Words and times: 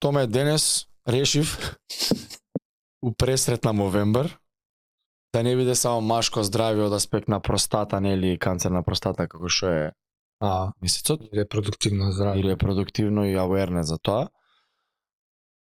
Томе 0.00 0.26
денес 0.26 0.86
решив 1.08 1.76
у 3.02 3.12
пресрет 3.12 3.64
на 3.64 3.72
Мовембер 3.72 4.38
да 5.34 5.42
не 5.42 5.56
биде 5.56 5.74
само 5.74 6.00
машко 6.00 6.42
здравје 6.42 6.88
од 6.88 6.92
аспект 6.92 7.28
на 7.28 7.40
простата, 7.40 8.00
нели 8.00 8.38
канцер 8.38 8.70
на 8.70 8.82
простата 8.82 9.28
како 9.28 9.48
што 9.48 9.66
е 9.68 9.92
А, 10.40 10.72
месецот 10.82 11.20
репродуктивно 11.34 12.10
здравје. 12.12 12.38
или 12.40 12.50
е 12.50 12.56
продуктивно 12.56 13.24
и 13.26 13.36
awareness 13.36 13.82
за 13.82 13.98
тоа. 13.98 14.28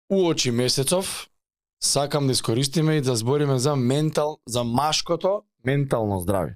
Уочи 0.09 0.51
месецов 0.51 1.29
сакам 1.83 2.27
да 2.27 2.31
искористиме 2.31 2.95
и 2.95 3.01
да 3.01 3.15
збориме 3.15 3.59
за 3.59 3.75
ментал 3.75 4.39
за 4.47 4.63
машкото 4.63 5.43
ментално 5.65 6.21
здравје. 6.21 6.55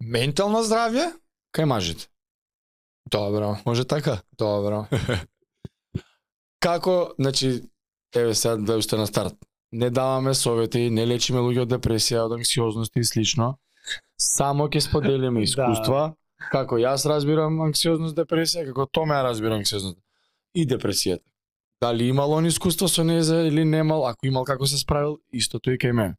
Ментално 0.00 0.62
здравје? 0.62 1.12
Кај 1.52 1.64
мажите. 1.64 2.06
Добро, 3.10 3.56
Може 3.66 3.84
така? 3.84 4.22
добро. 4.38 4.86
Како, 6.64 7.12
значи, 7.20 7.60
еве 8.16 8.34
сега 8.34 8.56
да 8.56 8.78
уште 8.80 8.96
на 8.96 9.06
старт. 9.06 9.34
Не 9.72 9.90
даваме 9.90 10.34
совети, 10.34 10.88
не 10.90 11.04
лечиме 11.06 11.42
луѓе 11.44 11.66
од 11.66 11.72
депресија, 11.74 12.24
од 12.24 12.38
анксиозност 12.38 12.96
и 12.96 13.04
слично. 13.04 13.56
Само 14.16 14.68
ќе 14.72 14.80
споделиме 14.86 15.42
искуства, 15.48 16.14
како 16.52 16.78
јас 16.80 17.04
разбирам 17.10 17.60
анксиозност, 17.66 18.16
депресија, 18.16 18.64
како 18.70 18.86
Томе 18.86 19.20
разбира 19.22 19.58
анксиозност 19.60 19.98
и 20.54 20.64
депресијата. 20.66 21.24
Дали 21.82 22.08
имал 22.08 22.32
он 22.32 22.46
искуство 22.46 22.88
со 22.88 23.04
незе 23.04 23.46
или 23.48 23.64
немал, 23.64 24.06
ако 24.08 24.26
имал 24.26 24.44
како 24.44 24.66
се 24.66 24.78
справил, 24.78 25.18
истото 25.32 25.74
и 25.74 25.78
кај 25.78 25.92
мене. 25.92 26.16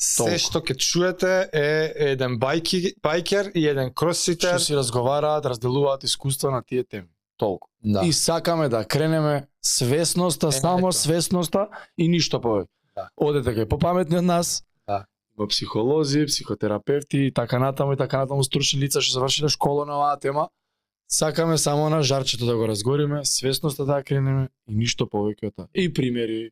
Се 0.00 0.38
што 0.38 0.62
ќе 0.64 0.76
чуете 0.80 1.32
е 1.52 2.12
еден 2.12 2.38
байки, 2.38 2.94
байкер 3.02 3.50
и 3.54 3.66
еден 3.66 3.90
кросфитер. 3.92 4.54
Што 4.54 4.64
си 4.64 4.76
разговараат, 4.76 5.48
разделуваат 5.50 6.04
искуства 6.04 6.52
на 6.54 6.62
тие 6.62 6.84
теми. 6.84 7.08
Толку. 7.40 7.68
Да. 7.82 8.02
И 8.04 8.12
сакаме 8.12 8.68
да 8.68 8.84
кренеме 8.84 9.46
свесноста, 9.62 10.48
Е, 10.48 10.52
само 10.52 10.88
ето. 10.88 10.96
свесноста 10.96 11.68
и 11.98 12.08
ништо 12.08 12.36
повеќе. 12.38 12.68
Да. 12.96 13.08
Одете 13.16 13.54
кај 13.56 13.68
попаметни 13.68 14.18
од 14.18 14.24
нас. 14.24 14.60
Да. 14.86 15.04
Има 15.38 15.48
психолози, 15.48 16.26
психотерапевти 16.26 17.18
и 17.18 17.32
така 17.32 17.58
натаму 17.58 17.92
и 17.92 17.96
така 17.96 18.18
натаму 18.18 18.44
стручни 18.44 18.80
лица 18.80 19.00
што 19.00 19.16
завршиле 19.16 19.48
школа 19.48 19.86
на 19.86 19.96
оваа 19.96 20.18
тема. 20.20 20.48
Сакаме 21.08 21.58
само 21.58 21.88
на 21.90 22.02
жарчето 22.02 22.46
да 22.46 22.56
го 22.56 22.68
разгориме, 22.68 23.24
свесноста 23.24 23.84
да 23.84 24.02
кренеме 24.02 24.48
и 24.68 24.74
ништо 24.76 25.06
повеќе 25.06 25.46
од 25.48 25.54
тоа. 25.56 25.66
И 25.74 25.88
примери. 25.92 26.50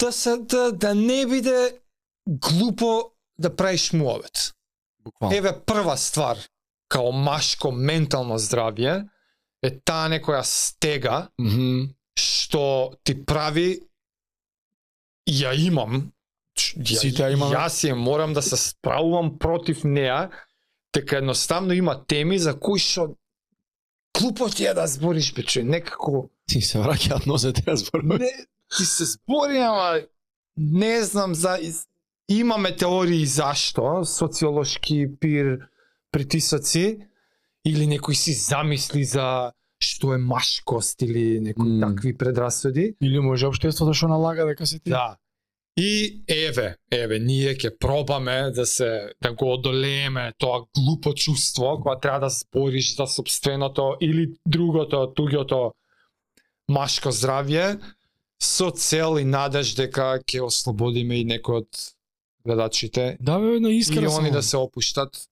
Да 0.00 0.12
се 0.12 0.36
да, 0.36 0.72
да 0.72 0.94
не 0.94 1.26
биде 1.26 1.78
глупо 2.26 3.04
да 3.38 3.56
правиш 3.56 3.92
муавет. 3.92 4.52
Буквално. 5.00 5.36
Еве 5.36 5.60
прва 5.60 5.96
ствар 5.96 6.38
као 6.88 7.12
машко 7.12 7.72
ментално 7.72 8.38
здравје 8.38 9.06
е 9.62 9.70
таа 9.80 10.08
некоја 10.08 10.42
стега 10.42 11.28
Мгм. 11.38 11.92
што 12.18 12.92
ти 13.04 13.14
прави 13.24 13.80
ја 15.28 15.52
имам 15.56 16.12
ја, 16.56 16.98
Сите 17.00 17.22
ја 17.22 17.32
имаме. 17.32 17.54
јас 17.56 17.84
ја 17.84 17.94
морам 17.94 18.32
да 18.32 18.42
се 18.42 18.56
справувам 18.56 19.38
против 19.38 19.84
неа 19.84 20.30
дека 20.92 21.16
едноставно 21.16 21.72
има 21.72 22.04
теми 22.06 22.38
за 22.38 22.58
кои 22.60 22.78
што 22.78 23.16
глупо 24.20 24.48
ти 24.50 24.66
е 24.66 24.74
да 24.74 24.86
збориш 24.86 25.32
бе 25.34 25.42
човек, 25.42 25.68
некако 25.68 26.30
Ти 26.46 26.60
се 26.60 26.78
враќаат 26.78 27.26
нозете 27.26 27.62
ја 27.62 27.74
зборуваме. 27.74 28.28
Ти 28.76 28.84
се 28.84 29.04
збори, 29.04 29.58
ама 29.58 30.00
не 30.56 31.02
знам 31.02 31.34
за 31.34 31.58
имаме 32.28 32.76
теории 32.76 33.26
зашто, 33.26 34.04
социолошки 34.04 35.06
пир 35.20 35.58
притисоци 36.12 36.98
или 37.66 37.86
некој 37.86 38.14
си 38.14 38.32
замисли 38.32 39.04
за 39.04 39.52
што 39.80 40.14
е 40.14 40.18
машкост 40.18 41.02
или 41.02 41.40
некои 41.40 41.68
М. 41.68 41.80
такви 41.80 42.16
предрасуди. 42.16 42.94
Или 43.02 43.20
може 43.20 43.48
општеството 43.48 43.94
што 43.94 44.08
налага 44.08 44.46
дека 44.46 44.66
се 44.66 44.78
ти. 44.78 44.90
Да. 44.90 45.16
И 45.76 46.22
еве, 46.28 46.76
еве, 46.92 47.18
ние 47.18 47.54
ќе 47.56 47.78
пробаме 47.78 48.50
да 48.50 48.66
се 48.66 49.12
да 49.22 49.32
го 49.32 49.52
одолееме 49.54 50.32
тоа 50.38 50.66
глупо 50.76 51.14
чувство 51.14 51.80
кога 51.82 51.98
треба 51.98 52.20
да 52.20 52.28
збориш 52.28 52.96
за 52.96 53.06
собственото 53.06 53.96
или 54.00 54.34
другото, 54.46 55.08
туѓото 55.16 55.72
машко 56.68 57.08
здравје 57.08 57.80
со 58.42 58.70
цел 58.70 59.18
и 59.18 59.24
надеж 59.24 59.74
дека 59.76 60.18
ќе 60.24 60.40
ослободиме 60.42 61.20
и 61.20 61.24
некој 61.24 61.60
од 61.62 61.82
гледачите 62.44 63.16
Да 63.20 63.38
бе, 63.38 63.60
на 63.60 63.68
и 63.68 63.78
искрено. 63.78 64.16
они 64.18 64.30
да 64.30 64.42
се 64.42 64.56
опуштат 64.56 65.28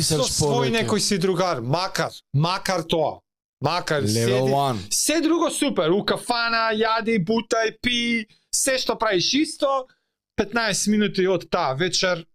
со 0.00 0.22
свој 0.22 0.70
некој 0.70 0.98
си 0.98 1.18
другар, 1.18 1.60
макар, 1.60 2.12
макар 2.32 2.82
тоа. 2.82 3.20
Макар 3.60 4.02
Level 4.02 4.44
седи, 4.44 4.52
1. 4.52 4.92
Се 4.92 5.20
друго 5.20 5.50
супер, 5.50 5.90
у 5.90 6.04
кафана, 6.04 6.70
јади, 6.76 7.16
бутај, 7.24 7.78
пи, 7.80 8.26
се 8.52 8.78
што 8.78 8.96
правиш 8.98 9.32
исто, 9.34 9.86
15 10.36 10.90
минути 10.90 11.26
од 11.26 11.48
таа 11.50 11.74
вечер 11.74 12.26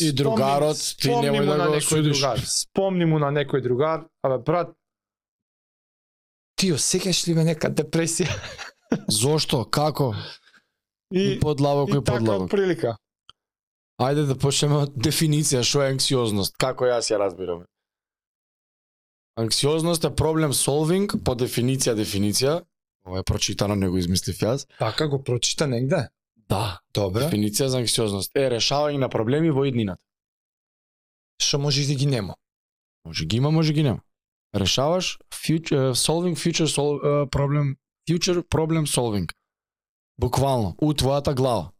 И 0.00 0.12
другарот, 0.12 0.76
ти 0.76 1.08
спомни 1.08 1.28
немој 1.28 1.40
му 1.40 1.50
да 1.50 1.56
на 1.56 1.66
го 1.66 1.74
некој 1.74 1.88
судиш. 1.88 2.20
другар. 2.20 2.40
Спомни 2.46 3.04
му 3.04 3.18
на 3.18 3.30
некој 3.32 3.62
другар, 3.62 4.04
абе 4.22 4.38
брат, 4.38 4.72
ти 6.56 6.72
осеќаш 6.72 7.26
ли 7.28 7.34
ме 7.34 7.44
нека 7.44 7.68
депресија? 7.70 8.28
Зошто? 9.08 9.64
Како? 9.64 10.14
И 11.12 11.20
И, 11.36 11.40
подлабоко 11.40 11.94
и 11.94 11.98
и 11.98 12.04
така 12.04 12.18
подлабоко. 12.18 12.48
прилика. 12.48 12.96
Ајде 14.00 14.26
да 14.26 14.34
почнеме 14.38 14.76
од 14.84 14.92
дефиниција 14.94 15.62
што 15.64 15.82
е 15.82 15.90
анксиозност, 15.90 16.54
како 16.56 16.84
јас 16.86 17.08
ја 17.10 17.18
разбирам. 17.18 17.64
Анксиозност 19.36 20.04
е 20.04 20.14
проблем 20.14 20.52
solving 20.52 21.08
по 21.24 21.34
дефиниција 21.34 21.94
дефиниција. 21.94 22.62
Ова 23.06 23.18
е 23.18 23.22
прочитано, 23.22 23.74
не 23.74 23.88
го 23.88 23.98
измислив 23.98 24.38
јас. 24.38 24.66
Така 24.78 25.06
го 25.08 25.22
прочита 25.22 25.66
негде? 25.66 26.08
Да, 26.48 26.80
Добре. 26.94 27.24
дефиниција 27.24 27.66
за 27.66 27.78
анксиозност 27.78 28.30
е 28.36 28.48
решавање 28.50 28.98
на 28.98 29.08
проблеми 29.08 29.50
во 29.50 29.64
иднината. 29.64 30.02
Што 31.42 31.58
може 31.58 31.82
и 31.82 31.86
да 31.86 31.94
ги 31.94 32.06
нема. 32.06 32.34
Може 33.04 33.24
ги 33.26 33.36
има, 33.36 33.50
може 33.50 33.72
ги 33.72 33.82
нема. 33.82 34.00
Решаваш 34.54 35.18
future, 35.32 35.94
solving 35.94 36.36
future 36.36 36.66
sol, 36.66 36.98
uh, 37.00 37.26
problem 37.30 37.76
future 38.08 38.42
problem 38.42 38.86
solving. 38.86 39.28
Буквално, 40.20 40.74
у 40.80 40.92
твојата 40.92 41.34
глава. 41.34 41.70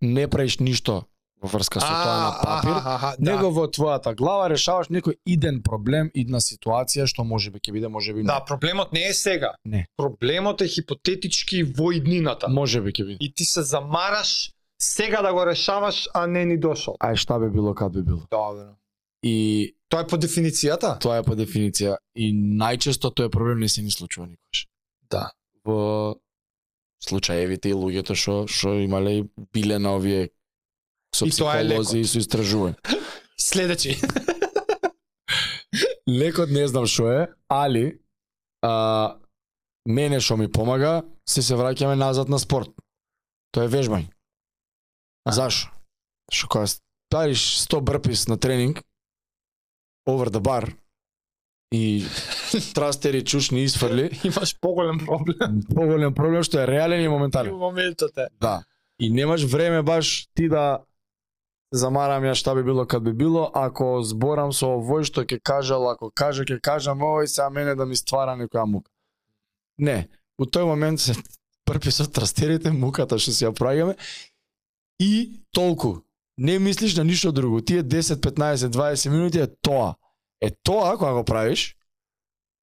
Не 0.00 0.28
правиш 0.28 0.58
ништо 0.58 1.04
во 1.42 1.48
врска 1.48 1.80
со 1.80 1.86
тоа 1.86 2.16
на 2.20 2.30
папир, 2.44 2.70
аха, 2.76 2.94
аха, 2.94 3.16
да. 3.18 3.32
него 3.32 3.50
во 3.50 3.64
твојата 3.66 4.14
глава 4.16 4.48
решаваш 4.52 4.90
некој 4.92 5.16
иден 5.24 5.62
проблем, 5.62 6.10
идна 6.14 6.40
ситуација 6.44 7.06
што 7.08 7.24
може 7.24 7.50
би 7.50 7.60
ќе 7.60 7.72
биде, 7.72 7.88
може 7.88 8.12
би 8.12 8.20
не. 8.20 8.28
Да, 8.28 8.44
проблемот 8.44 8.92
не 8.92 9.06
е 9.08 9.14
сега. 9.14 9.54
Не. 9.64 9.86
Проблемот 9.96 10.60
е 10.60 10.68
хипотетички 10.68 11.62
во 11.64 11.92
иднината. 11.96 12.48
Може 12.48 12.80
би 12.80 12.92
ќе 12.92 13.06
биде. 13.06 13.18
И 13.20 13.32
ти 13.34 13.44
се 13.44 13.62
замараш 13.62 14.52
сега 14.82 15.22
да 15.22 15.32
го 15.32 15.46
решаваш, 15.46 16.08
а 16.14 16.26
не 16.26 16.44
ни 16.44 16.58
дошол. 16.58 16.96
Ај 17.00 17.16
шта 17.16 17.38
би 17.40 17.48
било 17.50 17.74
кад 17.74 17.92
би 17.92 18.02
било. 18.02 18.24
Добро. 18.30 18.76
И 19.22 19.76
Тоа 19.90 20.04
е 20.04 20.06
по 20.06 20.16
дефиницијата? 20.16 20.98
тоа 21.00 21.18
е 21.18 21.22
по 21.26 21.34
дефиниција. 21.34 21.96
И 22.14 22.30
најчесто 22.32 23.10
тој 23.10 23.30
проблем 23.30 23.58
не 23.58 23.68
се 23.68 23.82
ни 23.82 23.90
случува 23.90 24.28
никош. 24.28 24.66
Да. 25.10 25.30
Во 25.64 26.16
случаевите 27.00 27.72
и 27.72 27.76
луѓето 27.76 28.16
што 28.16 28.34
што 28.48 28.74
имале 28.84 29.20
и 29.20 29.24
биле 29.52 29.78
на 29.78 29.96
овие 29.96 30.30
со 31.14 31.26
И 31.26 31.30
психолози 31.30 32.00
и 32.00 32.04
со 32.04 32.20
истражување. 32.20 32.76
Следечи. 33.36 33.96
Лекот 36.06 36.50
не 36.50 36.66
знам 36.68 36.86
што 36.86 37.08
е, 37.10 37.20
али 37.48 38.00
а, 38.62 39.16
мене 39.86 40.20
што 40.20 40.36
ми 40.36 40.48
помага, 40.48 41.02
се 41.24 41.42
се 41.42 41.56
враќаме 41.56 41.96
назад 41.96 42.28
на 42.28 42.38
спорт. 42.38 42.72
Тоа 43.54 43.66
е 43.66 43.72
вежбање. 43.72 44.10
А. 45.24 45.32
Зашо? 45.32 45.70
Што 46.30 46.48
кога 46.48 46.66
ставиш 46.70 47.42
100 47.66 47.80
брпис 47.80 48.28
на 48.28 48.38
тренинг, 48.38 48.84
over 50.06 50.30
the 50.30 50.40
bar, 50.40 50.70
и 51.72 52.04
трастери 52.74 53.24
чушни 53.24 53.62
изфрли, 53.62 54.10
Имаш 54.24 54.56
поголем 54.60 54.98
проблем 54.98 55.62
поголем 55.74 56.14
проблем 56.14 56.42
што 56.42 56.60
е 56.60 56.66
реален 56.66 57.00
и 57.00 57.08
во 57.08 57.18
моментален. 57.18 57.54
моментот 57.54 58.18
е. 58.18 58.28
Да. 58.40 58.64
И 58.98 59.10
немаш 59.10 59.44
време 59.44 59.82
баш 59.82 60.28
ти 60.34 60.48
да 60.48 60.80
се 61.74 61.78
замарам 61.78 62.24
ја 62.24 62.34
шта 62.34 62.54
би 62.54 62.62
било 62.62 62.86
кад 62.86 63.04
би 63.04 63.12
било, 63.12 63.50
ако 63.54 64.02
зборам 64.02 64.52
со 64.52 64.66
овој 64.66 65.04
што 65.04 65.22
ќе 65.22 65.40
кажал, 65.42 65.90
ако 65.90 66.10
каже 66.10 66.44
ќе 66.44 66.60
кажам 66.60 66.98
овој 66.98 67.26
сега 67.26 67.50
мене 67.50 67.74
да 67.74 67.86
ми 67.86 67.96
ствара 67.96 68.34
некоја 68.36 68.66
мука. 68.66 68.90
Не, 69.78 70.08
у 70.38 70.44
тој 70.44 70.66
момент 70.66 71.00
се 71.00 71.14
прпи 71.64 71.90
со 71.90 72.10
трастерите, 72.10 72.72
муката 72.72 73.18
што 73.18 73.32
си 73.32 73.44
ја 73.46 73.54
правиме 73.54 73.94
И 75.00 75.40
толку. 75.52 76.02
Не 76.36 76.58
мислиш 76.58 76.96
на 76.96 77.04
ништо 77.04 77.32
друго. 77.32 77.60
Тие 77.60 77.82
10, 77.82 78.20
15, 78.20 78.68
20 78.68 79.10
минути 79.10 79.38
е 79.38 79.46
тоа. 79.62 79.94
Е 80.40 80.50
тоа 80.64 80.96
кога 80.96 81.12
го 81.12 81.24
правиш, 81.24 81.76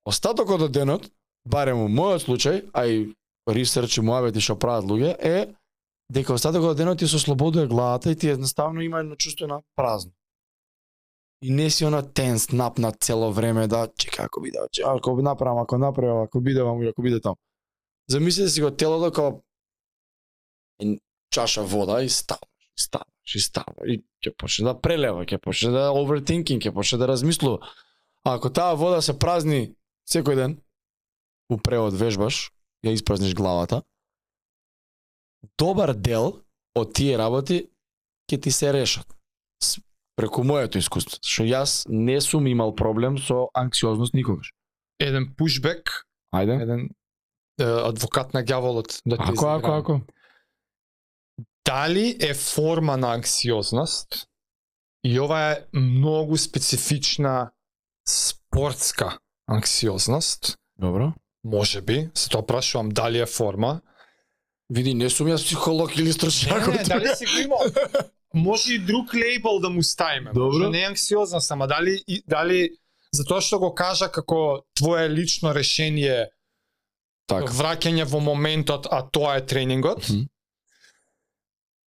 остатокот 0.06 0.62
од 0.66 0.74
денот, 0.74 1.08
барем 1.46 1.84
во 1.84 1.88
мојот 1.88 2.26
случај, 2.26 2.62
а 2.74 2.88
и 2.88 3.14
ресерч 3.48 3.98
и 3.98 4.02
муабети 4.02 4.42
што 4.42 4.58
прават 4.60 4.88
луѓе, 4.90 5.16
е 5.20 5.38
дека 6.14 6.34
остатокот 6.34 6.74
од 6.74 6.78
денот 6.82 7.00
ти 7.00 7.08
се 7.08 7.20
ослободува 7.20 7.68
главата 7.68 8.12
и 8.12 8.16
ти 8.16 8.30
едноставно 8.30 8.82
има 8.82 9.00
едно 9.00 9.16
чувство 9.16 9.48
на 9.48 9.62
празно. 9.76 10.12
И 11.42 11.52
не 11.52 11.70
си 11.70 11.86
она 11.86 12.02
тенс, 12.02 12.52
напнат 12.52 12.96
цело 13.00 13.32
време 13.32 13.68
да 13.68 13.88
чека 13.98 14.24
ако 14.24 14.42
биде, 14.42 14.58
чека, 14.72 14.94
ако 14.98 15.16
би 15.16 15.22
направам, 15.22 15.60
ако 15.60 15.78
направам, 15.78 16.24
ако 16.24 16.42
биде 16.42 16.64
ваму, 16.64 16.88
ако 16.90 17.02
биде 17.02 17.22
таму. 17.22 17.38
Замислете 18.10 18.50
си 18.50 18.62
го 18.62 18.72
телото 18.72 19.12
како 19.12 19.44
чаша 21.30 21.64
вода 21.64 22.02
и 22.04 22.10
ставаш, 22.10 22.50
ставаш, 22.80 23.08
и 23.36 23.42
ставаш, 23.44 23.90
и 23.92 24.00
ќе 24.24 24.34
почне 24.40 24.70
да 24.70 24.76
прелева, 24.80 25.26
ќе 25.28 25.40
почне 25.44 25.74
да 25.76 25.90
overthinking, 25.92 26.62
ќе 26.64 26.74
почне 26.74 27.00
да 27.02 27.10
размислува. 27.12 27.60
А 28.24 28.36
ако 28.36 28.50
таа 28.50 28.76
вода 28.76 29.02
се 29.02 29.18
празни 29.20 29.76
секој 30.08 30.36
ден, 30.36 30.58
у 31.52 31.58
превод 31.58 31.96
вежбаш, 31.96 32.52
ја 32.86 32.96
испразниш 32.96 33.36
главата, 33.36 33.82
добар 35.60 35.94
дел 35.94 36.44
од 36.76 36.94
тие 36.96 37.18
работи 37.18 37.68
ќе 38.28 38.42
ти 38.42 38.52
се 38.52 38.74
решат. 38.74 39.08
Преку 40.18 40.42
моето 40.42 40.80
искуство, 40.82 41.20
што 41.22 41.46
јас 41.46 41.84
не 41.86 42.18
сум 42.26 42.48
имал 42.50 42.74
проблем 42.76 43.20
со 43.22 43.52
анксиозност 43.54 44.16
никогаш. 44.18 44.50
Еден 45.00 45.30
пушбек, 45.38 46.08
Ајде. 46.34 46.58
еден 46.64 46.90
е, 47.62 47.64
адвокат 47.64 48.34
на 48.34 48.42
ѓаволот 48.42 49.02
да 49.06 49.18
ти 49.18 49.30
Ако, 49.30 49.46
ако, 49.48 49.72
ако. 49.72 50.02
Дали 51.68 52.18
е 52.20 52.34
форма 52.34 52.98
на 52.98 53.14
анксиозност 53.14 54.08
и 55.04 55.20
ова 55.20 55.52
е 55.52 55.58
многу 55.74 56.38
специфична 56.38 57.52
спортска 58.10 59.18
анксиозност, 59.48 60.58
Добро. 60.80 61.14
може 61.44 61.82
би, 61.82 62.10
се 62.16 62.30
тоа 62.30 62.46
прашувам 62.46 62.90
дали 62.90 63.20
е 63.20 63.26
форма. 63.26 63.82
Види, 64.70 64.94
не 64.94 65.10
сум 65.10 65.28
јас 65.28 65.44
психолог 65.46 65.96
или 65.96 66.04
Не, 66.04 66.14
стручњак. 66.14 66.68
не, 66.68 66.84
дали 66.84 67.16
си 67.16 67.26
го 67.26 67.40
имал? 67.40 67.60
Може 68.34 68.74
и 68.74 68.80
друг 68.80 69.14
лейбл 69.14 69.60
да 69.60 69.70
му 69.70 69.84
ставиме. 69.84 70.32
Добро. 70.34 70.58
Може 70.58 70.70
не 70.70 70.82
е 70.82 70.86
анксиозност, 70.86 71.52
ама 71.52 71.68
дали, 71.68 72.04
дали 72.28 72.70
затоа 73.12 73.42
што 73.42 73.60
го 73.60 73.74
кажа 73.74 74.12
како 74.12 74.64
твое 74.76 75.10
лично 75.10 75.54
решение 75.56 76.28
Така. 77.28 77.52
враќање 77.52 78.04
во 78.04 78.20
моментот, 78.20 78.88
а 78.92 79.04
тоа 79.04 79.36
е 79.38 79.46
тренингот. 79.46 80.10
Мгм. 80.10 80.28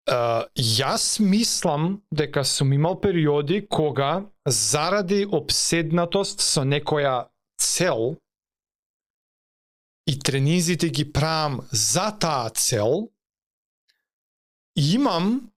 Uh, 0.05 0.45
јас 0.55 1.17
мислам 1.21 2.03
дека 2.13 2.45
сум 2.45 2.73
имал 2.73 3.01
периоди 3.01 3.67
кога 3.69 4.27
заради 4.47 5.25
обседнатост 5.25 6.41
со 6.45 6.61
некоја 6.61 7.29
цел 7.57 8.17
и 10.07 10.19
тренизите 10.19 10.91
ги 10.91 11.13
правам 11.13 11.61
за 11.73 12.11
таа 12.21 12.51
цел, 12.51 13.09
имам 14.77 15.51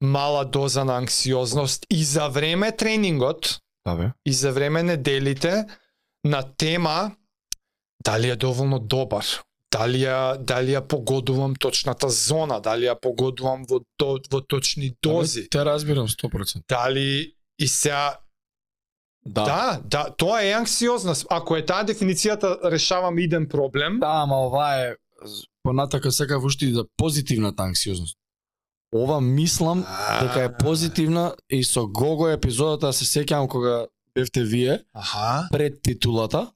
мала 0.00 0.44
доза 0.44 0.84
на 0.84 0.96
анксиозност 0.96 1.86
и 1.90 2.04
за 2.04 2.28
време 2.28 2.76
тренингот, 2.76 3.60
Да 3.86 3.96
бе. 3.96 4.12
и 4.26 4.32
за 4.32 4.52
време 4.52 4.82
неделите 4.82 5.66
на 6.24 6.54
тема 6.56 7.16
дали 8.04 8.28
е 8.28 8.36
доволно 8.36 8.78
добар, 8.78 9.24
дали 9.74 9.98
ја, 9.98 10.18
дали 10.40 10.70
ја 10.70 10.80
погодувам 10.82 11.54
точната 11.56 12.08
зона, 12.08 12.60
дали 12.60 12.86
ја 12.86 12.94
погодувам 12.96 13.64
во, 13.66 13.80
до, 13.98 14.18
во 14.30 14.40
точни 14.42 14.92
дози, 15.02 15.48
Те 15.50 15.64
разбирам 15.64 16.08
100%. 16.08 16.62
дали 16.68 17.08
и 17.58 17.68
сега 17.68 18.18
Да. 19.26 19.44
да, 19.44 19.80
да, 19.84 20.10
тоа 20.10 20.42
е 20.42 20.52
анксиозност. 20.52 21.26
Ако 21.30 21.56
е 21.56 21.64
таа 21.64 21.84
дефиницијата 21.84 22.58
решавам 22.64 23.18
иден 23.18 23.48
проблем, 23.48 23.98
Да, 24.00 24.20
ама 24.22 24.36
ова 24.38 24.74
е 24.76 24.94
понатака 25.62 26.12
сакав 26.12 26.44
уште 26.44 26.66
и 26.66 26.72
да 26.72 26.84
позитивната 26.96 27.62
анксиозност. 27.62 28.16
Ова 28.92 29.20
мислам 29.20 29.84
дека 30.22 30.42
е 30.42 30.56
позитивна 30.56 31.34
и 31.50 31.64
со 31.64 31.86
Гого 31.88 32.28
епизодата 32.28 32.92
се 32.92 33.04
сеќавам 33.04 33.48
кога 33.48 33.86
бевте 34.14 34.44
вие 34.44 34.78
Аха. 34.94 35.48
пред 35.50 35.82
титулата 35.82 36.52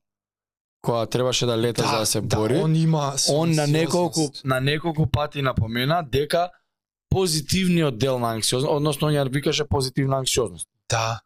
која 0.83 1.11
требаше 1.11 1.47
да 1.47 1.57
лета 1.59 1.87
за 1.87 1.99
да 1.99 2.07
се 2.07 2.21
бори. 2.21 2.55
Да, 2.55 2.65
он 2.65 2.77
има 2.77 3.15
он 3.31 3.51
на 3.51 3.67
неколку 3.67 4.31
на 4.45 4.61
неколку 4.61 5.07
пати 5.07 5.43
напомена 5.43 6.03
дека 6.03 6.51
позитивниот 7.09 7.99
дел 7.99 8.19
на 8.19 8.33
анксиозност, 8.33 8.73
односно 8.73 9.09
он 9.09 9.15
ја 9.15 9.29
викаше 9.31 9.65
позитивна 9.65 10.19
анксиозност. 10.19 10.69
Да. 10.91 11.21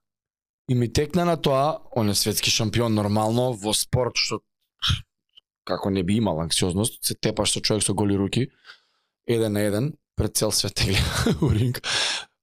И 0.69 0.75
ми 0.75 0.93
текна 0.93 1.25
на 1.25 1.37
тоа, 1.37 1.79
он 1.97 2.09
е 2.09 2.15
светски 2.15 2.51
шампион 2.51 2.95
нормално 2.95 3.53
во 3.53 3.75
спорт 3.75 4.17
што 4.17 4.41
како 5.65 5.91
не 5.91 6.03
би 6.03 6.17
имал 6.17 6.41
анксиозност, 6.41 6.99
се 7.05 7.15
тепаш 7.15 7.53
со 7.53 7.61
човек 7.61 7.83
со 7.83 7.95
голи 7.95 8.17
руки, 8.19 8.49
еден 9.27 9.53
на 9.53 9.61
еден, 9.61 9.93
пред 10.17 10.37
цел 10.37 10.53
свет 10.53 10.75
те 10.75 10.85
гледа 10.85 11.37
у 11.43 11.51
ринг. 11.51 11.81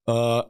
А, 0.06 0.44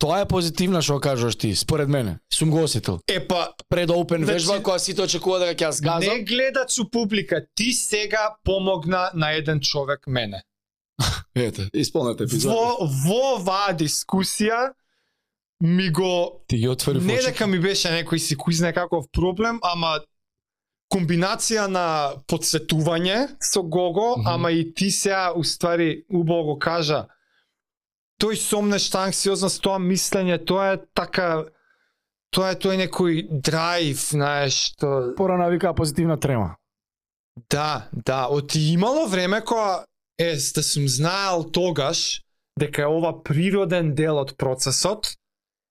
тоа 0.00 0.20
е 0.20 0.26
позитивна 0.26 0.80
што 0.80 0.96
кажуваш 0.98 1.36
ти, 1.36 1.52
според 1.54 1.88
мене. 1.88 2.18
Сум 2.28 2.50
го 2.50 2.62
осетил. 2.62 2.98
Е 3.06 3.20
па, 3.20 3.52
Пред 3.68 3.90
open 3.90 4.16
Значи- 4.16 4.32
вежба 4.32 4.58
која 4.58 4.78
сите 4.78 5.02
очекува 5.02 5.38
дека 5.38 5.54
ќе 5.54 5.66
ја 5.66 5.70
згазам. 5.70 6.08
не 6.08 6.22
гледачу 6.22 6.88
публика, 6.90 7.44
ти 7.54 7.72
сега 7.72 8.34
помогна 8.44 9.10
на 9.14 9.30
еден 9.32 9.60
човек 9.60 10.00
мене. 10.06 10.42
Ете, 11.36 11.68
исполнете 11.74 12.24
епизод. 12.24 12.52
Во, 12.52 12.76
во 13.04 13.36
оваа 13.36 13.70
дискусија 13.72 14.72
ми 15.60 15.90
го 15.90 16.42
Ти 16.48 16.56
ги 16.56 16.68
отвори 16.68 16.98
не 17.00 17.16
дека 17.16 17.46
ми 17.46 17.58
беше 17.58 17.88
некој 17.90 18.16
си 18.16 18.36
кој 18.36 18.52
знае 18.52 18.72
каков 18.72 19.04
проблем, 19.12 19.60
ама 19.62 20.00
комбинација 20.90 21.66
на 21.66 22.12
подсетување 22.26 23.28
со 23.40 23.62
Гого, 23.62 24.16
Мгм. 24.18 24.26
ама 24.26 24.50
и 24.50 24.74
ти 24.74 24.90
сега 24.90 25.32
уствари 25.36 26.04
убаво 26.10 26.44
го 26.44 26.58
кажа 26.58 27.06
тој 28.20 28.36
сомнеш 28.36 28.90
та 28.92 29.06
анксиозност, 29.08 29.62
тоа 29.64 29.78
мислење, 29.82 30.38
тоа 30.44 30.74
е 30.74 30.78
така 30.94 31.44
тоа 32.34 32.52
е 32.54 32.58
тој 32.62 32.78
некој 32.86 33.22
драйв, 33.42 33.98
знаеш, 33.98 34.58
што 34.72 35.14
Порана 35.18 35.48
вика 35.50 35.74
позитивна 35.74 36.18
трема. 36.20 36.56
Да, 37.50 37.88
да, 37.92 38.26
од 38.30 38.54
имало 38.56 39.06
време 39.08 39.40
кога 39.44 39.84
е 40.18 40.34
да 40.54 40.62
сум 40.62 40.88
знаел 40.88 41.44
тогаш 41.50 42.20
дека 42.60 42.82
е 42.82 42.86
ова 42.86 43.14
природен 43.24 43.94
дел 43.94 44.18
од 44.20 44.34
процесот, 44.36 45.14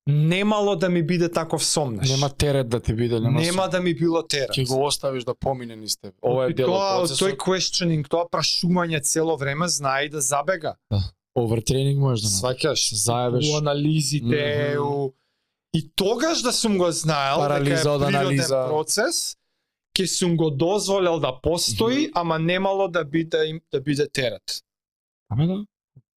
немало 0.07 0.75
да 0.75 0.89
ми 0.89 1.03
биде 1.03 1.29
таков 1.31 1.63
сомнеш. 1.65 2.09
Нема 2.09 2.29
терет 2.29 2.69
да 2.69 2.79
ти 2.79 2.93
биде, 2.93 3.19
нема, 3.19 3.41
Нема 3.41 3.67
да 3.69 3.81
ми 3.81 3.93
било 3.93 4.23
терет. 4.23 4.49
ќе 4.49 4.67
го 4.67 4.85
оставиш 4.85 5.23
да 5.23 5.35
помине 5.35 5.75
низ 5.75 5.97
тебе. 5.97 6.17
Ова 6.21 6.49
е 6.49 6.53
дел 6.53 6.67
тоа, 6.73 7.03
од 7.03 7.11
од 7.11 7.17
тој 7.19 7.37
процесот. 7.37 7.39
questioning, 7.45 8.07
тоа 8.09 8.25
прашување 8.25 9.03
цело 9.03 9.37
време 9.37 9.67
знае 9.67 10.09
да 10.09 10.21
забега. 10.21 10.75
Овертренинг 11.39 11.99
можеш 11.99 12.21
да 12.21 12.29
направиш. 12.29 12.61
Сваќаш, 12.61 12.93
заебеш. 12.95 13.45
у 13.47 13.57
анализите, 13.57 14.73
Мгм. 14.73 14.83
у... 14.85 15.13
И 15.73 15.91
тогаш 15.91 16.41
да 16.41 16.53
сум 16.53 16.77
го 16.77 16.91
знаел 16.91 17.37
Парализа 17.37 17.65
дека 17.65 17.79
е 17.79 17.83
природен 17.83 18.15
анализа. 18.15 18.65
процес, 18.67 19.37
ќе 19.95 20.05
сум 20.07 20.37
го 20.37 20.49
дозволел 20.51 21.19
да 21.19 21.41
постои, 21.41 22.11
ама 22.13 22.39
немало 22.39 22.87
да 22.87 23.05
биде 23.05 23.61
да 23.71 23.81
биде 23.81 24.09
терет. 24.09 24.63
Аме 25.29 25.47
да. 25.47 25.65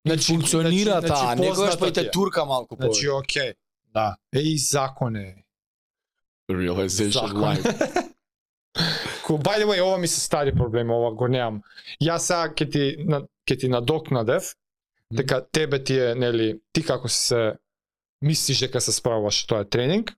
Значи, 0.07 0.27
Функционира 0.27 0.91
значи, 0.93 1.07
таа, 1.09 1.17
значи, 1.27 1.41
некогаш 1.41 1.79
па 1.79 1.89
и 1.89 1.93
те 1.93 2.11
турка 2.11 2.45
малку 2.45 2.77
Значи, 2.77 3.07
повеќе. 3.07 3.19
окей. 3.19 3.53
Да. 3.95 4.17
Е 4.33 4.41
и 4.41 4.59
закон 4.59 5.17
е. 5.17 5.37
Realization 6.51 7.11
Закон. 7.23 7.41
live. 7.45 8.03
Ко, 9.25 9.33
by 9.35 9.59
the 9.59 9.67
way, 9.67 9.81
ова 9.81 9.99
ми 9.99 10.09
се 10.09 10.21
стари 10.21 10.55
проблем, 10.55 10.91
ова 10.91 11.13
го 11.13 11.29
немам. 11.29 11.63
Јас 12.03 12.19
сега 12.19 12.49
ќе 12.51 12.73
ти, 12.73 12.83
на- 13.05 13.23
ќе 13.47 13.61
ти 13.61 13.69
надокнадев, 13.69 14.43
дека 15.13 15.47
тебе 15.53 15.85
ти 15.85 15.99
е, 15.99 16.15
нели, 16.15 16.61
ти 16.73 16.85
како 16.85 17.09
си 17.09 17.27
се 17.27 17.53
мислиш 18.23 18.59
дека 18.59 18.81
се 18.81 18.93
справуваш 18.93 19.45
тоа 19.47 19.61
е 19.61 19.69
тренинг. 19.69 20.15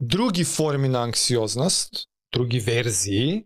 Други 0.00 0.44
форми 0.44 0.88
на 0.88 1.02
анксиозност, 1.02 2.06
други 2.32 2.60
верзии, 2.60 3.44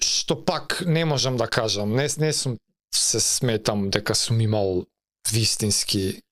што 0.00 0.38
пак 0.44 0.82
не 0.86 1.04
можам 1.04 1.36
да 1.36 1.48
кажам, 1.48 1.92
не, 1.92 2.08
не 2.18 2.32
сум 2.32 2.58
се 2.94 3.20
сметам 3.20 3.90
дека 3.90 4.14
сум 4.14 4.40
имал 4.40 4.86
вистински. 5.32 6.22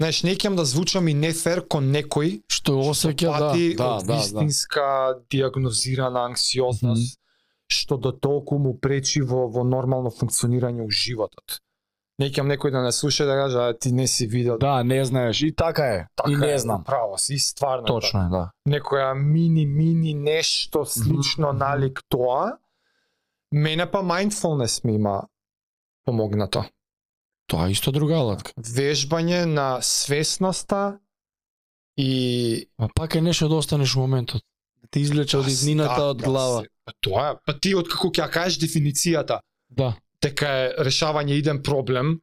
Знаеш, 0.00 0.22
не 0.22 0.34
ќе 0.36 0.54
да 0.56 0.64
звучам 0.64 1.08
и 1.08 1.14
нефер 1.14 1.62
кон 1.68 1.92
некој 1.92 2.42
Што 2.52 2.80
осеќа, 2.90 3.32
да, 3.38 3.52
да, 3.52 3.76
да, 3.76 3.90
да. 4.04 4.16
вистинска 4.16 5.16
диагнозирана 5.30 6.26
анксиозност 6.26 7.20
што 7.68 7.96
до 7.96 8.12
толку 8.12 8.58
му 8.58 8.78
пречи 8.78 9.22
во 9.22 9.46
во 9.48 9.64
нормално 9.64 10.10
функционирање 10.10 10.84
у 10.86 10.90
животот. 10.90 11.60
Не 12.18 12.30
ќе 12.32 12.46
некој 12.48 12.72
да 12.72 12.80
не 12.80 12.92
слуша 12.92 13.26
да 13.28 13.34
каже 13.36 13.58
а 13.60 13.74
ти 13.78 13.92
не 13.92 14.06
си 14.06 14.26
видел. 14.26 14.58
Да, 14.58 14.82
не 14.84 15.04
знаеш, 15.04 15.42
и 15.42 15.52
така 15.54 15.84
е. 15.84 16.06
Така 16.16 16.30
и 16.30 16.36
не 16.36 16.52
е, 16.52 16.58
знам. 16.58 16.84
Право 16.84 17.18
си, 17.18 17.34
и 17.34 17.38
стварно. 17.38 17.84
Точно 17.86 18.20
е, 18.20 18.22
да. 18.22 18.30
така. 18.30 18.52
Некоја 18.68 19.14
мини 19.14 19.66
мини 19.66 20.14
нешто 20.14 20.84
слично 20.84 21.48
Мгм. 21.48 21.58
налик 21.58 22.00
тоа. 22.08 22.56
Мене 23.52 23.90
па 23.90 24.02
mindfulness 24.02 24.84
ми 24.84 24.94
има 24.94 25.22
помогнато. 26.04 26.64
Тоа 27.46 27.68
е 27.68 27.70
исто 27.70 27.92
друга 27.92 28.14
алатка. 28.14 28.52
Вежбање 28.58 29.44
на 29.44 29.78
свесноста 29.82 30.98
и 31.96 32.68
А 32.78 32.88
пак 32.94 33.14
е 33.14 33.20
нешто 33.20 33.48
да 33.48 33.54
останеш 33.54 33.94
во 33.94 34.00
моментот. 34.00 34.42
Да 34.82 34.88
те 34.90 35.00
извлече 35.00 35.38
од 35.38 35.48
иднината 35.48 36.00
Да, 36.00 36.06
од 36.10 36.18
да, 36.18 36.24
глава. 36.24 36.64
Па 36.86 36.92
тоа 37.00 37.30
е. 37.30 37.34
Па 37.46 37.52
ти 37.58 37.74
откако 37.74 38.08
ќе 38.08 38.22
ја 38.24 38.30
кажеш 38.30 38.58
дефиницијата 38.62 39.40
Да. 39.70 39.96
дека 40.22 40.46
е 40.48 40.74
решавање 40.86 41.34
иден 41.36 41.62
проблем, 41.62 42.20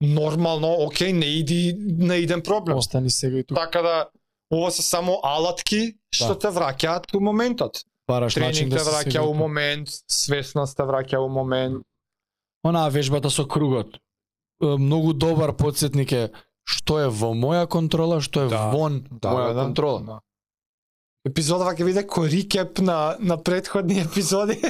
нормално, 0.00 0.68
окей, 0.84 1.12
не 1.12 1.26
иди 1.40 1.74
на 1.98 2.16
иден 2.16 2.42
проблем. 2.42 2.76
Остани 2.76 3.10
сега 3.10 3.38
и 3.38 3.44
тука. 3.44 3.60
Така 3.60 3.82
да 3.82 4.08
ова 4.52 4.70
се 4.70 4.82
само 4.82 5.20
алатки 5.22 5.94
што 6.12 6.34
Да. 6.34 6.38
те 6.38 6.48
враќаат 6.48 7.14
у 7.16 7.20
моментот. 7.20 7.84
Бараш 8.06 8.36
начин 8.36 8.68
Тренинг 8.68 8.70
да 8.70 8.78
те 8.78 8.84
се 8.84 8.90
враќа 8.90 9.20
у 9.20 9.34
момент, 9.34 9.88
свесност 10.08 10.76
те 10.76 10.82
враќа 10.82 11.18
у 11.18 11.28
момент. 11.28 11.82
Онаа 12.64 12.88
вежбата 12.90 13.30
со 13.30 13.46
кругот. 13.48 13.96
Многу 14.60 15.12
добар 15.12 15.56
подсетник 15.56 16.12
е 16.12 16.30
што 16.64 16.98
е 17.00 17.08
во 17.08 17.32
моја 17.34 17.66
контрола, 17.68 18.20
што 18.20 18.44
е 18.44 18.48
Да, 18.48 18.70
вон 18.70 19.02
моја 19.20 19.54
контрола. 19.54 20.00
Да. 20.00 20.20
Епизодава 21.24 21.72
ќе 21.72 21.84
биде 21.88 22.02
корикеп 22.06 22.78
на 22.84 23.16
на 23.20 23.38
претходни 23.42 24.00
епизоди. 24.00 24.60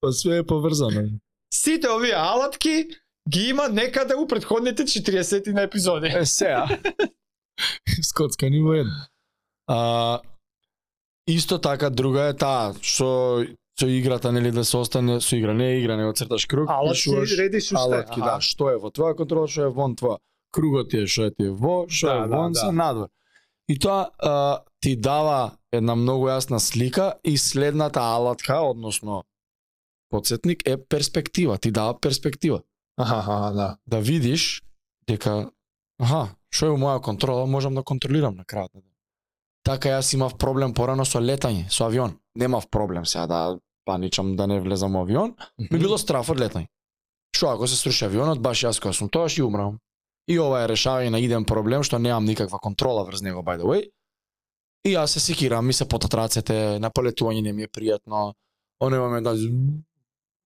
Па 0.00 0.12
све 0.12 0.38
е 0.38 0.46
поврзано. 0.46 1.08
Сите 1.54 1.88
овие 1.90 2.14
алатки 2.16 2.86
ги 3.28 3.48
има 3.48 3.68
некаде 3.68 4.14
у 4.14 4.26
претходните 4.26 4.82
40 4.82 5.52
на 5.52 5.62
епизоди. 5.62 6.06
Е, 6.06 6.26
сеа. 6.26 6.64
Скотска 8.02 8.50
ни 8.50 8.62
во 8.62 8.72
едно. 8.72 8.92
А, 9.66 10.20
исто 11.28 11.58
така 11.58 11.90
друга 11.90 12.30
е 12.30 12.36
таа 12.36 12.72
што 12.80 13.44
со 13.76 13.88
играта 13.88 14.32
нели 14.32 14.50
да 14.50 14.64
се 14.64 14.76
остане 14.76 15.20
со 15.20 15.36
игра, 15.36 15.52
не 15.54 15.72
е 15.72 15.80
игра, 15.80 15.96
него 15.96 16.12
црташ 16.12 16.46
круг, 16.46 16.70
Алатки 16.70 17.02
пишуваш 17.02 17.36
редиш 17.38 17.72
алатки, 17.72 18.20
да, 18.20 18.38
што 18.40 18.70
е 18.72 18.76
во 18.80 18.88
твоја 18.88 19.16
контрола, 19.16 19.48
што 19.48 19.68
е 19.68 19.68
вон 19.68 19.96
твоја. 19.96 20.16
Кругот 20.52 20.90
ти 20.90 21.02
е 21.04 21.06
што 21.06 21.28
е 21.28 21.34
ти 21.34 21.50
е 21.50 21.50
во, 21.50 21.84
што 21.88 22.06
Да, 22.06 22.14
е 22.24 22.28
да, 22.28 22.36
вон 22.36 22.52
да. 22.52 22.60
се 22.60 22.72
надвор. 22.72 23.08
И 23.68 23.78
тоа 23.78 24.08
а, 24.18 24.62
ти 24.80 24.96
дава 24.96 25.58
една 25.76 25.94
многу 25.94 26.28
јасна 26.28 26.58
слика 26.58 27.14
и 27.24 27.36
следната 27.38 28.00
алатка, 28.00 28.60
односно 28.60 29.24
подсетник 30.10 30.62
е 30.68 30.76
перспектива, 30.76 31.58
ти 31.58 31.70
дава 31.70 32.00
перспектива 32.00 32.62
Аха, 32.96 33.16
аха, 33.16 33.52
да. 33.52 33.76
да 33.86 34.00
видиш 34.00 34.62
дека 35.08 35.50
аха, 36.00 36.22
што 36.50 36.66
е 36.66 36.72
во 36.72 36.78
моја 36.80 37.00
контрола, 37.04 37.44
можам 37.46 37.74
да 37.76 37.84
контролирам 37.84 38.36
на 38.36 38.44
крајот 38.44 38.72
на. 38.74 38.82
Така 39.66 39.92
јас 39.98 40.14
имав 40.14 40.38
проблем 40.38 40.72
порано 40.74 41.04
со 41.04 41.20
летање, 41.20 41.68
со 41.68 41.84
авион. 41.84 42.16
Немав 42.34 42.70
проблем 42.70 43.06
сега 43.06 43.26
да 43.26 43.58
паничам 43.84 44.36
да 44.36 44.46
не 44.46 44.60
влезам 44.60 44.96
во 44.96 45.04
авион, 45.04 45.34
ми 45.58 45.78
било 45.78 45.98
страф 45.98 46.30
од 46.30 46.40
летање. 46.40 46.70
Што 47.36 47.52
ако 47.52 47.66
се 47.68 47.76
сруши 47.76 48.06
авионот, 48.06 48.40
баш 48.40 48.64
јас 48.64 48.80
кога 48.80 48.94
сум 48.96 49.10
тоа 49.12 49.28
ќе 49.28 49.44
умрам. 49.44 49.76
И 50.26 50.38
ова 50.40 50.64
е 50.64 50.70
решавање 50.72 51.12
на 51.12 51.20
иден 51.20 51.44
проблем 51.44 51.84
што 51.84 51.98
немам 51.98 52.24
никаква 52.24 52.58
контрола 52.58 53.04
врз 53.04 53.22
него 53.22 53.44
by 53.44 53.60
the 53.60 53.68
way. 53.68 53.90
И 54.86 54.92
јас 54.94 55.16
се 55.16 55.20
секирам, 55.20 55.66
ми 55.66 55.72
се 55.72 55.84
потат 55.88 56.14
рацете, 56.14 56.78
на 56.78 56.92
полетување 56.94 57.42
не 57.42 57.52
ми 57.52 57.66
е 57.66 57.68
пријатно. 57.68 58.32
Оној 58.82 59.00
момент 59.02 59.26
да 59.26 59.34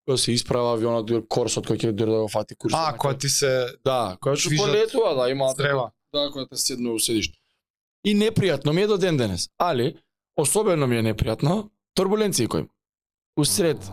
кога 0.07 0.17
се 0.19 0.33
исправа 0.33 0.73
авионот, 0.75 1.11
корсот 1.29 1.69
кој 1.69 1.77
ќе 1.77 1.93
дури 1.93 2.15
да 2.15 2.23
го 2.25 2.29
фати 2.29 2.57
курс. 2.57 2.75
А, 2.77 2.97
кога 2.97 3.15
ти 3.19 3.29
се 3.29 3.69
Да, 3.85 4.17
која 4.23 4.39
што 4.41 4.57
полетува, 4.57 5.15
да, 5.19 5.29
има 5.31 5.51
стрева. 5.53 5.91
Да, 6.13 6.31
кога 6.33 6.47
те 6.47 6.57
седно 6.57 6.99
седиш. 6.99 7.31
И 8.05 8.17
непријатно 8.17 8.73
ми 8.73 8.83
е 8.83 8.87
до 8.87 8.97
ден 8.99 9.17
денес, 9.17 9.51
али 9.59 9.95
особено 10.37 10.87
ми 10.87 10.97
е 10.97 11.03
непријатно 11.03 11.69
турбуленции 11.95 12.47
кои. 12.47 12.65
Усред 13.37 13.91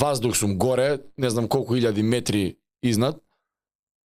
ваздух 0.00 0.36
сум 0.36 0.58
горе, 0.58 0.98
не 1.16 1.30
знам 1.30 1.48
колку 1.48 1.76
илјади 1.76 2.02
метри 2.02 2.58
изнад, 2.82 3.22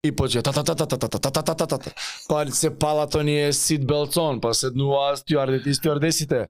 и 0.02 0.12
почне 0.12 0.42
та 0.42 0.52
та 0.52 0.64
та 0.64 0.74
та 0.74 0.86
та 0.86 0.98
та 0.98 1.08
та 1.08 1.30
та 1.30 1.42
та 1.42 1.54
та 1.54 1.66
та 1.66 1.78
та 1.78 1.90
па 2.28 2.50
се 2.50 2.70
палат 2.70 3.14
оние 3.14 3.52
сит 3.52 3.86
белцон, 3.86 4.40
па 4.40 4.54
седнуваат 4.54 5.18
стюардите 5.18 5.70
и 5.70 5.74
стюардесите. 5.74 6.48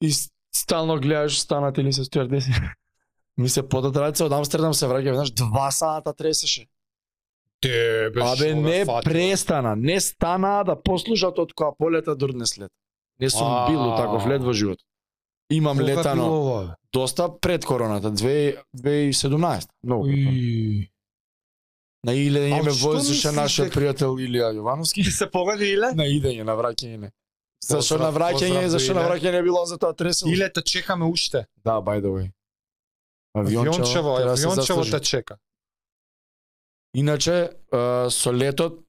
И 0.00 0.12
стално 0.54 1.00
гледаш 1.00 1.40
станат 1.40 1.78
или 1.78 1.92
се 1.92 2.04
стюардеси. 2.04 2.50
Ми 3.38 3.48
се 3.48 3.62
потат 3.68 3.96
раце 3.96 4.24
од 4.24 4.32
Амстердам 4.32 4.74
се 4.74 4.86
враќа 4.86 5.12
веднаш 5.12 5.30
два 5.30 5.70
сата 5.70 6.14
тресеше. 6.14 6.66
Те, 7.60 8.10
бе, 8.14 8.20
Абе 8.22 8.54
не 8.54 8.60
ме 8.60 8.84
фати? 8.84 9.04
престана, 9.04 9.76
не 9.76 10.00
стана 10.00 10.64
да 10.64 10.74
послушат 10.82 11.38
од 11.38 11.52
која 11.54 11.74
полета 11.78 12.16
дурнес 12.16 12.58
лет. 12.58 12.70
Не 13.20 13.30
сум 13.30 13.66
бил 13.68 13.96
таков 13.96 14.26
лет 14.26 14.42
во 14.42 14.52
живот. 14.52 14.78
Имам 15.50 15.80
летано 15.80 16.74
доста 16.92 17.28
пред 17.40 17.64
короната, 17.64 18.10
2 18.10 18.56
2017. 18.76 19.68
Многу. 19.82 20.08
На 22.06 22.14
идење 22.14 22.60
А 22.60 22.62
ме 22.62 22.70
мислиш 22.70 23.24
нашиот 23.34 23.72
пријател 23.74 24.14
Илија 24.22 24.52
Јовановски. 24.54 25.02
Ти 25.04 25.10
се 25.10 25.26
поведи 25.30 25.72
Иле? 25.74 25.90
На 25.98 26.06
идење, 26.06 26.44
на 26.46 26.54
враќање 26.54 26.98
не. 26.98 27.10
Зашо 27.64 27.98
на 27.98 28.12
враќање, 28.14 28.66
зашо 28.70 28.94
на 28.94 29.02
Иле. 29.02 29.08
враќање 29.10 29.32
не 29.32 29.42
било 29.42 29.64
за 29.66 29.78
тоа 29.78 29.92
тресело. 29.92 30.30
Иле 30.32 30.48
те 30.52 30.62
чекаме 30.62 31.04
уште. 31.04 31.46
Да, 31.64 31.80
by 31.82 31.98
the 32.00 32.12
way. 32.14 32.30
Авиончево, 33.34 34.16
авиончево 34.16 34.84
те 34.84 35.00
чека. 35.00 35.38
Иначе, 36.94 37.50
со 38.10 38.32
летот, 38.32 38.80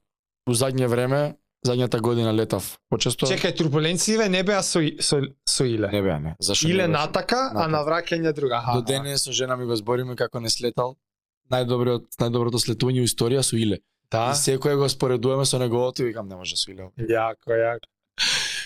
у 0.46 0.54
задње 0.54 0.86
време, 0.88 1.34
задњата 1.66 2.00
година 2.00 2.32
летав 2.32 2.78
почесто. 2.88 3.26
Чекај, 3.26 3.52
турбуленције 3.58 4.28
не 4.28 4.42
беа 4.42 4.62
со, 4.62 4.80
со, 5.00 5.20
со 5.46 5.66
Иле. 5.66 5.90
Не 5.92 6.02
беа, 6.02 6.18
не. 6.18 6.36
Зашо 6.40 6.66
не 6.66 6.74
Иле 6.74 6.86
беа? 6.86 6.94
натака, 6.94 7.50
а 7.54 7.66
на 7.68 7.82
враќање 7.84 8.32
друга. 8.32 8.62
Аха, 8.62 8.78
До 8.78 8.86
денес 8.86 9.26
со 9.26 9.32
жена 9.32 9.56
ми 9.56 9.66
го 9.66 9.76
збориме 9.76 10.16
како 10.16 10.40
не 10.40 10.50
слетал. 10.50 10.96
Најдобриот 11.50 12.18
најдоброто 12.20 12.58
слетување 12.58 13.02
у 13.02 13.08
историја 13.08 13.42
со 13.42 13.56
Иле. 13.56 13.80
Да. 14.10 14.30
И 14.30 14.34
секој 14.34 14.76
го 14.76 14.88
споредуваме 14.88 15.44
со 15.44 15.58
неговото 15.58 16.02
и 16.02 16.06
викам 16.06 16.28
не 16.28 16.36
може 16.36 16.56
со 16.56 16.70
Иле. 16.70 16.90
Јако, 16.98 17.50
јако. 17.50 17.86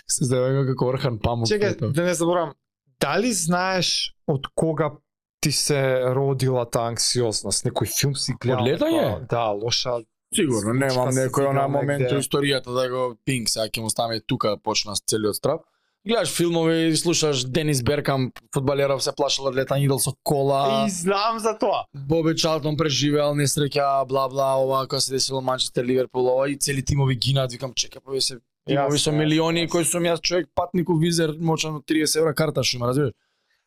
Се 0.07 0.25
здаваме 0.25 0.67
како 0.67 0.87
Орхан 0.87 1.19
Памук. 1.19 1.49
Чекај, 1.49 1.93
да 1.93 2.05
не 2.05 2.15
заборам. 2.15 2.55
Дали 3.01 3.33
знаеш 3.33 4.15
од 4.27 4.47
кога 4.55 4.93
ти 5.41 5.53
се 5.53 5.81
родила 6.15 6.65
таа 6.67 6.89
анксиозност? 6.89 7.65
Некој 7.65 7.89
филм 7.91 8.15
си 8.15 8.33
гледал? 8.41 8.63
Од 8.63 8.69
летање? 8.71 9.01
некоја- 9.01 9.29
Да, 9.29 9.45
лоша. 9.51 10.01
Сигурно, 10.35 10.73
немам 10.75 11.09
некој 11.11 11.47
она 11.47 11.61
играл 11.61 11.71
момент 11.71 12.11
во 12.11 12.19
историјата 12.19 12.73
да 12.75 12.89
го 12.89 13.17
пинг, 13.25 13.49
сега 13.49 13.69
ќе 13.69 13.83
му 13.83 13.91
стане 13.91 14.21
тука 14.21 14.57
почна 14.59 14.95
целиот 14.97 15.37
страв. 15.37 15.61
Гледаш 16.07 16.37
филмови 16.37 16.89
и 16.89 16.97
слушаш 16.97 17.45
Денис 17.45 17.83
Беркам, 17.83 18.33
фудбалеров 18.53 19.01
се 19.03 19.13
плашал 19.17 19.47
од 19.49 19.55
летање, 19.57 19.87
идел 19.87 20.01
со 20.03 20.13
кола. 20.21 20.85
И 20.85 20.91
знам 20.93 21.39
за 21.41 21.55
тоа. 21.57 21.87
Боби 21.97 22.35
Чалтон 22.37 22.77
преживеал 22.77 23.33
несреќа, 23.39 24.05
бла 24.11 24.27
бла, 24.29 24.51
ова 24.61 24.83
кога 24.85 25.01
се 25.01 25.15
десило 25.17 25.41
Манчестер 25.41 25.87
Ливерпул, 25.89 26.29
ова 26.29 26.51
и 26.53 26.59
цели 26.61 26.85
тимови 26.85 27.17
гинат, 27.17 27.53
викам 27.53 27.73
чека 27.73 28.05
па 28.05 28.21
се 28.21 28.37
тимови 28.69 29.01
со 29.01 29.17
милиони 29.17 29.65
кои 29.69 29.85
сум 29.85 30.05
јас 30.05 30.21
човек 30.21 30.53
патников 30.55 31.01
визер 31.01 31.33
мочан 31.41 31.81
од 31.81 31.89
30 31.89 32.21
евра 32.21 32.35
карта 32.35 32.61
што 32.61 32.77
има, 32.77 32.93
разбираш? 32.93 33.17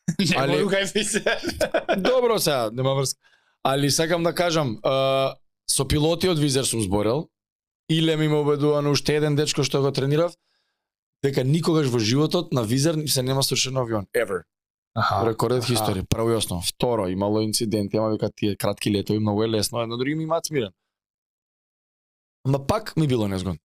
Али... 0.37 0.61
Се. 1.03 1.23
Добро 1.97 2.37
сега, 2.39 2.69
нема 2.71 2.93
врска. 2.93 3.17
Али 3.63 3.89
сакам 3.91 4.23
да 4.23 4.33
кажам, 4.33 4.77
со 5.65 5.89
пилоти 5.89 6.29
од 6.29 6.37
Визер 6.37 6.69
сум 6.69 6.85
зборел, 6.85 7.29
иле 7.89 8.15
ми 8.17 8.27
ме 8.27 8.45
убедува 8.45 8.81
на 8.81 8.93
уште 8.93 9.17
еден 9.17 9.35
дечко 9.35 9.63
што 9.63 9.81
го 9.81 9.91
тренирав, 9.91 10.37
дека 11.23 11.43
никогаш 11.43 11.87
во 11.87 11.99
животот 11.99 12.53
на 12.53 12.63
Визер 12.63 13.07
се 13.07 13.23
нема 13.23 13.43
срушен 13.43 13.77
авион. 13.77 14.05
Ever. 14.15 14.43
Аха. 14.95 15.25
Рекордет 15.25 15.63
аха. 15.63 15.73
историја. 15.73 16.07
Прво 16.07 16.31
и 16.31 16.35
основно. 16.35 16.63
Второ, 16.63 17.07
имало 17.07 17.41
инциденти, 17.41 17.97
ама 17.97 18.09
вика 18.09 18.29
тие 18.35 18.55
кратки 18.55 18.91
летови 18.91 19.19
многу 19.19 19.43
е 19.43 19.49
лесно, 19.49 19.81
едно 19.81 19.97
други 19.97 20.15
ми 20.15 20.23
имаат 20.23 20.45
смирен. 20.45 20.71
Ама 22.45 22.67
пак 22.67 22.97
ми 22.97 23.07
било 23.07 23.27
незгодно. 23.27 23.59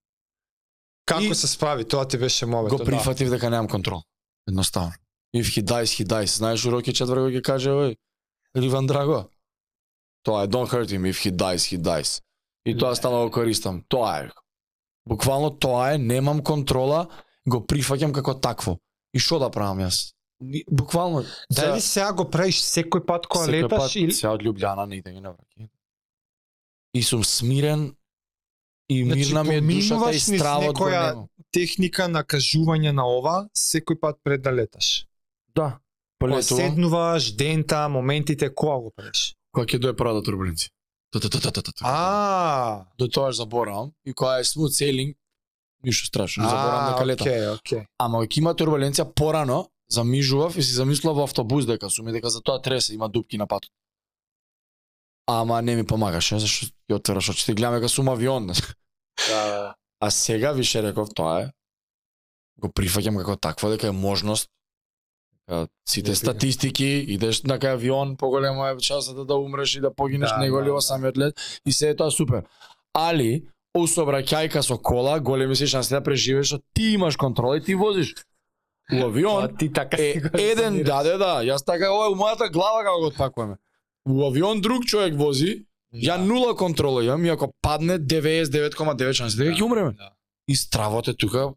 Како 1.06 1.22
И- 1.22 1.34
се 1.34 1.48
справи? 1.48 1.84
Тоа 1.84 2.08
ти 2.08 2.18
беше 2.18 2.46
мовето. 2.46 2.76
Го 2.76 2.84
прифатив 2.84 3.30
дека 3.30 3.50
немам 3.50 3.68
контрол. 3.68 4.02
Едноставно. 4.48 4.92
If 5.36 5.42
he 5.42 5.62
dies, 5.62 6.02
he 6.02 6.06
dies. 6.06 6.36
Знаеш, 6.36 6.64
Роки 6.66 6.92
четврго 6.92 7.30
ќе 7.30 7.42
каже, 7.42 7.70
ој, 7.70 7.96
Ливан 8.56 8.86
Драго. 8.86 9.30
Тоа 10.22 10.44
е, 10.44 10.48
don't 10.48 10.68
hurt 10.68 10.86
him, 10.86 11.02
if 11.02 11.18
he 11.18 11.30
dies, 11.32 11.64
he 11.68 11.78
dies. 11.78 12.22
И 12.66 12.78
тоа 12.78 12.90
Не. 12.90 12.96
стално 12.96 13.24
го 13.24 13.30
користам. 13.30 13.82
Тоа 13.88 14.18
е. 14.18 14.30
Буквално 15.08 15.50
тоа 15.50 15.94
е, 15.94 15.98
немам 15.98 16.42
контрола, 16.42 17.08
го 17.48 17.60
прифаќам 17.60 18.12
како 18.12 18.34
такво. 18.34 18.78
И 19.12 19.18
што 19.18 19.38
да 19.38 19.50
правам 19.50 19.78
јас? 19.78 20.14
Буквално. 20.70 21.22
Да. 21.50 21.62
Дали 21.62 21.80
сега 21.80 22.12
го 22.12 22.24
правиш 22.24 22.62
секој 22.62 23.04
пат 23.06 23.26
кога 23.26 23.46
секој 23.46 23.62
леташ 23.62 23.78
пат, 23.78 23.96
или 23.96 24.12
Сега 24.12 24.32
од 24.32 24.42
Лјубљана 24.42 24.88
не 24.88 25.02
идење 25.02 25.20
на 25.20 25.30
враќање. 25.30 25.68
И 26.94 27.02
сум 27.02 27.24
смирен 27.24 27.94
и 28.88 29.04
Значи, 29.04 29.18
мирна 29.18 29.44
ми 29.44 29.54
е 29.54 29.60
душата 29.60 30.12
и 30.12 30.18
стравот 30.18 30.76
го 30.76 30.84
некоја- 30.84 31.08
немам. 31.08 31.28
техника 31.52 32.08
на 32.08 32.24
кажување 32.24 32.92
на 32.92 33.06
ова 33.06 33.48
секој 33.54 34.00
пат 34.00 34.18
пред 34.24 34.42
да 34.42 34.50
леташ? 34.50 35.06
Да. 35.54 35.78
Полетувам. 36.18 36.70
седнуваш, 36.70 37.32
дента, 37.32 37.88
моментите, 37.88 38.54
кога 38.54 38.78
го 38.78 38.90
правиш? 38.90 39.34
Кога 39.52 39.66
ќе 39.66 39.78
дое 39.78 39.92
турбуленција. 40.22 40.70
Та-та-та-та-та-та. 41.12 41.84
А, 41.84 42.86
До 42.98 43.08
тоа 43.08 43.32
заборавам 43.32 43.92
и 44.04 44.12
кога 44.12 44.38
е 44.38 44.44
smooth 44.44 44.72
sailing 44.72 45.14
ништо 45.84 46.06
страшно, 46.06 46.44
не 46.44 46.50
заборавам 46.50 46.92
дека 46.92 47.06
летам. 47.06 47.26
Океј, 47.26 47.58
океј. 47.58 47.86
Ама 47.98 48.18
кога 48.22 48.38
има 48.38 48.54
турбуленција 48.54 49.06
порано, 49.14 49.68
замижував 49.90 50.56
и 50.56 50.62
си 50.62 50.72
замислав 50.72 51.16
во 51.16 51.24
автобус 51.24 51.66
дека 51.66 51.90
сум 51.90 52.08
и 52.08 52.12
дека 52.12 52.30
за 52.30 52.40
тоа 52.40 52.62
тресе 52.62 52.94
има 52.94 53.08
дупки 53.08 53.38
на 53.38 53.46
патот. 53.46 53.70
ама 55.26 55.62
не 55.62 55.76
ми 55.76 55.84
помагаше, 55.86 56.38
зашто 56.38 56.66
ќе 56.90 56.98
отвораш 56.98 57.30
очите, 57.30 57.54
гледаме 57.54 57.80
дека 57.80 57.88
сум 57.88 58.08
авион. 58.08 58.52
Да. 59.28 59.74
А 60.00 60.10
сега 60.10 60.52
више 60.52 60.82
реков 60.82 61.08
тоа 61.14 61.42
е. 61.42 61.50
Го 62.58 62.68
прифаќам 62.68 63.18
како 63.18 63.36
такво 63.36 63.70
дека 63.70 63.86
е 63.86 63.92
можност. 63.92 64.48
Дека 65.48 65.68
Сите 65.88 66.10
Да, 66.10 66.16
статистики, 66.16 67.04
идеш 67.14 67.42
на 67.42 67.58
кај 67.58 67.74
авион, 67.74 68.16
поголема 68.16 68.70
е 68.70 68.80
шансата 68.80 69.24
да 69.24 69.36
умреш 69.36 69.74
и 69.74 69.80
да 69.80 69.94
погинеш 69.94 70.30
Да, 70.30 70.38
него 70.38 70.58
да, 70.58 70.72
да. 70.72 70.80
самиот 70.80 71.18
лет 71.18 71.34
и 71.66 71.72
се 71.72 71.90
е 71.90 71.96
тоа 71.96 72.10
супер. 72.10 72.42
Али 72.94 73.48
усобраќајка 73.76 74.62
со 74.62 74.76
кола, 74.78 75.18
големи 75.20 75.56
се 75.56 75.66
шанси 75.66 75.94
да 75.94 76.02
преживееш, 76.04 76.46
што 76.46 76.60
ти 76.74 76.92
имаш 76.98 77.16
контрола 77.16 77.56
и 77.56 77.64
ти 77.64 77.74
возиш. 77.74 78.14
У 78.92 79.04
авион 79.06 79.48
Па, 79.48 79.56
ти 79.56 79.72
така 79.72 79.96
е 79.96 80.20
еден, 80.38 80.82
да, 80.82 81.02
да, 81.02 81.16
да, 81.18 81.32
јас 81.46 81.64
така 81.64 81.92
ова 81.92 82.06
е 82.06 82.12
у 82.12 82.16
мојата 82.18 82.50
глава 82.52 82.84
како 82.84 83.00
го 83.00 83.06
отпакуваме. 83.06 83.56
У 84.08 84.26
авион 84.26 84.60
друг 84.60 84.84
човек 84.84 85.14
вози, 85.16 85.64
ја 85.94 86.16
Да. 86.18 86.24
нула 86.24 86.56
контрола 86.56 87.04
имам 87.04 87.24
и 87.24 87.28
ако 87.28 87.52
падне 87.62 87.98
99,9 87.98 89.12
шанси 89.12 89.36
дека 89.36 89.56
ќе 89.56 89.62
умреме. 89.62 89.92
Да. 89.92 90.12
И 90.48 90.56
стравот 90.56 91.08
е 91.08 91.14
тука 91.14 91.54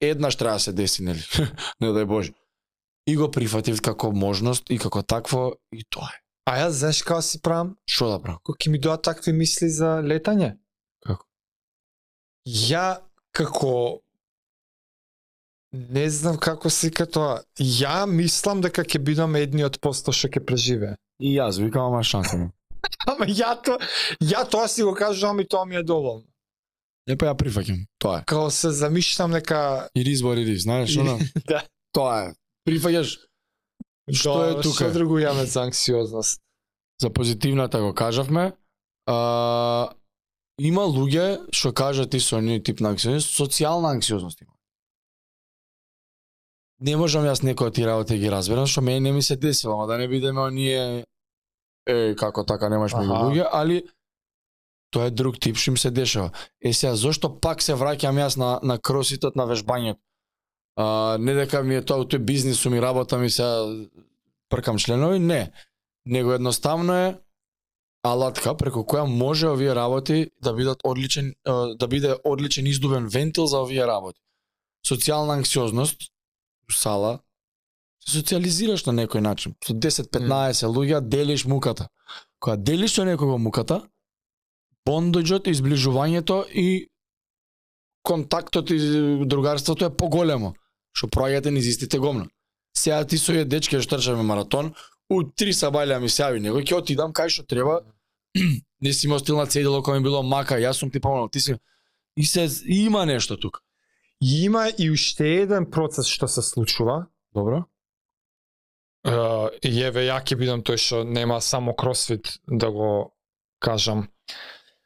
еднаш 0.00 0.36
треба 0.36 0.54
да 0.54 0.60
се 0.60 0.72
деси, 0.72 1.02
нели? 1.02 1.22
Не 1.80 1.88
дај 1.88 2.04
Боже. 2.04 2.32
И 3.06 3.16
го 3.16 3.30
прифатив 3.30 3.80
како 3.82 4.12
можност 4.12 4.70
и 4.70 4.78
како 4.78 5.02
такво 5.02 5.52
и 5.72 5.84
тоа 5.90 6.08
е. 6.10 6.18
А 6.46 6.58
јас 6.58 6.68
знаеш 6.82 7.02
како 7.02 7.22
си 7.22 7.40
правам? 7.42 7.76
Што 7.86 8.10
да 8.10 8.18
правам? 8.22 8.40
Кога 8.42 8.58
ќе 8.58 8.70
ми 8.70 8.78
доа 8.78 8.96
такви 8.96 9.32
мисли 9.32 9.68
за 9.70 10.00
летање? 10.02 10.56
Ја 12.46 13.00
како 13.32 14.00
не 15.72 16.10
знам 16.10 16.36
како 16.36 16.70
си 16.70 16.90
тоа. 16.90 17.40
Ја 17.58 18.06
мислам 18.06 18.60
дека 18.60 18.84
ќе 18.84 18.98
бидам 18.98 19.36
едниот 19.36 19.80
посто 19.80 20.12
што 20.12 20.28
ќе 20.28 20.44
преживее. 20.44 20.96
И 21.20 21.36
јас 21.38 21.60
викам 21.62 21.92
ама 21.92 22.02
шанса. 22.02 22.50
Ама 23.10 23.26
ја 23.26 23.54
то, 23.62 23.78
ја 24.20 24.42
тоа 24.50 24.68
си 24.68 24.82
го 24.82 24.94
кажувам 24.94 25.40
и 25.40 25.48
тоа 25.48 25.64
ми 25.64 25.76
е 25.76 25.82
доволно. 25.82 26.26
Не 27.06 27.16
па 27.16 27.30
ја 27.30 27.34
прифаќам. 27.38 27.86
Тоа 27.98 28.20
е. 28.20 28.24
Као 28.26 28.50
се 28.50 28.70
замишлам 28.70 29.32
дека 29.32 29.88
И 29.94 30.04
риз 30.04 30.22
бори 30.22 30.44
риз, 30.44 30.62
знаеш, 30.62 30.96
оно? 30.96 31.18
да. 31.50 31.62
Тоа 31.94 32.18
е. 32.26 32.34
Прифаќаш 32.68 33.18
Што 34.12 34.34
е 34.44 34.54
тука? 34.62 34.90
Што 34.90 34.90
друго 34.98 35.18
имаме 35.18 35.46
за 35.46 35.62
анксиозност? 35.62 36.42
за 37.02 37.10
позитивната 37.10 37.80
го 37.80 37.94
кажавме. 37.94 38.52
А, 39.06 39.88
има 40.62 40.84
луѓе 40.86 41.48
што 41.54 41.72
кажат 41.74 42.12
ти 42.14 42.20
со 42.20 42.38
оние 42.38 42.62
тип 42.62 42.80
на 42.80 42.92
анксиозност, 42.94 43.34
социјална 43.34 43.94
анксиозност 43.96 44.42
има. 44.44 44.52
Не 46.82 46.96
можам 46.98 47.26
јас 47.26 47.42
некој 47.46 47.70
од 47.70 47.74
тие 47.78 47.86
работи 47.86 48.14
да 48.14 48.20
ги 48.20 48.30
разберам, 48.30 48.66
што 48.66 48.82
мене 48.82 49.08
не 49.08 49.12
ми 49.12 49.22
се 49.22 49.36
десило, 49.36 49.74
ама 49.74 49.86
да 49.86 49.98
не 49.98 50.08
бидеме 50.08 50.40
оние 50.40 51.04
е 51.86 52.14
како 52.18 52.44
така 52.46 52.68
немаш 52.70 52.94
меѓу 52.94 53.18
луѓе, 53.26 53.48
али 53.52 53.82
тоа 54.92 55.08
е 55.10 55.14
друг 55.14 55.38
тип 55.40 55.56
што 55.56 55.72
им 55.72 55.76
се 55.76 55.90
дешава. 55.90 56.30
Е 56.60 56.72
сега 56.72 56.94
зошто 56.96 57.32
пак 57.40 57.62
се 57.62 57.74
враќам 57.78 58.18
јас 58.22 58.38
на 58.38 58.58
на 58.62 58.78
кроситот 58.78 59.36
на 59.36 59.46
вежбањето? 59.46 60.00
А, 60.76 61.16
не 61.20 61.34
дека 61.34 61.62
ми 61.62 61.76
е 61.76 61.84
тоа 61.84 62.06
тој 62.06 62.18
бизнис 62.18 62.60
сум 62.60 62.74
и 62.74 62.80
работа 62.82 63.18
ми 63.18 63.30
се 63.30 63.44
пркам 64.48 64.78
членови, 64.78 65.18
не. 65.18 65.52
Него 66.06 66.32
едноставно 66.32 66.94
е 66.94 67.18
алатка 68.02 68.54
преку 68.58 68.82
која 68.82 69.06
може 69.06 69.48
овие 69.48 69.74
работи 69.74 70.30
да 70.42 70.52
бидат 70.54 70.80
одличен 70.84 71.34
да 71.78 71.88
биде 71.88 72.16
одличен 72.24 72.66
издубен 72.66 73.06
вентил 73.08 73.46
за 73.46 73.62
овие 73.62 73.86
работи. 73.86 74.20
Социјална 74.86 75.38
анксиозност 75.38 76.10
сала 76.70 77.20
се 78.02 78.18
социализираш 78.18 78.84
на 78.86 78.92
некој 79.04 79.20
начин. 79.22 79.54
Со 79.64 79.72
10-15 79.72 80.66
луѓе 80.66 81.00
делиш 81.00 81.44
муката. 81.46 81.88
Кога 82.40 82.56
делиш 82.56 82.96
со 82.98 83.04
некого 83.04 83.38
муката, 83.38 83.82
бондоџот, 84.88 85.46
изближувањето 85.46 86.42
и 86.50 86.88
контактот 88.02 88.70
и 88.70 88.78
другарството 89.26 89.86
е 89.86 89.96
поголемо, 89.96 90.54
што 90.92 91.06
проаѓате 91.06 91.54
низ 91.54 91.66
истите 91.70 91.98
гомна. 92.02 92.26
Сега 92.74 93.04
ти 93.06 93.18
со 93.18 93.32
ја 93.32 93.44
дечки 93.46 93.78
што 93.78 93.96
трчаме 93.96 94.26
маратон, 94.26 94.74
у 95.12 95.22
три 95.36 95.52
сабајлја 95.52 96.00
ми 96.00 96.08
се 96.08 96.24
јави 96.24 96.40
него, 96.40 96.62
ќе 96.64 96.78
отидам 96.80 97.12
кај 97.12 97.28
што 97.28 97.44
треба. 97.48 97.82
не 98.82 98.92
си 98.92 99.06
имал 99.06 99.20
стил 99.20 99.36
на 99.36 99.46
цедело 99.46 99.82
кој 99.84 100.00
ми 100.00 100.08
било 100.08 100.22
мака, 100.22 100.56
јас 100.58 100.80
сум 100.80 100.90
ти 100.90 101.00
помогнал, 101.00 101.28
ти 101.28 101.40
си 101.40 101.56
и 102.16 102.24
се 102.24 102.48
има 102.66 103.06
нешто 103.06 103.36
тука. 103.36 103.60
Има 104.20 104.70
и 104.78 104.90
уште 104.90 105.42
еден 105.42 105.70
процес 105.70 106.06
што 106.06 106.28
се 106.28 106.42
случува. 106.42 107.06
Добро? 107.34 107.64
Uh, 109.02 109.50
еве 109.66 110.06
ја 110.06 110.20
ќе 110.22 110.36
бидам 110.38 110.62
тој 110.62 110.78
што 110.78 111.02
нема 111.04 111.40
само 111.40 111.74
кросфит 111.74 112.38
да 112.46 112.70
го 112.70 113.14
кажам. 113.58 114.06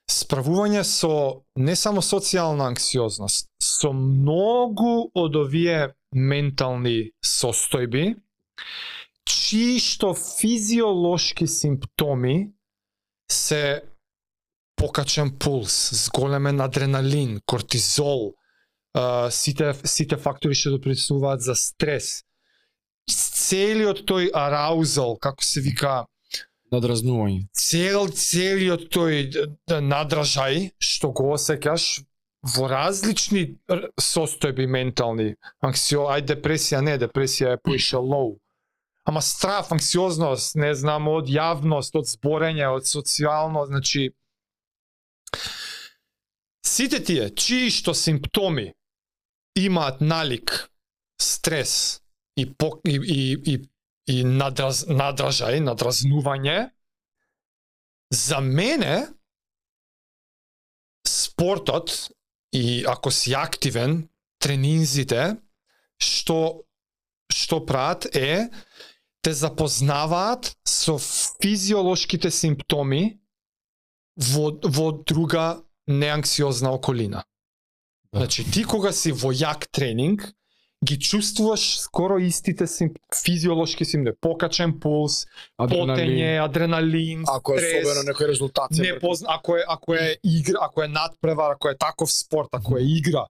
Справување 0.09 0.85
со 0.87 1.43
не 1.59 1.75
само 1.77 2.01
социјална 2.01 2.71
анксиозност, 2.71 3.51
со 3.61 3.91
многу 3.93 5.11
од 5.13 5.37
овие 5.37 5.93
ментални 6.15 7.11
состојби, 7.21 8.15
чии 9.27 9.79
што 9.83 10.15
физиолошки 10.15 11.47
симптоми 11.47 12.53
се 13.29 13.83
покачен 14.77 15.33
пулс, 15.39 15.91
зголемен 16.07 16.61
адреналин, 16.61 17.41
кортизол, 17.47 18.35
сите 19.31 19.75
сите 19.85 20.17
фактори 20.17 20.55
што 20.55 20.77
допринесуваат 20.77 21.43
за 21.43 21.55
стрес. 21.59 22.23
Целиот 23.11 24.03
тој 24.09 24.31
араузал, 24.35 25.17
како 25.23 25.45
се 25.45 25.61
вика, 25.61 26.07
Надразнување. 26.75 27.47
цел 27.55 28.09
целиот 28.11 28.89
тој 28.91 29.47
надражај 29.71 30.73
што 30.83 31.13
го 31.15 31.31
осеќаш 31.37 31.85
во 32.57 32.67
различни 32.71 33.45
состојби 34.03 34.67
ментални. 34.67 35.35
Анксио, 35.63 36.09
ај 36.11 36.27
депресија 36.27 36.83
не, 36.83 36.97
депресија 36.99 37.55
е 37.55 37.63
поише 37.63 38.03
лоу. 38.03 38.37
Ама 39.07 39.23
страф, 39.23 39.71
анксиозност, 39.73 40.57
не 40.59 40.73
знам, 40.75 41.07
од 41.09 41.31
јавност, 41.31 41.95
од 41.95 42.09
зборење, 42.11 42.67
од 42.75 42.89
социјално, 42.91 43.63
значи 43.71 44.11
сите 46.67 46.99
тие 47.01 47.29
чии 47.31 47.71
што 47.71 47.95
симптоми 47.95 48.73
имаат 49.57 50.03
налик 50.03 50.53
стрес 51.23 52.03
и 52.37 52.45
пок, 52.51 52.81
и, 52.85 52.99
и, 52.99 53.21
и, 53.55 53.55
и 54.11 54.25
надраз, 54.27 54.85
надражај, 54.91 55.63
надразнување, 55.65 56.59
за 58.11 58.41
мене 58.41 59.07
спортот 61.07 61.95
и 62.53 62.85
ако 62.89 63.11
си 63.11 63.35
активен, 63.39 64.09
тренинзите 64.43 65.37
што 66.03 66.67
што 67.33 67.59
прават 67.67 68.07
е 68.17 68.49
те 69.27 69.33
запознаваат 69.33 70.53
со 70.63 70.99
физиолошките 71.43 72.31
симптоми 72.31 73.19
во 74.15 74.53
во 74.63 74.93
друга 74.93 75.65
неанксиозна 75.89 76.71
околина. 76.71 77.25
Да. 78.13 78.19
Значи 78.21 78.45
ти 78.51 78.63
кога 78.65 78.93
си 78.93 79.11
во 79.11 79.33
јак 79.35 79.67
тренинг, 79.75 80.31
ги 80.79 80.99
чувствуваш 80.99 81.81
скоро 81.81 82.21
истите 82.23 82.71
сим, 82.71 82.95
физиолошки 83.25 83.85
симптоми, 83.85 84.15
покачен 84.21 84.79
пулс, 84.79 85.27
потење, 85.59 86.39
адреналин, 86.45 87.27
Ако 87.27 87.59
е 87.59 87.59
стрес, 87.59 87.83
особено 87.83 88.07
некој 88.13 88.31
резултат. 88.31 88.71
не 88.71 88.95
позна, 89.01 89.27
ако 89.35 89.57
е 89.57 89.65
ако 89.69 89.95
е 89.95 90.17
игра, 90.23 90.59
ако 90.63 90.83
е 90.83 90.89
надпревар, 90.89 91.51
ако 91.59 91.69
е 91.69 91.77
таков 91.77 92.13
спорт, 92.13 92.49
ако 92.53 92.79
е 92.79 92.83
игра, 92.83 93.27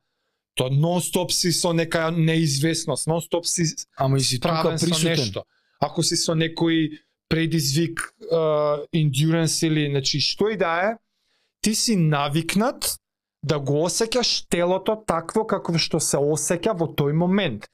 то 0.54 0.68
нон-стоп 0.68 1.32
си 1.32 1.52
со 1.52 1.72
нека 1.72 2.10
неизвестност, 2.10 3.06
нон-стоп 3.06 3.44
си 3.46 3.64
Ама 3.96 4.18
и 4.18 4.20
си 4.20 4.40
тука 4.40 4.60
справен 4.60 4.78
со 4.78 4.86
присутен. 4.86 5.10
нешто. 5.10 5.44
Ако 5.80 6.02
си 6.02 6.16
со 6.16 6.34
некој 6.34 6.98
предизвик, 7.28 8.00
uh, 8.32 8.84
endurance 8.94 9.66
или, 9.66 9.90
значи, 9.90 10.20
што 10.20 10.48
и 10.48 10.56
да 10.56 10.74
е, 10.82 10.92
ти 11.60 11.74
си 11.74 11.96
навикнат 11.96 12.96
да 13.42 13.58
го 13.58 13.84
осеќаш 13.86 14.46
телото 14.50 14.96
такво 15.06 15.46
како 15.46 15.74
што 15.78 16.00
се 16.02 16.18
осеќа 16.18 16.74
во 16.78 16.88
тој 16.98 17.14
момент. 17.14 17.68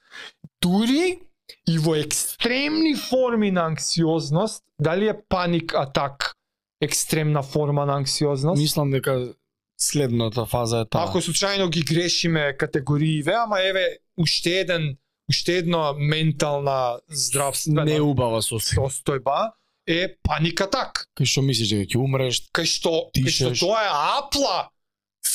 Дури 0.61 1.21
и 1.69 1.79
во 1.79 1.97
екстремни 2.01 2.95
форми 2.97 3.51
на 3.51 3.67
анксиозност, 3.73 4.63
дали 4.81 5.09
е 5.09 5.17
паник 5.29 5.75
атак 5.75 6.33
екстремна 6.81 7.43
форма 7.43 7.87
на 7.87 7.97
анксиозност? 7.97 8.61
Мислам 8.61 8.91
дека 8.91 9.35
следната 9.81 10.47
фаза 10.47 10.83
е 10.83 10.89
таа. 10.89 11.09
Ако 11.09 11.21
случајно 11.21 11.69
ги 11.71 11.83
грешиме 11.83 12.57
категорииве, 12.59 13.35
ама 13.45 13.61
еве 13.61 13.87
уште 14.17 14.61
еден 14.61 14.97
уште 15.29 15.59
една 15.59 15.93
ментална 15.93 16.99
здравствена 17.09 17.85
не 17.85 18.01
убава 18.01 18.43
состојба. 18.43 18.89
состојба 18.89 19.51
е 19.87 20.17
паник 20.23 20.61
атак. 20.61 21.07
Кај 21.19 21.27
што 21.27 21.43
мислиш 21.43 21.69
дека 21.71 21.87
ќе 21.93 21.99
умреш? 22.03 22.43
Кај 22.53 22.67
што, 22.67 23.11
кај 23.15 23.31
што 23.31 23.53
тоа 23.67 23.83
е 23.83 23.91
апла 24.19 24.71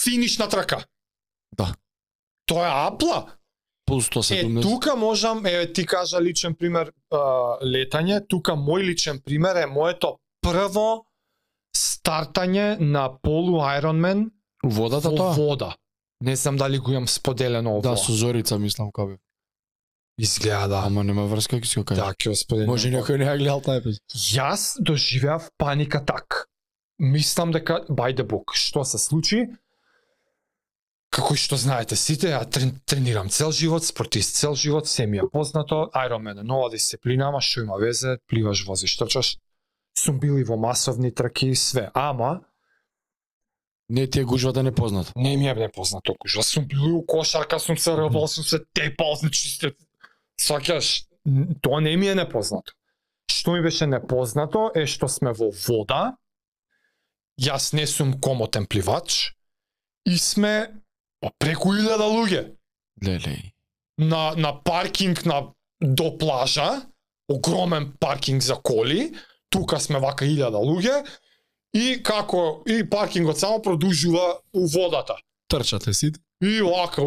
финишна 0.04 0.48
трака. 0.50 0.84
Да. 1.58 1.74
Тоа 2.46 2.68
е 2.68 2.72
апла. 2.88 3.26
Е, 3.88 3.94
170. 3.94 4.62
тука 4.62 4.96
можам, 4.96 5.46
еве 5.46 5.74
ти 5.74 5.86
кажа 5.86 6.20
личен 6.22 6.56
пример 6.56 6.92
а, 7.12 7.18
летање, 7.64 8.20
тука 8.28 8.52
мој 8.52 8.84
личен 8.84 9.22
пример 9.24 9.56
е 9.56 9.66
моето 9.66 10.18
прво 10.44 11.06
стартање 11.76 12.80
на 12.80 13.08
полу 13.22 13.62
Ironman 13.64 14.30
У 14.64 14.70
водата 14.70 15.10
во 15.10 15.18
тоа? 15.18 15.32
вода. 15.34 15.76
Не 16.22 16.36
знам 16.36 16.58
дали 16.58 16.78
го 16.80 16.92
имам 16.92 17.08
споделено 17.08 17.72
ово. 17.78 17.82
Да, 17.82 17.96
со 17.98 18.12
Зорица 18.12 18.58
мислам 18.60 18.92
кабе. 18.92 19.18
Изгледа 20.18 20.68
да. 20.68 20.82
Ама 20.86 21.04
нема 21.04 21.26
врска 21.30 21.60
ќе 21.62 21.66
си 21.66 21.80
го 21.80 21.86
кажеш. 21.86 22.04
Да, 22.04 22.14
ќе 22.14 22.30
го 22.30 22.36
споделам. 22.36 22.70
Може 22.74 22.90
некој 22.90 23.18
не 23.22 23.26
ја 23.30 23.38
гледал 23.38 23.62
таа 23.62 23.78
епизод. 23.82 24.02
Јас 24.16 24.76
доживеав 24.82 25.52
паника 25.58 26.02
так. 26.06 26.48
Мислам 27.00 27.52
дека 27.54 27.84
by 27.90 28.16
the 28.18 28.26
book. 28.26 28.56
Што 28.58 28.84
се 28.84 28.98
случи? 28.98 29.46
Како 31.14 31.34
и 31.34 31.40
што 31.40 31.56
знаете 31.56 31.96
сите, 31.96 32.34
ја 32.34 32.42
трен, 32.50 32.74
тренирам 32.86 33.30
цел 33.30 33.52
живот, 33.52 33.86
спортист 33.86 34.36
цел 34.36 34.56
живот, 34.56 34.88
се 34.90 35.06
ми 35.08 35.18
е 35.18 35.30
познато, 35.32 35.90
Ironman 35.96 36.42
е 36.42 36.44
нова 36.44 36.70
дисциплина, 36.70 37.30
ама 37.30 37.42
што 37.42 37.62
има 37.62 37.78
везе, 37.78 38.18
пливаш, 38.28 38.66
возиш, 38.68 38.98
трчаш. 38.98 39.38
Сум 39.98 40.20
бил 40.20 40.38
и 40.38 40.44
во 40.44 40.58
масовни 40.58 41.14
траки, 41.14 41.56
све. 41.56 41.90
Ама, 41.94 42.42
Не 43.90 44.08
ти 44.08 44.20
е 44.20 44.24
гужвата 44.24 44.64
непозната. 44.64 45.14
не 45.16 45.38
ми 45.38 45.48
е 45.48 45.54
непознато 45.56 46.16
кужа. 46.20 46.44
Сум 46.44 46.66
бил 46.68 46.78
и 46.80 46.92
у 46.92 47.06
кошарка, 47.06 47.60
сум 47.60 47.78
се 47.78 47.92
рвал, 47.92 48.28
сум 48.28 48.44
се 48.44 48.60
тепал, 48.74 49.16
значи 49.16 49.50
сте... 49.50 49.72
Сваќаш, 50.42 51.08
тоа 51.62 51.82
не 51.82 51.98
ми 51.98 52.08
е 52.08 52.16
непознато. 52.16 52.74
Што 53.32 53.58
ми 53.58 53.62
беше 53.62 53.88
непознато 53.88 54.72
е 54.76 54.86
што 54.88 55.10
сме 55.12 55.34
во 55.36 55.52
вода, 55.52 56.18
јас 57.42 57.74
не 57.74 57.86
сум 57.88 58.16
комотен 58.22 58.66
пливач, 58.66 59.34
и 60.08 60.18
сме 60.18 60.72
па, 61.22 61.32
преку 61.40 61.76
илјада 61.76 62.08
луѓе 62.08 62.44
Леле. 63.04 63.54
на, 63.98 64.34
на 64.38 64.54
паркинг 64.64 65.26
на 65.26 65.54
до 65.82 66.18
плажа, 66.18 66.82
огромен 67.30 67.94
паркинг 68.00 68.42
за 68.42 68.56
коли, 68.56 69.14
тука 69.50 69.80
сме 69.80 70.00
вака 70.00 70.26
илјада 70.26 70.62
луѓе, 70.64 71.04
и 71.74 72.02
како, 72.04 72.64
и 72.66 72.82
паркингот 72.90 73.40
само 73.40 73.62
продолжува 73.62 74.40
у 74.54 74.68
водата. 74.68 75.18
Трчате 75.48 75.94
сите. 75.94 76.20
И 76.42 76.62
вака, 76.62 77.04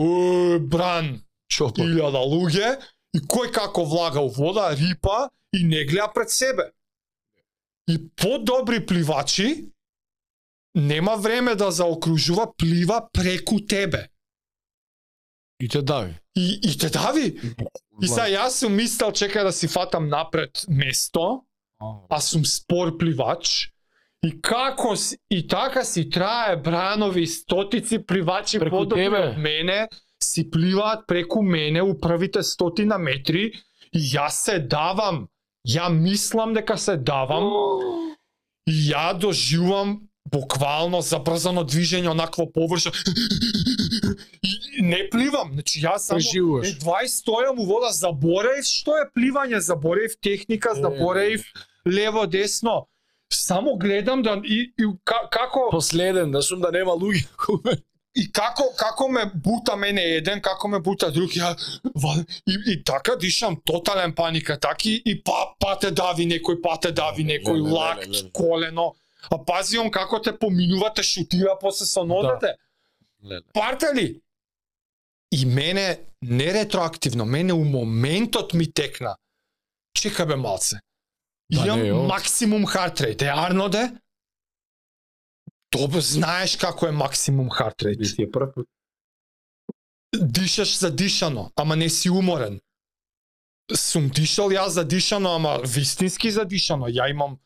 бран, 0.61 1.23
Чопа. 1.49 1.83
илјада 1.83 2.23
луѓе, 2.23 2.79
и 3.15 3.21
кој 3.21 3.51
како 3.53 3.85
влага 3.85 4.21
у 4.21 4.29
вода, 4.29 4.71
рипа 4.75 5.29
и 5.53 5.65
не 5.65 5.85
гледа 5.85 6.13
пред 6.15 6.31
себе. 6.31 6.71
И 7.89 7.99
подобри 8.17 8.87
пливачи 8.87 9.71
нема 10.75 11.17
време 11.17 11.55
да 11.55 11.71
заокружува, 11.71 12.53
плива 12.57 13.09
преку 13.13 13.61
тебе. 13.61 14.09
И 15.61 15.69
те 15.69 15.83
дави. 15.83 16.15
И, 16.37 16.61
и 16.63 16.79
те 16.79 16.89
дави. 16.91 17.41
И 18.03 18.09
сега 18.09 18.29
јас 18.31 18.63
сум 18.63 18.79
мислел, 18.79 19.11
чекај 19.13 19.45
да 19.45 19.53
си 19.53 19.69
фатам 19.69 20.09
напред 20.09 20.63
место, 20.69 21.43
а 22.09 22.21
сум 22.21 22.45
спор 22.45 22.97
пливач, 22.99 23.73
и 24.23 24.41
како 24.41 24.97
си, 24.97 25.19
и 25.31 25.47
така 25.49 25.85
си 25.85 26.11
трае 26.11 26.57
бранови 26.57 27.27
стотици 27.27 27.99
пливачи 28.07 28.59
Преку 28.59 28.77
подобри 28.77 29.05
тебе. 29.05 29.19
од 29.19 29.39
мене, 29.39 29.89
си 30.25 30.51
пливаат 30.51 31.07
преку 31.07 31.43
мене 31.43 31.83
у 31.83 31.99
првите 32.01 32.43
стотина 32.43 32.99
метри, 32.99 33.53
и 33.93 33.99
јас 33.99 34.45
се 34.45 34.59
давам. 34.59 35.29
Ја 35.69 35.91
мислам 35.93 36.55
дека 36.55 36.79
се 36.79 36.97
давам, 36.97 37.51
и 38.67 38.73
ја 38.93 39.13
доживувам 39.19 40.01
буквално 40.31 41.01
забрзано 41.03 41.65
движење 41.65 42.11
онакво 42.11 42.47
површно. 42.53 42.93
И 44.43 44.83
не 44.83 45.03
пливам, 45.11 45.53
значи 45.53 45.83
јас 45.83 46.07
само 46.09 46.21
Преживуваш. 46.21 46.69
едва 46.69 47.03
и 47.05 47.09
стојам 47.09 47.59
у 47.59 47.67
вода, 47.67 47.91
заборев 47.93 48.65
што 48.65 48.97
е 49.01 49.09
пливање, 49.17 49.59
заборев 49.59 50.17
техника, 50.23 50.75
заборев 50.75 51.45
лево 51.87 52.27
десно. 52.27 52.87
Само 53.33 53.77
гледам 53.77 54.23
да 54.23 54.41
и, 54.45 54.73
и 54.79 54.87
ка, 55.05 55.29
како 55.31 55.69
Последен, 55.71 56.31
да 56.33 56.43
сум 56.43 56.61
да 56.61 56.71
нема 56.71 56.93
луѓе. 56.93 57.27
И 58.21 58.27
како 58.33 58.69
како 58.77 59.09
ме 59.09 59.25
бута 59.35 59.77
мене 59.77 60.03
еден, 60.17 60.41
како 60.45 60.69
ме 60.69 60.81
бута 60.85 61.11
друг, 61.11 61.33
ја 61.37 61.55
и, 62.47 62.57
и 62.73 62.83
така 62.85 63.17
дишам 63.17 63.57
тотален 63.65 64.15
паника, 64.15 64.59
таки 64.61 64.95
и 65.05 65.17
па 65.25 65.55
па 65.59 65.77
те 65.81 65.91
дави 65.91 66.27
некој, 66.29 66.61
па 66.63 66.77
те 66.77 66.93
дави 66.93 67.25
некој 67.25 67.63
лак, 67.73 68.05
колено. 68.33 68.93
А 69.31 69.39
пази 69.39 69.79
он 69.79 69.91
како 69.91 70.19
те 70.19 70.33
поминува, 70.33 70.93
те 70.95 71.03
шутира 71.03 71.57
после 71.61 71.87
со 71.87 72.05
ногите. 72.05 72.57
Партали. 73.53 74.21
И 75.33 75.47
мене 75.47 76.01
не 76.23 76.53
ретроактивно, 76.53 77.25
мене 77.25 77.53
у 77.53 77.65
моментот 77.65 78.55
ми 78.55 78.73
текна. 78.73 79.17
Чека 79.95 80.27
бе 80.27 80.37
малце. 80.37 80.81
Да, 81.51 81.67
Имам 81.67 82.07
максимум 82.07 82.67
rate. 82.67 83.23
Е 83.23 83.27
Арноде? 83.27 83.91
Добро 85.73 86.01
знаеш 86.01 86.57
како 86.59 86.89
е 86.89 86.93
максимум 86.93 87.49
heart 87.49 87.85
rate. 87.87 88.17
ти 88.17 88.23
е 88.23 88.31
прв 88.31 88.55
пат. 88.55 88.67
Дишаш 90.15 90.79
задишано, 90.79 91.51
ама 91.57 91.77
не 91.77 91.89
си 91.89 92.11
уморен. 92.11 92.61
Сум 93.75 94.09
дишал 94.09 94.51
јас 94.51 94.69
задишано, 94.69 95.35
ама 95.35 95.61
вистински 95.65 96.31
задишано. 96.31 96.91
Ја 96.91 97.11
имам 97.11 97.39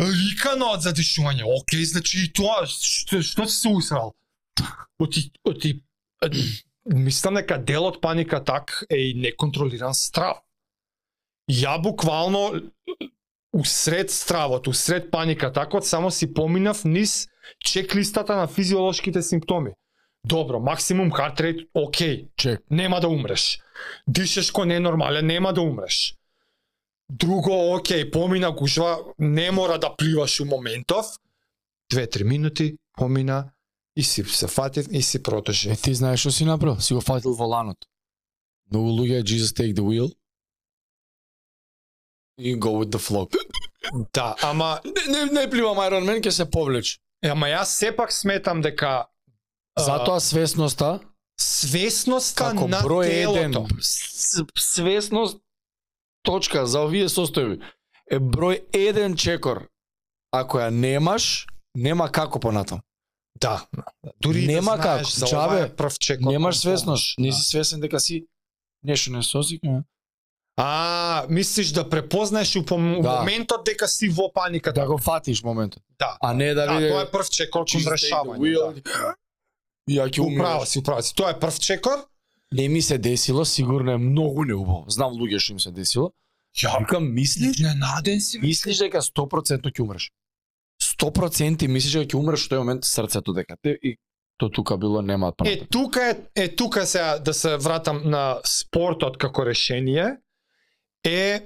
рикано 0.00 0.72
од 0.72 0.86
задишување. 0.88 1.44
Океј, 1.44 1.84
значи 1.84 2.24
и 2.24 2.32
тоа, 2.32 2.64
што, 2.66 3.20
што 3.20 3.46
си 3.46 3.60
се 3.60 3.68
усрал? 3.68 4.14
Оти, 4.98 5.28
оти, 5.44 5.82
мислам 6.86 7.34
дека 7.34 7.58
дел 7.58 7.90
од 7.90 8.00
паника 8.00 8.40
так 8.44 8.84
е 8.88 9.10
и 9.10 9.14
неконтролиран 9.14 9.94
страв. 9.94 10.40
Ја 11.50 11.76
буквално 11.82 12.72
усред 13.52 14.10
стравот, 14.10 14.66
усред 14.66 15.10
паника 15.10 15.52
такот, 15.52 15.86
само 15.86 16.10
си 16.10 16.34
поминав 16.34 16.84
низ 16.84 17.28
чеклистата 17.64 18.36
на 18.36 18.46
физиолошките 18.46 19.22
симптоми. 19.22 19.70
Добро, 20.24 20.60
максимум 20.60 21.10
heart 21.10 21.40
rate, 21.40 21.68
окей, 21.74 22.28
Чек. 22.36 22.60
нема 22.70 23.00
да 23.00 23.08
умреш. 23.08 23.60
Дишеш 24.08 24.50
ко 24.50 24.64
ненормален, 24.64 25.26
нема 25.26 25.52
да 25.52 25.60
умреш. 25.60 26.14
Друго, 27.10 27.74
окей, 27.74 28.10
помина 28.10 28.52
гужва, 28.52 28.98
не 29.18 29.50
мора 29.50 29.78
да 29.78 29.96
пливаш 29.96 30.40
у 30.40 30.44
моментов. 30.44 31.06
Две-три 31.90 32.24
минути, 32.24 32.76
помина, 32.98 33.50
и 33.96 34.02
си 34.02 34.24
се 34.24 34.46
фатив 34.46 34.86
и 34.90 35.02
си 35.02 35.20
Е, 35.66 35.76
ти 35.76 35.94
знаеш 35.94 36.20
што 36.20 36.30
си 36.30 36.44
направил? 36.44 36.80
Си 36.80 36.94
го 36.94 37.00
фатил 37.00 37.34
воланот. 37.34 37.76
Многу 38.70 38.90
луѓе 38.90 39.22
Jesus 39.22 39.52
take 39.52 39.74
the 39.74 39.82
wheel. 39.82 40.12
И 42.38 42.56
go 42.56 42.72
with 42.74 42.90
the 42.90 42.98
flow. 42.98 43.28
Да, 44.12 44.34
ама, 44.42 44.80
Не, 44.84 45.12
не, 45.14 45.32
не 45.32 45.50
пливам 45.50 45.76
Iron 45.78 46.04
Man, 46.04 46.20
ќе 46.20 46.30
се 46.30 46.44
повлече. 46.46 46.98
ама 47.22 47.46
јас 47.46 47.64
сепак 47.64 48.12
сметам 48.12 48.60
дека 48.60 49.06
Затоа 49.78 50.20
свесноста 50.20 51.00
свесноста 51.40 52.44
како 52.44 52.68
на 52.68 52.80
број 52.80 53.08
телото. 53.08 53.38
еден 53.38 53.78
свесност 54.56 55.38
точка 56.22 56.66
за 56.66 56.80
овие 56.80 57.08
состојби 57.08 57.60
е 58.10 58.18
број 58.18 58.60
еден 58.72 59.16
чекор. 59.16 59.68
Ако 60.32 60.58
ја 60.58 60.70
немаш, 60.70 61.46
нема 61.74 62.08
како 62.08 62.40
понатам. 62.40 62.80
Да. 63.40 63.66
Дури 64.20 64.46
Нема 64.46 64.76
да 64.76 64.82
знаеш 64.82 65.02
како, 65.02 65.10
за 65.10 65.26
чабе, 65.26 65.46
ова 65.46 65.58
е 65.60 65.76
прв 65.76 65.98
чек. 65.98 66.20
од 66.20 66.32
Немаш 66.32 66.58
свесност, 66.58 67.18
не 67.18 67.28
Да. 67.28 67.34
си 67.34 67.42
свесен 67.42 67.80
дека 67.80 68.00
си 68.00 68.26
нешто 68.82 69.10
не 69.12 69.22
сосикне. 69.22 69.82
А, 70.56 71.26
мислиш 71.28 71.68
да 71.68 71.88
препознаеш 71.88 72.56
у 72.56 72.62
Да. 72.62 72.72
моментот 72.74 73.64
дека 73.64 73.88
си 73.88 74.08
во 74.08 74.32
паника. 74.32 74.72
Да 74.72 74.86
го 74.86 74.98
фатиш 74.98 75.42
моментот. 75.42 75.82
Да. 75.98 76.16
А 76.20 76.32
не 76.34 76.54
да 76.54 76.66
Да, 76.66 76.74
биде 76.74 76.88
тоа 76.90 77.02
е 77.02 77.10
прв 77.10 77.30
чекор 77.30 77.64
кон 77.64 77.80
решавање. 77.82 78.52
Да. 78.84 79.14
Ја 79.88 80.06
ќе 80.08 80.20
Управо 80.20 80.66
си, 80.66 80.78
управо 80.78 81.02
си. 81.02 81.14
Тоа 81.14 81.30
е 81.30 81.38
прв 81.38 81.58
чекор. 81.58 81.98
Не 82.52 82.68
ми 82.68 82.82
се 82.82 82.98
десило, 82.98 83.44
сигурно 83.44 83.92
е 83.92 83.98
многу 83.98 84.44
неубаво. 84.44 84.84
Знам 84.88 85.12
луѓе 85.12 85.38
што 85.38 85.52
им 85.52 85.60
се 85.60 85.70
десило. 85.70 86.12
Ја, 86.54 86.78
Викам, 86.78 87.14
мислиш, 87.14 87.58
ненаден 87.58 88.20
си. 88.20 88.38
бе. 88.38 88.46
мислиш 88.46 88.78
дека 88.78 89.00
100% 89.00 89.62
ќе 89.64 89.80
умреш. 89.80 90.10
100% 90.94 91.66
мислиш 91.66 91.92
дека 91.94 92.06
ќе 92.06 92.14
умреш 92.14 92.40
во 92.42 92.48
тој 92.48 92.58
момент 92.58 92.84
срцето 92.84 93.32
дека 93.32 93.56
те 93.56 93.78
и 93.82 93.96
то 94.36 94.48
тука 94.50 94.76
било 94.76 95.02
нема 95.02 95.28
Е, 95.28 95.32
понатаму. 95.32 95.66
тука 95.66 96.04
е, 96.06 96.44
е 96.44 96.56
тука 96.56 96.86
сега 96.86 97.18
да 97.18 97.34
се 97.34 97.56
вратам 97.56 98.02
на 98.04 98.40
спортот 98.44 99.16
како 99.16 99.46
решение 99.46 100.16
е 101.04 101.42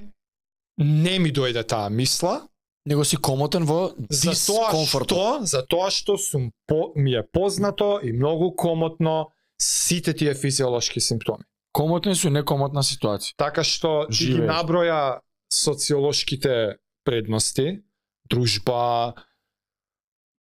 не 0.79 1.19
ми 1.19 1.33
дојде 1.33 1.67
таа 1.67 1.89
мисла, 1.91 2.43
Него 2.87 3.05
си 3.05 3.17
комотен 3.17 3.65
во 3.67 3.91
дискомфорт. 3.99 5.11
што, 5.11 5.43
за 5.43 5.65
тоа 5.67 5.91
што 5.91 6.15
сум 6.19 6.53
по, 6.71 6.93
ми 6.95 7.17
е 7.19 7.23
познато 7.27 7.99
и 8.03 8.13
многу 8.13 8.55
комотно 8.55 9.33
сите 9.59 10.15
тие 10.15 10.35
физиолошки 10.35 11.01
симптоми. 11.01 11.43
Комотен 11.73 12.15
су 12.15 12.31
некомотна 12.31 12.87
ситуација. 12.87 13.35
Така 13.37 13.65
што 13.67 14.07
ти 14.07 14.39
ги 14.39 14.47
наброја 14.47 15.19
социолошките 15.51 16.79
предности, 17.03 17.83
дружба, 18.31 19.15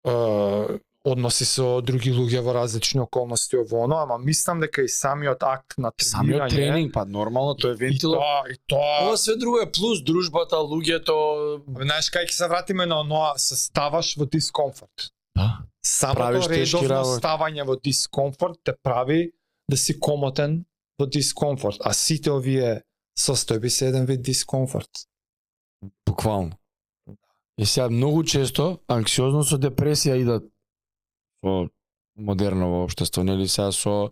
е, 0.08 0.80
односи 1.04 1.46
со 1.46 1.82
други 1.82 2.12
луѓе 2.14 2.42
во 2.46 2.54
различни 2.54 3.02
околности 3.02 3.58
ово 3.58 3.84
оно, 3.86 3.98
ама 4.04 4.18
мислам 4.22 4.62
дека 4.62 4.84
и 4.86 4.90
самиот 4.90 5.44
акт 5.44 5.78
на 5.78 5.92
тренирање 5.92 6.12
Самиот 6.12 6.54
тренинг, 6.54 6.94
па 6.94 7.06
нормално, 7.06 7.56
тоа 7.56 7.72
е 7.72 7.74
и 7.74 7.78
вентило. 7.78 8.20
тоа, 8.20 8.44
и 8.54 8.58
тоа 8.68 9.08
Ова 9.08 9.18
све 9.18 9.36
друго 9.36 9.60
е 9.62 9.72
плюс 9.72 10.04
дружбата, 10.04 10.62
луѓето. 10.62 11.16
Знаеш 11.66 12.12
кај 12.14 12.30
ќе 12.30 12.38
се 12.38 12.48
вратиме 12.48 12.86
на 12.86 13.02
оноа 13.02 13.34
се 13.38 13.58
ставаш 13.58 14.16
во 14.18 14.26
дискомфорт. 14.26 15.10
Да. 15.36 15.66
Самото 15.82 16.48
редовно 16.52 17.18
ставање 17.18 17.66
во 17.66 17.76
дискомфорт 17.76 18.62
те 18.64 18.76
прави 18.84 19.32
да 19.70 19.78
си 19.78 20.00
комотен 20.00 20.66
во 21.00 21.08
дискомфорт, 21.08 21.82
а 21.82 21.94
сите 21.94 22.30
овие 22.32 22.84
состојби 23.18 23.70
се 23.70 23.88
еден 23.90 24.06
вид 24.06 24.22
дискомфорт. 24.22 25.08
Буквално. 26.06 26.52
И 27.58 27.66
сега 27.66 27.90
многу 27.90 28.24
често 28.24 28.80
анксиозност 28.88 29.50
со 29.50 29.58
депресија 29.58 30.16
идат 30.22 30.51
со 31.42 31.70
модерно 32.18 32.84
општество, 32.84 33.24
нели 33.24 33.48
сега 33.48 33.72
со 33.72 34.12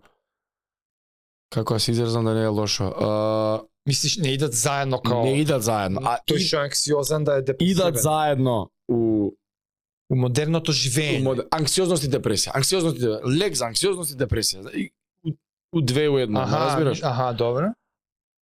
како 1.50 1.74
да 1.74 1.80
се 1.80 1.92
изразам 1.92 2.24
да 2.24 2.34
не 2.34 2.42
е 2.42 2.46
лошо. 2.46 2.84
А, 2.84 3.62
Мислиш 3.86 4.18
не 4.18 4.34
идат 4.34 4.54
заедно 4.54 5.00
као 5.02 5.24
не 5.24 5.40
идат 5.40 5.62
заедно, 5.62 6.00
а 6.04 6.18
тој 6.26 6.38
што 6.38 6.64
анксиозен 6.66 7.24
да 7.24 7.38
е 7.38 7.42
депресивен. 7.42 7.72
идат 7.72 8.02
заедно 8.02 8.70
у 8.88 9.30
у 10.10 10.16
модерното 10.18 10.74
живење. 10.74 11.22
Мод... 11.22 11.42
Анксиозност 11.54 12.04
и 12.04 12.10
депресија. 12.10 12.54
Анксиозност 12.58 12.98
и 12.98 13.04
депресија. 13.04 13.34
Лек 13.38 13.54
за 13.54 13.68
анксиозност 13.70 14.14
и 14.14 14.18
депресија. 14.18 14.72
И 14.74 14.90
у, 15.22 15.34
у 15.78 15.82
две 15.82 16.08
у 16.08 16.18
едно, 16.18 16.42
ме 16.46 16.62
разбираш? 16.64 17.02
Аха, 17.02 17.32
добро. 17.38 17.70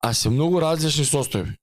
А 0.03 0.13
се 0.13 0.29
многу 0.29 0.59
различни 0.61 1.07
состојби. 1.07 1.55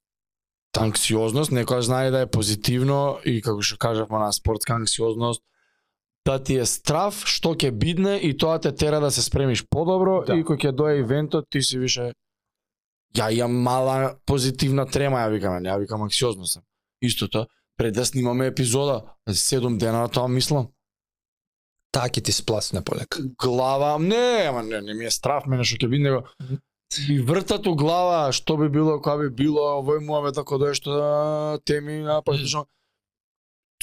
Анксиозност, 0.81 1.53
некој 1.53 1.85
знае 1.85 2.11
да 2.11 2.25
е 2.25 2.31
позитивно 2.31 3.21
и 3.29 3.43
како 3.45 3.61
што 3.61 3.77
кажавме 3.77 4.23
на 4.23 4.33
спортска 4.33 4.73
анксиозност, 4.81 5.45
да 6.25 6.39
ти 6.43 6.57
е 6.57 6.67
страв 6.67 7.23
што 7.27 7.55
ќе 7.55 7.71
бидне 7.71 8.17
и 8.23 8.37
тоа 8.37 8.59
те 8.63 8.73
тера 8.73 9.01
да 9.01 9.11
се 9.11 9.23
спремиш 9.23 9.65
подобро 9.71 10.25
Да. 10.27 10.37
и 10.37 10.45
кога 10.45 10.59
ќе 10.59 10.73
дое 10.73 10.99
ивентот 11.01 11.47
ти 11.51 11.63
си 11.63 11.79
више 11.79 12.13
ја 13.17 13.31
имам 13.33 13.63
мала 13.63 14.17
позитивна 14.27 14.87
трема, 14.87 15.19
ја 15.19 15.31
викам, 15.31 15.53
ја 15.65 15.79
викам 15.79 16.03
анксиозност. 16.03 16.53
сам. 16.53 16.63
Истото, 17.03 17.47
пред 17.77 17.95
да 17.95 18.07
снимаме 18.07 18.47
епизода, 18.47 19.03
седум 19.29 19.79
дена 19.79 19.99
на 20.01 20.09
тоа 20.09 20.29
мислам. 20.29 20.69
Таа 21.93 22.09
ќе 22.09 22.25
ти 22.25 22.33
спласне 22.33 22.81
полека. 22.85 23.19
глава, 23.39 23.99
не, 23.99 24.47
ама 24.49 24.63
не, 24.63 24.81
не 24.81 24.95
ми 24.95 25.05
е 25.05 25.11
страв 25.11 25.47
мене 25.47 25.65
што 25.65 25.77
ќе 25.77 25.89
биде, 25.91 26.03
него 26.03 26.25
и 27.09 27.19
вртат 27.21 27.67
у 27.67 27.75
глава 27.75 28.33
што 28.33 28.57
би 28.57 28.69
било, 28.69 29.01
кога 29.01 29.17
би 29.17 29.29
било, 29.31 29.83
овој 29.83 30.01
муавет 30.01 30.39
ако 30.39 30.59
дое 30.59 30.75
што 30.75 31.59
теми 31.65 32.01
на 32.03 32.23
практично. 32.23 32.67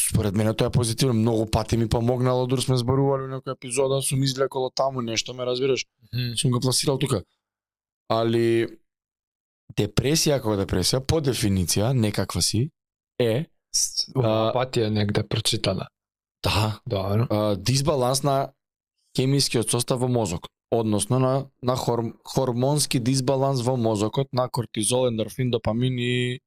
Според 0.09 0.35
мене 0.35 0.53
тоа 0.53 0.67
е 0.67 0.71
позитивно, 0.71 1.13
многу 1.13 1.45
пати 1.45 1.77
ми 1.77 1.89
помогнало, 1.89 2.47
дур 2.47 2.61
сме 2.61 2.77
зборували 2.77 3.27
во 3.27 3.37
некоја 3.37 3.53
епизода, 3.53 4.01
сум 4.01 4.23
излекол 4.23 4.71
таму 4.75 5.01
нешто, 5.01 5.33
ме 5.33 5.45
разбираш, 5.45 5.85
сум 6.35 6.51
го 6.51 6.59
пласирал 6.59 6.97
тука. 6.97 7.21
Али 8.09 8.67
депресија 9.77 10.39
како 10.41 10.57
депресија, 10.57 10.99
по 11.05 11.21
дефиниција, 11.21 11.93
некаква 11.93 12.41
си, 12.41 12.71
е, 13.19 13.45
Ова 14.15 14.49
пати 14.53 14.81
е 14.81 14.89
негде 14.89 15.23
прочитана. 15.23 15.87
да, 16.43 16.79
Добро. 16.87 17.27
а, 17.29 17.55
дисбаланс 17.55 18.23
на 18.23 18.51
хемискиот 19.17 19.69
состав 19.71 19.99
во 19.99 20.07
мозокот, 20.07 20.49
односно 20.71 21.19
на 21.19 21.45
на 21.61 21.75
хор, 21.75 22.13
хормонски 22.25 22.99
дисбаланс 22.99 23.61
во 23.61 23.77
мозокот 23.77 24.33
на 24.33 24.49
кортизол, 24.49 25.07
ендорфин, 25.07 25.51
допамин 25.51 25.99
и 25.99 26.39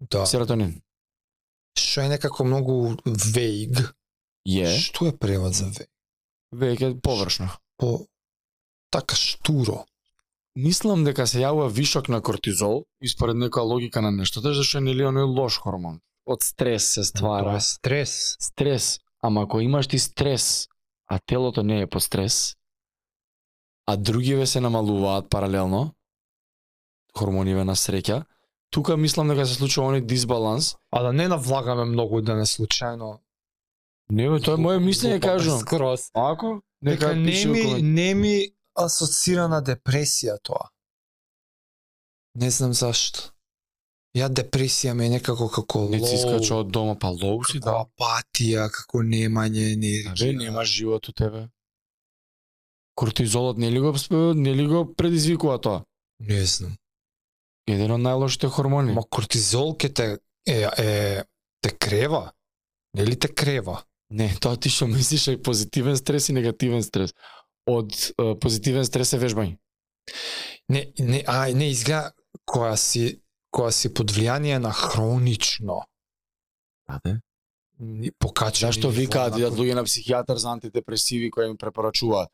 Да. 0.00 0.26
серотонин. 0.26 0.82
Што 1.76 2.00
е 2.00 2.08
некако 2.08 2.44
многу 2.44 2.96
веиг. 3.04 3.94
Е 4.46 4.66
Што 4.78 5.08
е 5.08 5.16
превод 5.16 5.54
за 5.54 5.66
веиг? 5.66 5.90
веќе 6.54 7.00
површно. 7.00 7.50
По 7.76 8.06
така 8.90 9.16
штуро. 9.16 9.84
Мислам 10.56 11.04
дека 11.04 11.26
се 11.26 11.42
јавува 11.42 11.68
вишок 11.68 12.08
на 12.08 12.22
кортизол 12.22 12.86
и 13.02 13.08
според 13.08 13.36
некоја 13.36 13.66
логика 13.68 14.00
на 14.00 14.10
нештото, 14.10 14.54
зашто 14.54 14.80
нели 14.80 15.04
оној 15.04 15.26
лош 15.28 15.58
хормон. 15.60 16.00
Од 16.24 16.42
стрес 16.42 16.94
се 16.94 17.04
ствара. 17.04 17.44
Тоа 17.44 17.56
е 17.56 17.60
стрес. 17.60 18.36
Стрес, 18.40 18.98
ама 19.20 19.42
ако 19.42 19.60
имаш 19.60 19.86
ти 19.86 19.98
стрес, 19.98 20.68
а 21.06 21.18
телото 21.18 21.62
не 21.62 21.80
е 21.80 21.86
по 21.86 22.00
стрес, 22.00 22.56
а 23.86 23.96
другиве 23.96 24.46
се 24.46 24.60
намалуваат 24.60 25.28
паралелно, 25.30 25.92
хормониве 27.16 27.64
на 27.64 27.76
среќа, 27.76 28.24
тука 28.70 28.96
мислам 28.96 29.28
дека 29.28 29.46
се 29.46 29.54
случува 29.54 29.92
оној 29.92 30.04
дисбаланс. 30.06 30.74
А 30.90 31.02
да 31.02 31.12
не 31.12 31.28
навлагаме 31.28 31.84
многу 31.84 32.20
да 32.20 32.36
не 32.36 32.46
случајно. 32.46 33.18
Не, 34.10 34.28
бе, 34.30 34.40
тоа 34.40 34.54
е 34.54 34.62
моje 34.62 34.80
мислење, 34.80 35.20
кажувам. 35.20 35.60
Скроз. 35.60 36.10
Ако? 36.14 36.60
Дека 36.84 37.14
Нека 37.14 37.16
не 37.16 37.46
ми, 37.46 37.82
не 37.82 38.14
ми 38.14 38.36
асоцира 38.78 39.48
на 39.48 39.62
депресија 39.62 40.36
тоа. 40.42 40.68
Не 42.36 42.50
знам 42.50 42.74
зашто. 42.76 43.32
Ја 44.16 44.28
депресија 44.32 44.94
ми 44.94 45.06
е 45.06 45.16
некако 45.16 45.48
како 45.52 45.88
Не 45.90 45.98
ти 45.98 46.04
лоу, 46.04 46.14
искача 46.14 46.60
од 46.62 46.70
дома, 46.72 46.94
па 47.00 47.10
лоу 47.12 47.42
си, 47.44 47.60
да. 47.60 47.82
апатија, 47.84 48.70
како 48.72 49.02
немање 49.04 49.72
енергија. 49.74 50.14
Ве, 50.22 50.32
немаш 50.36 50.72
живот 50.72 51.08
у 51.08 51.12
тебе. 51.12 51.48
Кортизолот 52.96 53.58
нели 53.58 53.80
го 53.80 53.92
нели 54.34 54.66
го 54.66 54.86
предизвикува 54.94 55.58
тоа? 55.60 55.84
Не 56.20 56.44
знам. 56.44 56.76
Еден 57.66 57.96
од 57.96 58.00
најлошите 58.00 58.48
хормони. 58.52 58.94
Ма 58.94 59.02
кортизол 59.10 59.74
ке 59.76 59.88
те 59.88 60.18
е, 60.46 60.68
е 60.78 61.24
те 61.60 61.70
крева. 61.70 62.32
Нели 62.94 63.18
те 63.18 63.28
крева? 63.28 63.82
Не, 64.10 64.30
тоа 64.40 64.56
ти 64.56 64.70
што 64.70 64.86
мислиш 64.86 65.28
е 65.28 65.42
позитивен 65.42 65.96
стрес 65.98 66.28
и 66.28 66.36
негативен 66.36 66.82
стрес. 66.82 67.14
Од 67.66 67.90
е, 67.92 68.34
позитивен 68.38 68.86
стрес 68.86 69.12
е 69.12 69.18
вежбање. 69.18 69.58
Не, 70.68 70.92
не, 70.98 71.24
а 71.26 71.50
не 71.50 71.70
изгледа 71.74 72.12
која 72.46 72.76
си 72.78 73.20
која 73.50 73.72
си 73.74 73.90
под 73.94 74.12
влијание 74.12 74.58
на 74.58 74.72
хронично 74.72 75.82
Аде? 76.86 77.20
ни- 77.80 78.12
покачени 78.18 78.72
Зашто 78.72 78.90
викаат 78.90 79.32
на 79.34 79.40
идат 79.40 79.58
луѓе 79.58 79.74
на 79.74 79.84
психијатар 79.84 80.36
за 80.36 80.52
антидепресиви 80.52 81.30
кои 81.30 81.46
им 81.46 81.56
препорачуваат. 81.56 82.30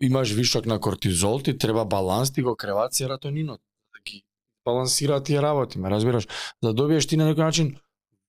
Имаш 0.00 0.32
вишок 0.32 0.66
на 0.66 0.80
кортизол, 0.80 1.40
ти 1.40 1.58
треба 1.58 1.84
баланс, 1.84 2.32
ти 2.32 2.42
го 2.42 2.56
креваат 2.56 2.94
серотонинот. 2.94 3.60
Ги 4.70 4.74
балансираат 4.74 5.24
тие 5.24 5.42
работи, 5.42 5.78
ме 5.78 5.90
разбираш? 5.90 6.28
Да 6.62 6.72
добиеш 6.72 7.06
ти 7.06 7.16
на 7.16 7.24
некој 7.24 7.44
начин 7.44 7.76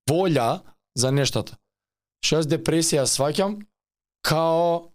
волја 0.10 0.62
за 0.96 1.12
нештата. 1.12 1.58
Што 2.22 2.36
јас 2.36 2.46
депресија 2.48 3.06
сваќам 3.06 3.62
као 4.22 4.90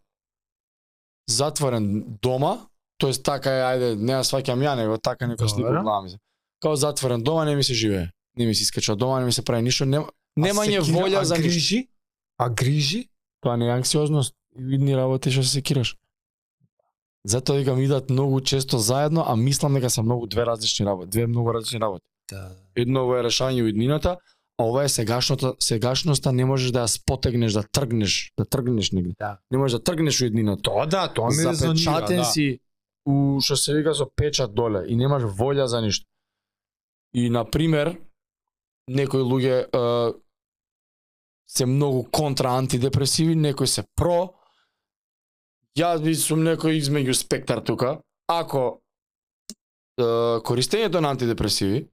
затворен 1.28 2.04
дома, 2.22 2.58
тоест 2.98 3.22
така 3.22 3.50
е, 3.50 3.62
ајде, 3.62 3.88
не 3.96 4.12
ја 4.12 4.22
сваќам 4.22 4.62
ја, 4.62 4.76
него 4.76 4.98
така 4.98 5.26
некој 5.26 5.48
слика 5.48 5.70
глава 5.72 6.02
ми 6.02 6.10
се. 6.10 6.18
Као 6.62 6.76
затворен 6.76 7.22
дома 7.22 7.44
не 7.44 7.56
ми 7.56 7.64
се 7.64 7.74
живее. 7.74 8.08
Не 8.36 8.46
ми 8.46 8.54
се 8.54 8.62
искача 8.62 8.96
дома, 8.96 9.20
не 9.20 9.26
ми 9.26 9.32
се 9.32 9.44
прави 9.44 9.62
ништо, 9.62 9.84
нема, 9.84 10.08
немање 10.38 10.78
А 10.78 10.82
секира- 10.82 10.96
волја 10.96 11.20
а 11.20 11.24
за 11.24 11.36
грижи? 11.36 11.88
А 12.38 12.48
грижи? 12.48 13.08
Тоа 13.40 13.56
не 13.56 13.66
е 13.66 13.70
анксиозност, 13.70 14.34
видни 14.56 14.96
работи 14.96 15.30
што 15.30 15.42
се 15.42 15.50
секираш. 15.50 15.96
Затоа 17.26 17.58
викам 17.58 17.80
идат 17.80 18.10
многу 18.10 18.40
често 18.40 18.78
заедно, 18.78 19.24
а 19.26 19.36
мислам 19.36 19.74
дека 19.74 19.90
се 19.90 20.02
многу 20.02 20.26
две 20.26 20.46
различни 20.46 20.86
работи, 20.86 21.10
две 21.10 21.26
многу 21.26 21.54
различни 21.54 21.80
работи. 21.80 22.06
Да. 22.30 22.50
Едно 22.76 23.02
е 23.14 23.22
решање 23.26 23.62
уиднината, 23.62 24.16
а 24.58 24.64
ова 24.64 24.84
е 24.84 24.88
сегашната, 24.88 25.54
сегашноста 25.58 26.32
не 26.32 26.44
можеш 26.44 26.70
да 26.70 26.86
ја 26.86 26.90
спотегнеш, 26.90 27.52
да 27.52 27.62
тргнеш, 27.62 28.32
да 28.38 28.44
тргнеш 28.44 28.90
негде. 28.92 29.14
Да. 29.18 29.38
Не 29.50 29.58
можеш 29.58 29.78
да 29.78 29.82
тргнеш 29.82 30.20
уиднината. 30.22 30.62
Тоа 30.62 30.86
да, 30.86 31.08
тоа 31.08 31.30
ми 31.30 31.50
резонира, 31.50 32.06
да. 32.06 32.24
си 32.24 32.60
у 33.06 33.40
што 33.40 33.56
се 33.56 33.74
вика 33.74 33.94
со 33.94 34.06
печат 34.06 34.54
доле 34.54 34.86
и 34.86 34.96
немаш 34.96 35.22
волја 35.22 35.66
за 35.66 35.82
ништо. 35.82 36.06
И 37.14 37.30
на 37.30 37.44
пример, 37.44 37.96
некои 38.88 39.22
луѓе 39.22 39.66
е, 39.66 40.14
се 41.46 41.66
многу 41.66 42.04
контра 42.04 42.54
антидепресиви, 42.58 43.34
некои 43.34 43.66
се 43.66 43.82
про. 43.96 44.35
Јас 45.76 46.00
би 46.00 46.14
сум 46.16 46.44
некој 46.46 46.78
измеѓу 46.80 47.14
спектар 47.14 47.60
тука. 47.60 47.98
Ако 48.32 48.80
е, 50.00 50.04
користењето 50.46 51.00
на 51.00 51.12
антидепресиви 51.12 51.84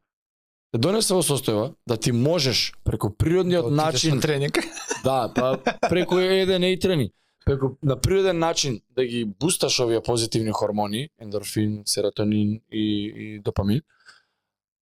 те 0.73 0.79
донесе 0.81 1.13
во 1.13 1.21
состојба 1.21 1.73
да 1.85 1.97
ти 2.01 2.11
можеш 2.11 2.71
преку 2.83 3.11
природниот 3.13 3.67
Да 3.69 3.75
начин 3.75 4.15
на 4.15 4.21
тренинг. 4.21 4.57
Да, 5.03 5.29
па 5.35 5.59
преку 5.89 6.17
еден 6.17 6.63
и 6.63 6.79
трени. 6.79 7.11
Преку 7.45 7.75
на 7.83 7.99
природен 7.99 8.39
начин 8.39 8.81
да 8.89 9.05
ги 9.05 9.25
бусташ 9.25 9.79
овие 9.79 10.01
позитивни 10.01 10.51
хормони, 10.51 11.09
ендорфин, 11.19 11.83
серотонин 11.85 12.61
и, 12.71 12.85
и 13.15 13.39
допамин, 13.39 13.81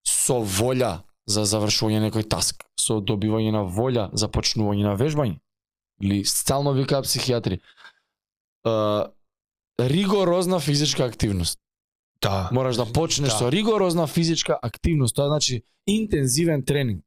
со 0.07 0.39
волја 0.45 1.01
за 1.27 1.43
завршување 1.49 2.05
некој 2.05 2.29
таск, 2.29 2.63
со 2.79 3.01
добивање 3.01 3.51
на 3.51 3.65
волја 3.65 4.11
за 4.13 4.29
почнување 4.29 4.85
на 4.85 4.95
вежбање, 4.95 5.41
или 6.05 6.23
стално 6.25 6.77
викаат 6.77 7.09
психијатри, 7.09 7.59
ригорозна 9.81 10.61
физичка 10.61 11.05
активност. 11.05 11.59
Да. 12.23 12.51
Мораш 12.53 12.77
да 12.77 12.93
почнеш 12.93 13.31
Да. 13.31 13.39
со 13.39 13.53
ригорозна 13.53 14.07
физичка 14.07 14.59
активност, 14.63 15.17
тоа 15.17 15.29
значи 15.29 15.63
интензивен 15.87 16.65
тренинг. 16.65 17.05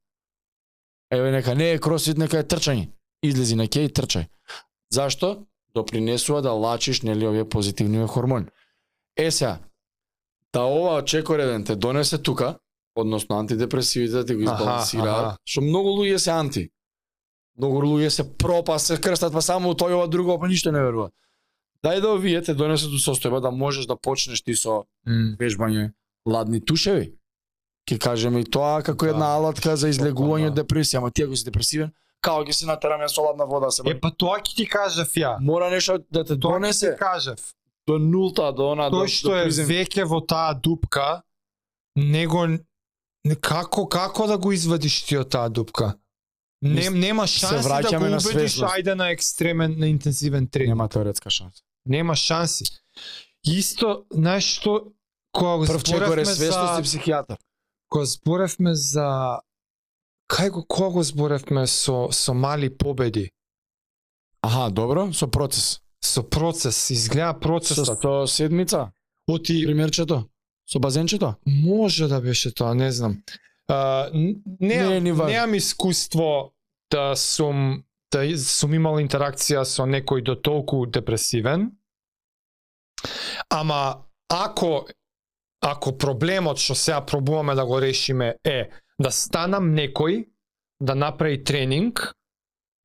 Еве 1.11 1.31
нека 1.31 1.55
не 1.55 1.71
е 1.71 1.79
кросфит, 1.79 2.17
нека 2.17 2.39
е 2.39 2.43
трчање. 2.43 2.89
Излези 3.23 3.55
на 3.55 3.67
ке 3.67 3.83
и 3.83 3.89
трчај. 3.89 4.27
Зашто? 4.91 5.45
допринесува 5.75 6.41
да 6.41 6.51
лачиш 6.51 7.01
нели 7.01 7.27
овие 7.27 7.49
позитивни 7.49 8.07
хормони. 8.07 8.45
Е 9.17 9.31
сега, 9.31 9.59
да 10.53 10.61
ова 10.61 11.05
чекореден 11.05 11.63
те 11.63 11.75
донесе 11.75 12.17
тука, 12.17 12.57
односно 12.95 13.35
антидепресивите 13.39 14.11
да 14.13 14.25
ти 14.25 14.35
го 14.35 14.41
избалансираат, 14.41 15.39
што 15.45 15.61
многу 15.61 15.89
луѓе 15.89 16.17
се 16.17 16.29
анти. 16.29 16.69
Многу 17.57 17.81
луѓе 17.81 18.09
се 18.09 18.37
пропа, 18.37 18.79
се 18.79 19.01
крстат, 19.01 19.33
па 19.33 19.41
само 19.41 19.73
тој 19.73 19.93
ова 19.93 20.07
друго, 20.07 20.39
па 20.39 20.47
ништо 20.47 20.71
не 20.71 20.81
верува. 20.81 21.09
Дај 21.83 21.99
да 21.99 22.09
овие 22.09 22.41
те 22.41 22.53
донесат 22.53 22.89
до 22.89 22.97
состојба 22.97 23.41
да 23.41 23.51
можеш 23.51 23.85
да 23.85 23.95
почнеш 23.97 24.41
ти 24.41 24.55
со 24.55 24.83
М. 25.05 25.35
вежбање 25.37 25.91
ладни 26.25 26.61
тушеви. 26.61 27.13
Ке 27.85 27.97
кажеме 27.97 28.39
и 28.39 28.45
тоа 28.45 28.81
како 28.81 29.05
Да. 29.05 29.11
една 29.11 29.25
алатка 29.27 29.75
за 29.75 29.89
излегување 29.89 30.47
од 30.47 30.55
да. 30.55 30.63
депресија, 30.63 30.97
ама 30.97 31.11
ти 31.11 31.23
ако 31.23 31.35
си 31.35 31.43
депресивен, 31.43 31.91
како 32.21 32.41
ќе 32.41 32.51
се 32.53 32.65
натераме 32.65 33.09
со 33.09 33.21
ладна 33.21 33.45
вода 33.45 33.69
се 33.69 33.83
Е, 33.85 33.99
па 33.99 34.11
тоа 34.11 34.39
ќе 34.39 34.55
ти 34.55 34.65
кажав 34.65 35.07
ја. 35.09 35.35
мора 35.41 35.69
нешто 35.69 35.99
да 36.09 36.23
те 36.23 36.35
Тоа 36.35 36.53
донесе 36.53 36.91
ти 36.91 36.97
кажав. 36.99 37.39
до 37.87 37.99
нулта, 37.99 38.51
до 38.51 38.71
она 38.71 38.89
до 38.89 38.97
Тој 38.97 39.07
што 39.09 39.27
до 39.29 39.35
е 39.37 39.45
веќе 39.47 40.03
во 40.05 40.21
таа 40.21 40.53
дупка, 40.55 41.21
него 41.97 42.47
не- 42.47 43.35
како 43.35 43.87
како 43.87 44.27
да 44.27 44.37
го 44.37 44.51
извадиш 44.51 45.03
ти 45.03 45.17
од 45.17 45.29
таа 45.29 45.49
дупка? 45.49 45.97
Не, 46.61 46.89
нема 46.89 47.27
шанси 47.27 47.67
да 47.67 47.99
го 47.99 48.05
убедиш 48.07 48.55
ајде 48.57 48.93
на 48.93 49.11
екстремен, 49.11 49.75
на 49.77 49.87
интензивен 49.87 50.47
тренинг. 50.47 50.69
нема 50.69 50.87
теоретска 50.87 51.29
шанса. 51.29 51.61
Нема 51.85 52.15
шанси. 52.15 52.65
Исто, 53.43 54.05
знаеш 54.11 54.43
што, 54.45 54.93
кога 55.31 55.57
го 55.57 55.65
Прв 55.65 55.83
чекор 55.83 56.05
зборевме 56.05 56.25
за... 56.25 56.79
и 56.79 56.83
психијатар. 56.83 57.37
Кога 57.89 58.05
зборевме 58.05 58.75
за... 58.75 59.39
Кај 60.29 60.49
го, 60.49 60.65
кога 60.65 60.89
го 60.89 61.03
зборевме 61.03 61.67
со, 61.67 62.07
со 62.11 62.33
мали 62.33 62.69
победи? 62.69 63.31
Аха, 64.41 64.69
добро, 64.71 65.13
со 65.13 65.27
процес. 65.27 65.79
Со 66.01 66.23
процес, 66.23 66.89
изгледа 66.89 67.33
Со, 67.33 67.39
процесот. 67.39 68.01
со 68.01 68.27
седмица, 68.27 68.91
Оти, 69.27 69.65
примерчето, 69.65 70.27
со 70.65 70.79
базенчето. 70.79 71.35
може 71.45 72.07
да 72.07 72.21
беше 72.21 72.53
тоа, 72.53 72.75
не 72.75 72.91
знам. 72.91 73.23
А, 73.67 74.09
н- 74.13 74.35
Не 74.59 74.73
е 74.75 74.87
ни 74.89 75.01
неам, 75.01 75.17
важно. 75.17 75.31
неам 75.31 75.53
искуство 75.53 76.53
да 76.91 77.15
сум 77.15 77.83
да 78.13 78.23
сум 78.37 78.73
имал 78.77 78.99
интеракција 79.01 79.63
со 79.65 79.85
некој 79.89 80.23
до 80.23 80.35
толку 80.35 80.85
депресивен. 80.85 81.71
Ама 83.49 84.05
ако 84.29 84.85
ако 85.63 85.97
проблемот 85.97 86.59
што 86.59 86.75
сега 86.75 87.01
пробуваме 87.05 87.55
да 87.55 87.65
го 87.65 87.79
решиме 87.81 88.35
е 88.43 88.69
да 88.99 89.11
станам 89.11 89.73
некој 89.75 90.25
да 90.81 90.95
направи 90.95 91.43
тренинг 91.43 92.11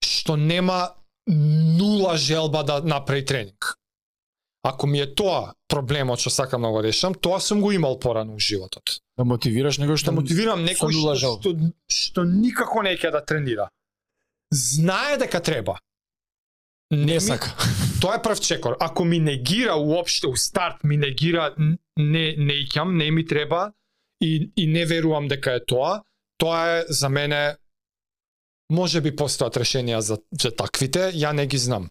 што 0.04 0.36
нема 0.36 0.94
нула 1.28 2.16
желба 2.16 2.62
да 2.64 2.80
направи 2.80 3.24
тренинг. 3.24 3.74
Ако 4.62 4.86
ми 4.86 5.00
е 5.00 5.14
тоа 5.14 5.54
проблемот 5.68 6.20
што 6.20 6.30
сакам 6.30 6.62
да 6.62 6.70
го 6.70 6.82
решам, 6.82 7.14
тоа 7.14 7.40
сум 7.40 7.60
го 7.60 7.72
имал 7.72 7.98
порано 7.98 8.32
во 8.32 8.38
животот. 8.38 9.00
Да 9.16 9.24
мотивираш 9.24 9.78
него 9.78 9.96
што 9.96 10.12
Што 10.12 10.20
мотивирам 10.20 10.64
некој 10.64 10.92
што, 10.92 11.14
што, 11.16 11.54
што 11.88 12.24
никако 12.24 12.82
не 12.82 12.96
ќе 12.96 13.10
да 13.10 13.24
тренира. 13.24 13.68
Знае 14.52 15.16
дека 15.16 15.40
треба. 15.40 15.78
Не 16.90 16.98
не 16.98 17.14
ми- 17.14 17.20
сака. 17.20 17.54
Тоа 18.00 18.14
е 18.14 18.22
прв 18.22 18.40
чекор. 18.40 18.76
Ако 18.80 19.04
ми 19.04 19.18
негира 19.18 19.74
уопште 19.74 20.26
у 20.26 20.36
старт, 20.36 20.84
ми 20.84 20.96
негира 20.96 21.54
не 21.98 22.34
не 22.38 22.52
икам, 22.54 22.96
не 22.96 23.10
ми 23.10 23.26
треба 23.26 23.72
и 24.20 24.52
и 24.56 24.66
не 24.66 24.86
верувам 24.86 25.28
дека 25.28 25.52
е 25.52 25.64
тоа, 25.64 26.02
тоа 26.38 26.68
е 26.68 26.84
за 26.88 27.08
мене 27.08 27.56
може 28.70 29.00
би 29.00 29.16
постојат 29.16 29.56
решенија 29.56 29.98
за, 29.98 30.18
за 30.42 30.50
таквите, 30.50 31.12
ја 31.12 31.32
не 31.32 31.46
ги 31.46 31.58
знам. 31.58 31.90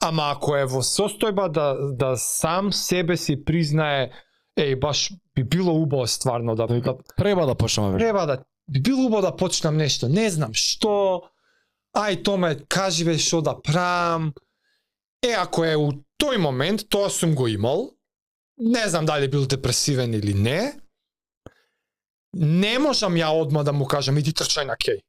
Ама 0.00 0.32
ако 0.36 0.56
е 0.56 0.64
во 0.64 0.82
состојба 0.82 1.48
да, 1.48 1.74
да 1.92 2.16
сам 2.16 2.72
себе 2.72 3.16
си 3.16 3.44
признае, 3.44 4.10
еј, 4.58 4.78
баш 4.78 5.10
би 5.34 5.44
било 5.44 5.72
убаво 5.72 6.06
стварно 6.06 6.54
да, 6.54 6.66
да 6.66 6.96
Треба 7.16 7.46
да 7.46 7.54
веќе. 7.54 7.98
треба 7.98 8.26
да 8.26 8.44
би 8.68 8.80
било 8.80 9.06
убаво 9.06 9.22
да 9.22 9.36
почнам 9.36 9.76
нешто, 9.76 10.08
не 10.08 10.30
знам 10.30 10.54
што, 10.54 11.22
ај 11.98 12.22
томе 12.22 12.54
кажи 12.70 13.04
бе 13.04 13.18
што 13.18 13.42
да 13.42 13.56
правам. 13.58 14.32
Е 15.22 15.34
ако 15.34 15.64
е 15.66 15.74
у 15.76 15.90
тој 16.22 16.38
момент, 16.38 16.86
тоа 16.88 17.10
сум 17.10 17.34
го 17.34 17.48
имал. 17.48 17.90
Не 18.58 18.88
знам 18.88 19.06
дали 19.06 19.28
бил 19.28 19.46
депресивен 19.46 20.14
или 20.14 20.34
не. 20.34 20.74
Не 22.32 22.78
можам 22.78 23.14
ја 23.14 23.34
одма 23.34 23.64
да 23.64 23.72
му 23.72 23.86
кажам 23.86 24.18
иди 24.18 24.32
трчај 24.32 24.66
на 24.66 24.76
кеј. 24.76 25.00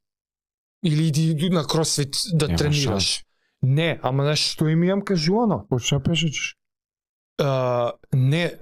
Или 0.84 1.08
иди, 1.08 1.50
на 1.50 1.66
кросфит 1.68 2.16
да 2.34 2.48
Нема 2.48 2.58
тренираш. 2.58 2.84
шанси. 2.84 3.24
Не, 3.62 4.00
ама 4.04 4.24
знаеш 4.24 4.40
што 4.40 4.70
им 4.70 4.84
имам 4.84 5.02
кажувано? 5.02 5.68
Почна 5.70 6.00
пешачиш. 6.00 6.56
А, 7.38 7.94
не 8.14 8.56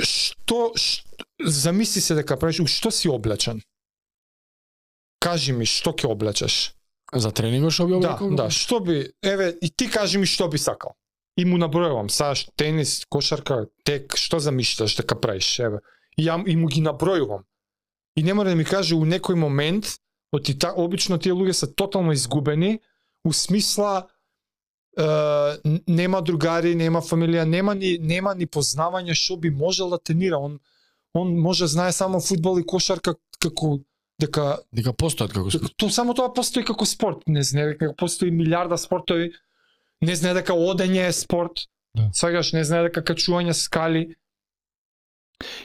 што, 0.00 0.72
што 0.76 1.24
замисли 1.40 2.00
се 2.00 2.14
дека 2.14 2.36
правиш 2.36 2.60
што 2.68 2.90
си 2.90 3.08
облечен 3.08 3.62
кажи 5.20 5.52
ми 5.52 5.66
што 5.66 5.92
ќе 5.92 6.08
облечеш 6.08 6.74
За 7.12 7.30
тренингот 7.34 7.72
што 7.74 7.86
би 7.86 7.92
да 7.92 8.14
облекол? 8.14 8.36
да 8.36 8.50
што 8.50 8.80
би 8.80 9.12
еве 9.22 9.52
и 9.60 9.70
ти 9.70 9.90
кажи 9.90 10.18
ми 10.18 10.26
што 10.26 10.48
би 10.48 10.58
сакал 10.58 10.94
и 11.36 11.44
му 11.44 11.58
набројувам 11.58 12.08
сега 12.08 12.34
ш- 12.34 12.48
тенис 12.56 13.04
кошарка 13.08 13.66
тек 13.84 14.16
што 14.16 14.38
замишляш 14.38 14.96
дека 14.96 15.14
правиш 15.16 15.58
еве 15.60 15.80
и 16.16 16.24
ја 16.24 16.38
и 16.46 16.56
му 16.56 16.68
ги 16.68 16.80
набројувам 16.80 17.42
и 18.16 18.22
не 18.22 18.34
мора 18.34 18.48
да 18.48 18.56
ми 18.56 18.64
каже 18.64 18.94
у 18.94 19.04
некој 19.04 19.34
момент 19.36 19.86
оти 20.32 20.54
та 20.54 20.72
обично 20.72 21.18
тие 21.18 21.32
луѓе 21.32 21.52
се 21.52 21.66
тотално 21.68 22.12
изгубени 22.12 22.78
у 23.24 23.32
смисла 23.32 24.06
е, 24.98 25.02
н- 25.64 25.80
нема 25.86 26.22
другари, 26.22 26.74
нема 26.74 27.00
фамилија, 27.00 27.44
нема 27.44 27.74
ни 27.74 27.98
нема 28.00 28.34
ни 28.34 28.46
познавање 28.46 29.14
што 29.14 29.36
би 29.36 29.50
можел 29.50 29.90
да 29.90 29.98
тренира. 29.98 30.38
Он 30.38 30.58
он 31.14 31.38
може 31.38 31.66
знае 31.66 31.92
само 31.92 32.20
фудбал 32.20 32.58
и 32.58 32.66
кошарка 32.66 33.14
како 33.40 33.78
дека 34.20 34.58
Дека 34.72 34.92
постојат 34.92 35.32
како 35.32 35.50
спорт. 35.50 35.74
то 35.76 35.88
само 35.90 36.14
тоа 36.14 36.32
постои 36.34 36.64
како 36.64 36.86
спорт. 36.86 37.24
Не 37.26 37.42
знае 37.42 37.74
дека 37.74 37.94
постои 37.96 38.30
милиарда 38.30 38.78
спортови. 38.78 39.32
Не 40.02 40.16
знае 40.16 40.34
дека 40.34 40.52
одење 40.54 41.08
е 41.08 41.12
спорт. 41.12 41.66
Да. 41.94 42.10
Сваѓаш, 42.14 42.52
не 42.54 42.64
знае 42.64 42.88
дека 42.88 43.02
качување 43.02 43.52
скали. 43.52 44.14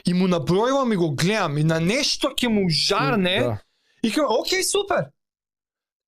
И 0.06 0.14
му 0.14 0.26
набројувам 0.28 0.92
и 0.92 0.96
го 0.96 1.10
гледам 1.12 1.58
и 1.58 1.64
на 1.64 1.78
нешто 1.80 2.32
ќе 2.32 2.48
му 2.48 2.68
жарне 2.68 3.38
Да. 3.40 3.58
и 4.02 4.10
кажам, 4.10 4.32
окей, 4.40 4.62
супер. 4.64 5.10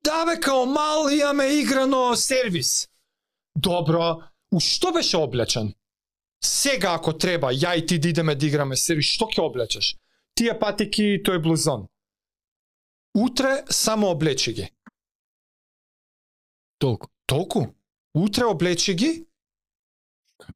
Да 0.04 0.24
бе, 0.26 0.40
као 0.40 0.64
мал 0.66 1.10
имаме 1.10 1.46
играно 1.60 2.16
сервис. 2.16 2.88
Добро, 3.56 4.22
у 4.52 4.60
што 4.60 4.92
беше 4.92 5.16
облечен? 5.16 5.74
Сега 6.44 6.94
ако 6.94 7.12
треба, 7.12 7.52
ја 7.52 7.76
и 7.76 7.86
ти 7.86 7.98
да 7.98 8.08
идеме 8.08 8.34
да 8.34 8.46
играме 8.46 8.76
сервис, 8.76 9.06
што 9.06 9.26
ќе 9.26 9.42
облечеш? 9.42 9.96
Тие 10.34 10.54
патики 10.58 11.18
тој 11.18 11.42
блузон. 11.42 11.88
Утре 13.14 13.64
само 13.70 14.06
облечи 14.10 14.52
ги. 14.52 14.72
Толку. 16.78 17.06
Толку. 17.26 17.66
Утре 18.14 18.44
облечи 18.44 18.94
ги 18.94 19.24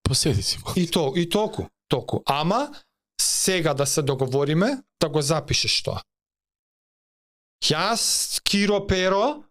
Поседи 0.03 0.43
си. 0.43 0.59
и 0.77 0.91
то 0.91 1.13
и 1.17 1.29
толку, 1.29 1.63
толку. 1.89 2.21
Ама 2.27 2.75
сега 3.21 3.75
да 3.75 3.87
се 3.87 4.03
договориме 4.03 4.83
да 5.01 5.09
го 5.09 5.23
запишеш 5.23 5.83
тоа. 5.83 6.03
Јас, 7.65 8.41
Киро 8.43 8.87
Перо, 8.87 9.45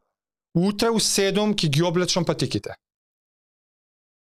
утре 0.56 0.90
у 0.90 1.00
7 1.00 1.56
ќе 1.56 1.70
ги 1.70 1.84
облечам 1.84 2.26
патиките. 2.26 2.76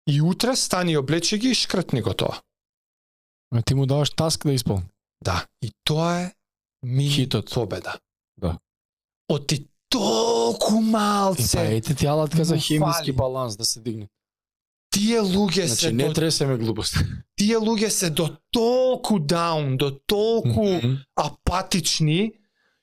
И 0.06 0.22
утре 0.22 0.56
стани 0.56 0.96
облечи 0.96 1.38
ги 1.38 1.48
и 1.48 1.54
шкртни 1.54 2.02
го 2.02 2.14
тоа. 2.14 2.40
А 3.54 3.62
ти 3.62 3.74
му 3.74 3.86
даваш 3.86 4.10
таск 4.10 4.46
да 4.46 4.52
исполни. 4.52 4.86
Да, 5.24 5.46
и 5.62 5.72
тоа 5.84 6.20
е 6.20 6.34
мини 6.82 7.10
Хитот. 7.10 7.50
победа. 7.54 7.98
Да. 8.36 8.58
Оти 9.28 9.68
толку 9.88 10.74
Е, 10.74 10.80
малце. 10.80 11.56
па 11.58 11.64
ете 11.64 11.94
ти 11.94 12.06
алатка 12.06 12.44
за 12.44 12.58
хемиски 12.58 13.12
баланс 13.12 13.56
да 13.56 13.64
се 13.64 13.80
дигне. 13.80 14.08
Тие 14.90 15.20
луѓе 15.20 15.60
се 15.60 15.66
Значи 15.66 15.92
не 15.92 16.06
до, 16.06 16.12
тресеме 16.12 16.56
глупост. 16.56 16.94
тие 17.36 17.56
луѓе 17.56 17.88
се 17.88 18.10
до 18.10 18.36
толку 18.50 19.18
даун, 19.18 19.76
до 19.76 19.90
толку 19.90 20.64
Мгм. 20.64 20.94
апатични 21.16 22.32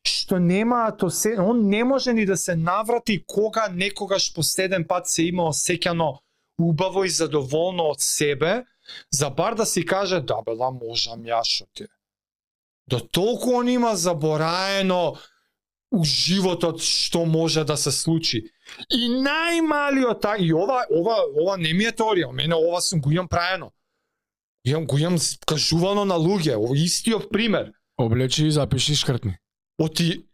што 0.04 0.40
немаат 0.40 1.04
осе... 1.04 1.36
он 1.40 1.70
не 1.70 1.84
може 1.84 2.14
ни 2.14 2.26
да 2.26 2.38
се 2.38 2.56
наврати 2.56 3.24
кога 3.28 3.70
некогаш 3.70 4.34
последен 4.34 4.86
пат 4.88 5.08
се 5.08 5.24
има 5.24 5.44
осеќано 5.44 6.18
убаво 6.60 7.04
и 7.04 7.10
задоволно 7.10 7.84
од 7.84 8.02
себе, 8.02 8.66
за 9.12 9.30
бар 9.30 9.56
да 9.56 9.66
си 9.66 9.86
каже 9.86 10.22
да 10.22 10.42
бела 10.42 10.72
можам 10.72 11.22
ја 11.24 11.44
шо 11.44 11.66
ти. 11.74 11.86
До 12.88 13.00
толку 13.00 13.52
он 13.52 13.68
има 13.70 13.96
забораено 13.96 15.16
у 15.92 16.04
животот 16.04 16.82
што 16.82 17.26
може 17.26 17.64
да 17.64 17.78
се 17.78 17.92
случи. 17.92 18.48
И 18.90 19.10
најмалиот 19.12 20.22
та 20.22 20.36
и 20.40 20.54
ова 20.54 20.86
ова 20.90 21.18
ова 21.36 21.58
не 21.58 21.74
ми 21.74 21.86
е 21.86 21.92
теорија, 21.92 22.32
мене 22.32 22.56
ова 22.56 22.82
сум 22.82 23.02
го 23.02 23.12
имам 23.12 23.28
праено. 23.28 23.72
Имам 24.66 24.86
го 24.86 24.98
имам 24.98 25.18
кажувано 25.46 26.06
на 26.06 26.16
луѓе, 26.16 26.56
ово 26.56 26.76
истиот 26.76 27.30
пример. 27.32 27.74
Облечи 27.98 28.46
и 28.48 28.52
запиши 28.52 28.96
шкртни. 28.96 29.36
Оти 29.78 30.26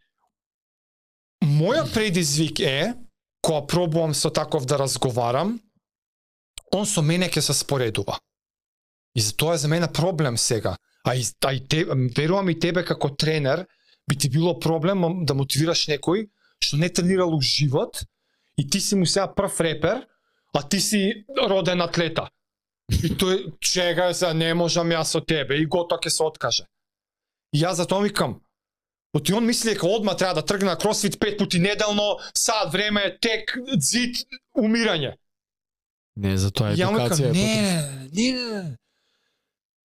моја 1.44 1.84
предизвик 1.92 2.60
е 2.60 2.94
кога 3.42 3.66
пробувам 3.66 4.14
со 4.14 4.30
таков 4.30 4.66
да 4.66 4.78
разговарам, 4.78 5.60
он 6.72 6.86
со 6.86 7.02
мене 7.02 7.28
ќе 7.28 7.40
се 7.40 7.54
споредува. 7.54 8.18
И 9.14 9.20
за 9.20 9.34
тоа 9.36 9.54
е 9.54 9.58
за 9.58 9.68
мене 9.68 9.92
проблем 9.92 10.38
сега. 10.38 10.76
А 11.04 11.14
и, 11.14 11.24
а 11.44 11.52
и 11.54 11.66
те, 11.68 11.84
верувам 12.16 12.48
и 12.48 12.58
тебе 12.58 12.84
како 12.84 13.08
тренер, 13.16 13.66
би 14.08 14.16
ти 14.16 14.28
било 14.28 14.58
проблем 14.58 15.24
да 15.24 15.34
мотивираш 15.34 15.86
некој 15.88 16.28
што 16.60 16.76
не 16.76 16.88
тренирал 16.88 17.34
у 17.34 17.40
живот 17.40 18.02
и 18.56 18.66
ти 18.70 18.80
си 18.80 18.96
му 18.96 19.06
сега 19.06 19.28
прв 19.34 19.60
репер, 19.60 20.06
а 20.54 20.62
ти 20.68 20.80
си 20.80 21.24
роден 21.48 21.80
атлета. 21.80 22.28
И 22.88 23.12
тој 23.14 23.52
чега 23.60 24.12
се 24.14 24.32
не 24.34 24.54
можам 24.54 24.90
јас 24.90 25.14
со 25.14 25.20
тебе 25.20 25.60
и 25.60 25.66
готово 25.66 26.00
ќе 26.02 26.10
се 26.10 26.22
откаже. 26.24 26.64
И 27.52 27.62
јас 27.62 27.78
затоа 27.78 28.02
викам, 28.02 28.40
Оти 29.14 29.32
он 29.32 29.46
мисли 29.46 29.72
дека 29.72 29.86
одма 29.86 30.16
треба 30.16 30.34
да 30.34 30.44
тргне 30.44 30.68
на 30.68 30.76
кросфит 30.76 31.18
пет 31.18 31.38
пати 31.38 31.58
неделно, 31.58 32.18
сад 32.34 32.72
време, 32.72 33.18
тек, 33.20 33.56
зид, 33.80 34.16
умирање. 34.56 35.16
Не, 36.16 36.36
за 36.36 36.50
тоа 36.50 36.74
едукација 36.74 36.84
е 36.84 37.32
потrebна. 37.32 37.32
не, 37.32 38.32
не. 38.32 38.76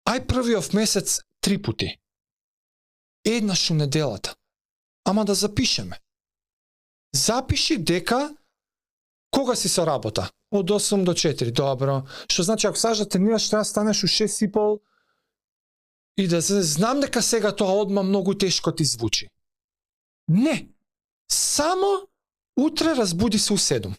Ај 0.07 0.23
првиот 0.25 0.73
месец 0.73 1.19
три 1.41 1.57
пути. 1.57 1.97
Еднаш 3.25 3.71
у 3.71 3.73
неделата. 3.73 4.35
Ама 5.05 5.25
да 5.25 5.35
запишеме. 5.35 5.99
Запиши 7.15 7.77
дека 7.77 8.35
кога 9.31 9.55
си 9.55 9.69
со 9.69 9.85
работа? 9.85 10.29
Од 10.51 10.69
8 10.69 11.03
до 11.03 11.13
4, 11.13 11.51
добро. 11.51 12.03
Што 12.27 12.43
значи 12.43 12.67
ако 12.67 12.77
саш 12.77 12.97
да 12.97 13.09
тренираш 13.09 13.49
треба 13.49 13.61
да 13.61 13.65
станеш 13.65 14.03
у 14.03 14.07
6 14.07 14.45
и 14.45 14.51
пол 14.51 14.79
и 16.17 16.27
да 16.27 16.41
се 16.41 16.61
знам 16.63 16.99
дека 16.99 17.21
сега 17.21 17.55
тоа 17.55 17.71
одма 17.73 18.03
многу 18.03 18.33
тешко 18.33 18.71
ти 18.71 18.85
звучи. 18.85 19.29
Не. 20.27 20.69
Само 21.31 22.07
утре 22.57 22.95
разбуди 22.95 23.39
се 23.39 23.53
у 23.53 23.57
7. 23.57 23.95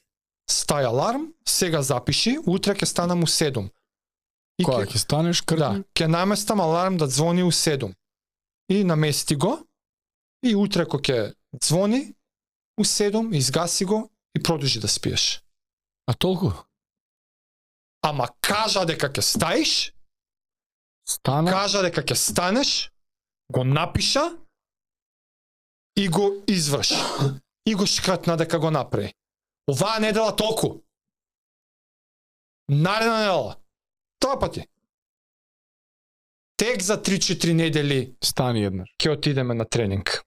Стај 0.51 0.87
аларм, 0.87 1.33
сега 1.49 1.83
запиши, 1.83 2.39
утре 2.47 2.75
ќе 2.75 2.85
станам 2.85 3.23
у 3.23 3.27
7. 3.27 3.71
И 4.59 4.65
Кога 4.65 4.85
ќе- 4.85 4.97
станеш 4.99 5.41
Да, 5.41 5.47
кртни? 5.47 5.85
ќе 5.95 6.07
наместам 6.07 6.61
аларм 6.61 6.97
да 6.97 7.07
звони 7.07 7.43
у 7.43 7.53
7. 7.53 7.95
И 8.71 8.85
намести 8.85 9.37
го. 9.37 9.59
И 10.43 10.55
утре 10.57 10.87
кога 10.89 11.03
ќе 11.03 11.35
звони 11.63 12.15
у 12.79 12.85
7, 12.85 13.37
изгаси 13.37 13.85
го 13.85 14.11
и 14.39 14.43
продолжи 14.43 14.81
да 14.81 14.89
спиеш. 14.89 15.43
А 16.07 16.15
толку? 16.15 16.53
Ама 18.03 18.29
кажа 18.41 18.87
дека 18.87 19.11
ќе 19.13 19.21
стаиш, 19.21 19.93
Стана? 21.09 21.51
кажа 21.51 21.83
дека 21.83 22.01
ќе 22.01 22.15
станеш, 22.15 22.91
го 23.53 23.65
напиша 23.65 24.39
и 25.97 26.09
го 26.09 26.45
изврши. 26.49 26.97
И 27.67 27.75
го 27.75 27.87
шкртна 27.87 28.37
дека 28.37 28.59
го 28.59 28.71
направи. 28.71 29.13
Оваа 29.69 30.01
недела 30.01 30.37
толку. 30.37 30.81
Наредна 32.69 33.19
недела. 33.19 33.57
Тоа 34.19 34.39
пати. 34.41 34.67
Тек 36.61 36.83
за 36.83 37.03
3-4 37.03 37.53
недели 37.53 38.17
Стани 38.25 38.65
еднаш. 38.65 38.91
ќе 39.01 39.15
отидеме 39.17 39.55
на 39.55 39.65
тренинг. 39.65 40.21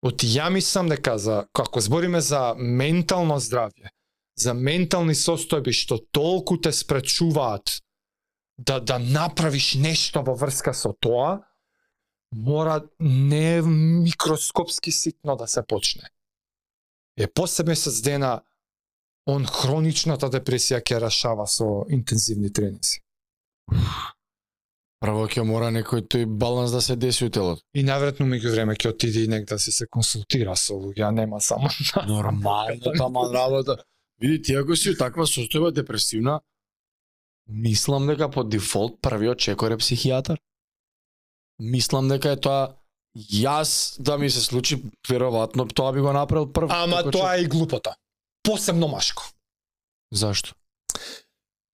Оти 0.00 0.24
ја 0.26 0.48
мислам 0.48 0.88
дека 0.88 1.18
за 1.18 1.44
како 1.52 1.80
збориме 1.80 2.22
за 2.24 2.54
ментално 2.56 3.36
здравје, 3.36 3.92
за 4.40 4.54
ментални 4.56 5.12
состојби 5.12 5.76
што 5.76 5.98
толку 6.16 6.56
те 6.56 6.72
спречуваат 6.72 7.82
да 8.56 8.80
да 8.80 8.96
направиш 8.98 9.74
нешто 9.74 10.24
во 10.24 10.32
врска 10.32 10.72
со 10.72 10.94
тоа, 10.96 11.44
мора 12.32 12.80
не 12.98 13.60
микроскопски 13.60 14.92
ситно 14.92 15.36
да 15.36 15.46
се 15.46 15.60
почне. 15.68 16.08
Е 17.16 17.28
после 17.28 17.64
месец 17.64 18.00
дена 18.00 18.40
он 19.26 19.44
хроничната 19.44 20.32
депресија 20.32 20.80
ќе 20.80 20.96
рашава 21.04 21.44
со 21.46 21.84
интензивни 21.92 22.48
тренинзи. 22.52 23.04
Прво 25.00 25.24
ќе 25.32 25.46
мора 25.48 25.70
некој 25.72 26.02
тој 26.12 26.26
баланс 26.28 26.74
да 26.76 26.82
се 26.84 26.96
деси 27.00 27.24
у 27.24 27.30
телото. 27.32 27.62
И 27.72 27.80
наверојатно 27.84 28.26
меѓу 28.28 28.50
време 28.52 28.74
ќе 28.76 28.90
отиде 28.92 29.22
и 29.24 29.30
негде 29.32 29.54
да 29.54 29.58
си 29.58 29.72
се 29.72 29.86
консултира 29.88 30.56
со 30.60 30.76
луѓе, 30.76 31.08
нема 31.16 31.40
само 31.40 31.70
Нормално, 32.08 32.92
таман 32.98 33.32
работа. 33.32 33.78
Види, 34.20 34.42
ти 34.42 34.54
ако 34.60 34.76
си 34.76 34.90
у 34.92 34.96
таква 34.96 35.24
состојба 35.24 35.72
депресивна, 35.72 36.40
мислам 37.48 38.06
дека 38.06 38.28
по 38.30 38.44
дефолт 38.44 39.00
првиот 39.00 39.40
чекор 39.40 39.72
е 39.72 39.80
психијатар. 39.80 40.36
Мислам 41.58 42.08
дека 42.12 42.36
е 42.36 42.40
тоа 42.40 42.76
јас 43.16 43.96
да 44.02 44.18
ми 44.18 44.30
се 44.30 44.44
случи, 44.44 44.82
веројатно 45.08 45.64
тоа 45.72 45.92
би 45.96 46.04
го 46.04 46.12
направил 46.12 46.52
прв. 46.52 46.68
Ама 46.68 47.02
тоа 47.10 47.38
е 47.38 47.48
и 47.48 47.48
глупота. 47.48 47.96
Посебно 48.44 48.88
машко. 48.88 49.32
Зашто? 50.12 50.52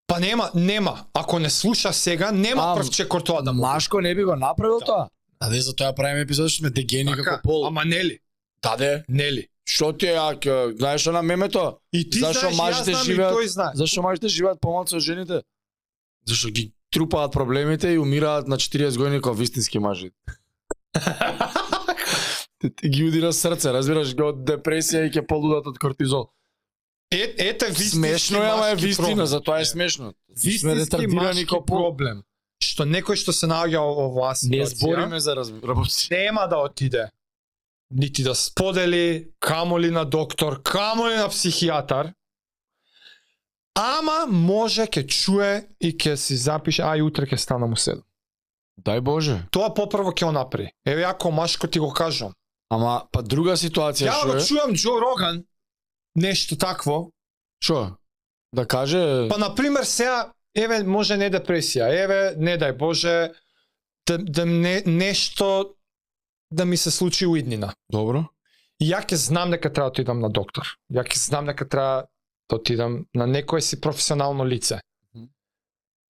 Па 0.06 0.20
нема, 0.20 0.50
нема. 0.54 1.04
Ако 1.14 1.38
не 1.38 1.50
слуша 1.50 1.92
сега, 1.92 2.32
нема 2.32 2.62
А, 2.64 2.74
прв 2.76 2.90
чекор 2.90 3.20
тоа 3.20 3.42
да 3.42 3.52
може. 3.52 3.60
Машко 3.64 4.00
не 4.00 4.14
би 4.14 4.24
го 4.24 4.36
направил 4.36 4.78
Да. 4.78 4.84
тоа. 4.84 5.08
А 5.40 5.50
де 5.50 5.60
за 5.60 5.74
тоа 5.74 5.92
правиме 5.92 6.20
епизод 6.20 6.48
што 6.48 6.58
сме 6.58 6.70
дегени 6.70 7.10
Така, 7.10 7.22
како 7.24 7.42
пол. 7.42 7.66
Ама 7.66 7.84
нели? 7.84 8.18
Даде, 8.62 9.04
Нели? 9.08 9.46
што 9.64 9.92
ти 9.92 10.06
е, 10.06 10.14
ако 10.14 10.48
знаеш 10.72 11.06
на 11.06 11.22
мемето? 11.22 11.76
И 11.92 12.10
ти 12.10 12.18
Зашо 12.18 12.40
знаеш, 12.40 12.56
мажите 12.56 12.90
знам 12.92 13.02
живеат- 13.04 13.32
и 13.32 13.36
тој 13.36 13.46
знае. 13.46 13.70
Зашто 13.74 14.02
мажите 14.02 14.28
живеат 14.28 14.60
помалку 14.60 14.96
од 14.96 15.02
жените? 15.02 15.42
Зашто 16.26 16.48
ги 16.50 16.72
трупаат 16.90 17.32
проблемите 17.32 17.88
и 17.88 17.98
умираат 17.98 18.48
на 18.48 18.56
40 18.56 18.96
години 18.96 19.16
како 19.16 19.34
вистински 19.34 19.78
мажи. 19.78 20.10
Те 22.72 22.88
ги 22.88 23.04
удира 23.04 23.32
срце, 23.32 23.68
разбираш, 23.68 24.14
го 24.14 24.28
од 24.28 24.36
депресија 24.38 25.04
и 25.04 25.10
ќе 25.10 25.26
полудат 25.26 25.66
од 25.66 25.78
кортизол. 25.78 26.30
Е, 27.10 27.34
ете 27.38 27.66
вистински 27.66 27.88
Смешно 27.90 28.38
е, 28.38 28.46
ама 28.48 28.68
е 28.68 28.74
вистина, 28.76 29.26
затоа 29.26 29.60
е 29.60 29.64
смешно. 29.64 30.12
Сме 30.30 30.34
Вистински 30.42 30.78
ретардирани 30.80 31.40
машки 31.42 31.56
проблем. 31.66 32.22
Што 32.58 32.82
некој 32.84 33.14
што 33.14 33.32
се 33.32 33.46
наоѓа 33.46 33.78
во 33.78 34.06
оваа 34.06 34.32
ситуација, 34.32 34.50
Не 34.50 34.66
збориме 34.66 35.20
за 35.20 35.34
раз- 35.34 35.52
работи. 35.62 36.08
нема 36.10 36.48
да 36.48 36.56
отиде 36.58 37.10
нити 37.90 38.22
да 38.22 38.34
сподели, 38.34 39.28
камоли 39.40 39.90
на 39.90 40.04
доктор, 40.04 40.62
камоли 40.62 41.14
на 41.14 41.28
психијатар, 41.28 42.12
ама 43.74 44.26
може 44.26 44.82
ќе 44.82 45.06
чуе 45.06 45.50
и 45.80 45.92
ќе 45.92 46.16
си 46.16 46.36
запише, 46.36 46.82
ај 46.82 47.02
утре 47.02 47.26
ќе 47.26 47.36
станам 47.36 47.70
у 47.70 47.76
7. 47.76 48.02
Дај 48.80 49.00
Боже. 49.00 49.46
Тоа 49.50 49.70
попрво 49.70 50.10
ќе 50.10 50.24
го 50.24 50.32
направи. 50.32 50.70
Еве 50.84 51.02
ако 51.04 51.30
машко 51.30 51.66
ти 51.66 51.78
го 51.78 51.92
кажам. 51.92 52.32
Ама 52.70 53.06
па 53.12 53.22
друга 53.22 53.52
ситуација 53.52 54.08
Ја 54.08 54.12
што 54.12 54.26
го 54.26 54.34
е? 54.34 54.40
чуам 54.42 54.74
Џо 54.74 54.98
Роган 54.98 55.44
нешто 56.16 56.56
такво. 56.56 57.10
Што? 57.62 57.96
Да 58.52 58.66
каже 58.66 59.28
Па 59.28 59.38
на 59.38 59.54
пример 59.54 59.84
сега 59.84 60.32
еве 60.56 60.82
може 60.84 61.16
не 61.16 61.30
депресија, 61.30 61.90
еве 61.92 62.34
не 62.36 62.56
дај 62.58 62.76
Боже 62.76 63.32
да, 64.06 64.18
да 64.18 64.46
не, 64.46 64.82
нешто 64.86 65.74
да 66.50 66.64
ми 66.64 66.76
се 66.76 66.90
случи 66.90 67.26
у 67.26 67.36
иднина. 67.36 67.74
добро. 67.92 68.24
И 68.80 68.90
ја 68.92 69.00
ќе 69.00 69.16
знам 69.16 69.50
дека 69.50 69.72
треба 69.72 69.88
да 69.88 69.92
отидам 69.92 70.20
на 70.20 70.28
доктор. 70.30 70.76
Ја 70.92 71.04
ќе 71.04 71.16
знам 71.16 71.46
дека 71.46 71.68
треба 71.68 72.06
да 72.48 72.56
отидам 72.56 73.06
на 73.14 73.26
некое 73.26 73.60
си 73.60 73.80
професионално 73.80 74.44
лице. 74.44 74.80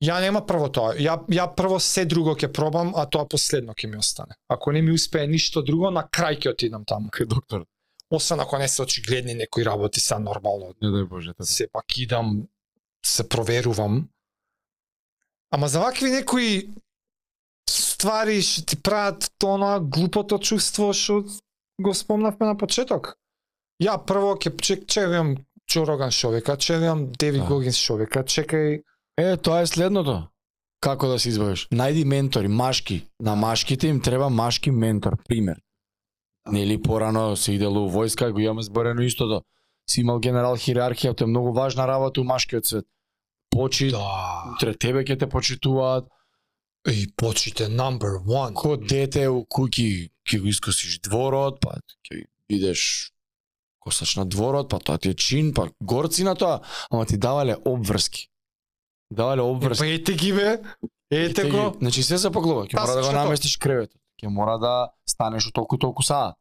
Ја 0.05 0.21
нема 0.21 0.43
прво 0.47 0.69
тоа. 0.69 0.95
Ја 0.99 1.17
ја 1.31 1.47
прво 1.57 1.79
се 1.81 2.05
друго 2.05 2.35
ќе 2.35 2.53
пробам, 2.53 2.93
а 2.97 3.07
тоа 3.07 3.25
последно 3.25 3.73
ќе 3.73 3.89
ми 3.89 3.97
остане. 3.97 4.35
Ако 4.49 4.73
не 4.73 4.83
ми 4.83 4.93
успее 4.93 5.27
ништо 5.27 5.63
друго, 5.63 5.91
на 5.91 6.03
крај 6.05 6.43
ќе 6.43 6.53
отидам 6.53 6.85
таму. 6.85 7.09
Кај 7.09 7.27
доктор. 7.27 7.65
Освен 8.11 8.41
ако 8.41 8.59
не 8.59 8.69
се 8.69 8.83
очигледни 8.83 9.35
некои 9.35 9.65
работи 9.65 10.01
са 10.01 10.19
нормално. 10.19 10.75
Не 10.83 10.89
дај 10.89 11.09
Боже. 11.09 11.33
тата. 11.35 11.47
Сепак 11.47 11.99
идам, 11.99 12.47
се 13.07 13.29
проверувам. 13.29 14.09
Ама 15.51 15.69
за 15.69 15.81
вакви 15.81 16.11
некои 16.11 16.69
ствари 17.71 18.43
што 18.43 18.65
ти 18.67 18.77
прават 18.77 19.31
тоа 19.39 19.81
глупото 19.81 20.39
чувство 20.39 20.93
што 20.93 21.25
го 21.81 21.95
спомнавме 21.95 22.47
на 22.47 22.57
почеток. 22.57 23.17
Ја 23.83 23.99
прво 24.07 24.37
ќе 24.37 24.57
чек 24.61 24.87
чекам 24.87 25.37
Джо 25.67 25.87
Роган 25.87 26.11
шовека, 26.11 26.57
чекам 26.57 27.13
Девид 27.19 27.43
Да. 27.43 27.49
Гогинс 27.49 27.77
шовека, 27.77 28.25
чекај 28.25 28.83
Е, 29.19 29.37
тоа 29.37 29.61
е 29.61 29.67
следното. 29.67 30.29
Како 30.81 31.09
да 31.09 31.19
се 31.19 31.29
избавиш? 31.29 31.69
Најди 31.73 32.05
ментори, 32.05 32.49
машки. 32.49 33.07
На 33.21 33.35
машките 33.35 33.89
им 33.89 34.01
треба 34.01 34.29
машки 34.31 34.71
ментор, 34.71 35.17
пример. 35.29 35.61
Нели 36.49 36.83
порано 36.83 37.37
се 37.37 37.53
идело 37.53 37.87
у 37.87 37.91
војска, 37.91 38.33
го 38.33 38.39
имаме 38.41 38.63
зборено 38.63 39.03
истото. 39.03 39.43
Си 39.91 40.01
имал 40.01 40.19
генерал 40.19 40.57
хиерархија, 40.57 41.15
тоа 41.15 41.25
е 41.25 41.29
многу 41.29 41.53
важна 41.53 41.87
работа 41.87 42.21
у 42.21 42.25
машкиот 42.25 42.67
свет. 42.67 42.85
Почит, 43.51 43.91
Да. 43.93 44.45
утре 44.53 44.75
тебе 44.75 45.05
ќе 45.05 45.19
те 45.19 45.27
почитуваат, 45.27 46.05
И 46.87 47.07
почите 47.17 47.67
number 47.69 48.19
one. 48.21 48.55
ко 48.55 48.77
дете 48.77 49.29
у 49.29 49.45
куќи 49.45 50.11
ќе 50.25 50.41
го 50.41 50.47
искосиш 50.47 50.99
дворот, 51.01 51.61
па 51.61 51.79
ќе 52.05 52.25
идеш 52.49 53.11
косач 53.81 54.17
на 54.17 54.25
дворот, 54.25 54.69
па 54.69 54.79
тоа 54.79 54.99
ти 54.99 55.09
е 55.09 55.15
чин, 55.15 55.55
па 55.55 55.69
горци 55.81 56.25
на 56.25 56.35
тоа, 56.35 56.61
ама 56.91 57.07
ти 57.07 57.17
давале 57.17 57.57
обврски. 57.65 58.29
Давале 59.11 59.43
обврски. 59.43 59.79
Па 59.79 59.87
ете 59.89 60.15
ги 60.15 60.33
бе. 60.33 60.59
Ете 61.11 61.35
Те 61.35 61.51
го. 61.51 61.71
ги- 61.71 61.79
Значи 61.79 62.03
се 62.03 62.19
се 62.19 62.31
поглува, 62.31 62.67
ќе 62.67 62.75
мора 62.77 62.95
да 62.95 63.03
го 63.03 63.13
наместиш 63.15 63.57
креветот. 63.57 64.01
Ќе 64.21 64.29
мора 64.29 64.59
да 64.59 64.75
станеш 65.09 65.47
у 65.47 65.53
толку 65.53 65.79
толку 65.79 66.03
саат. 66.03 66.37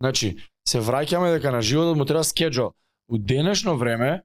Значи, 0.00 0.36
се 0.68 0.80
враќаме 0.80 1.32
дека 1.32 1.52
на 1.52 1.62
животот 1.62 1.96
му 1.96 2.04
треба 2.04 2.24
скеџо. 2.24 2.72
У 3.08 3.18
денешно 3.18 3.76
време, 3.76 4.22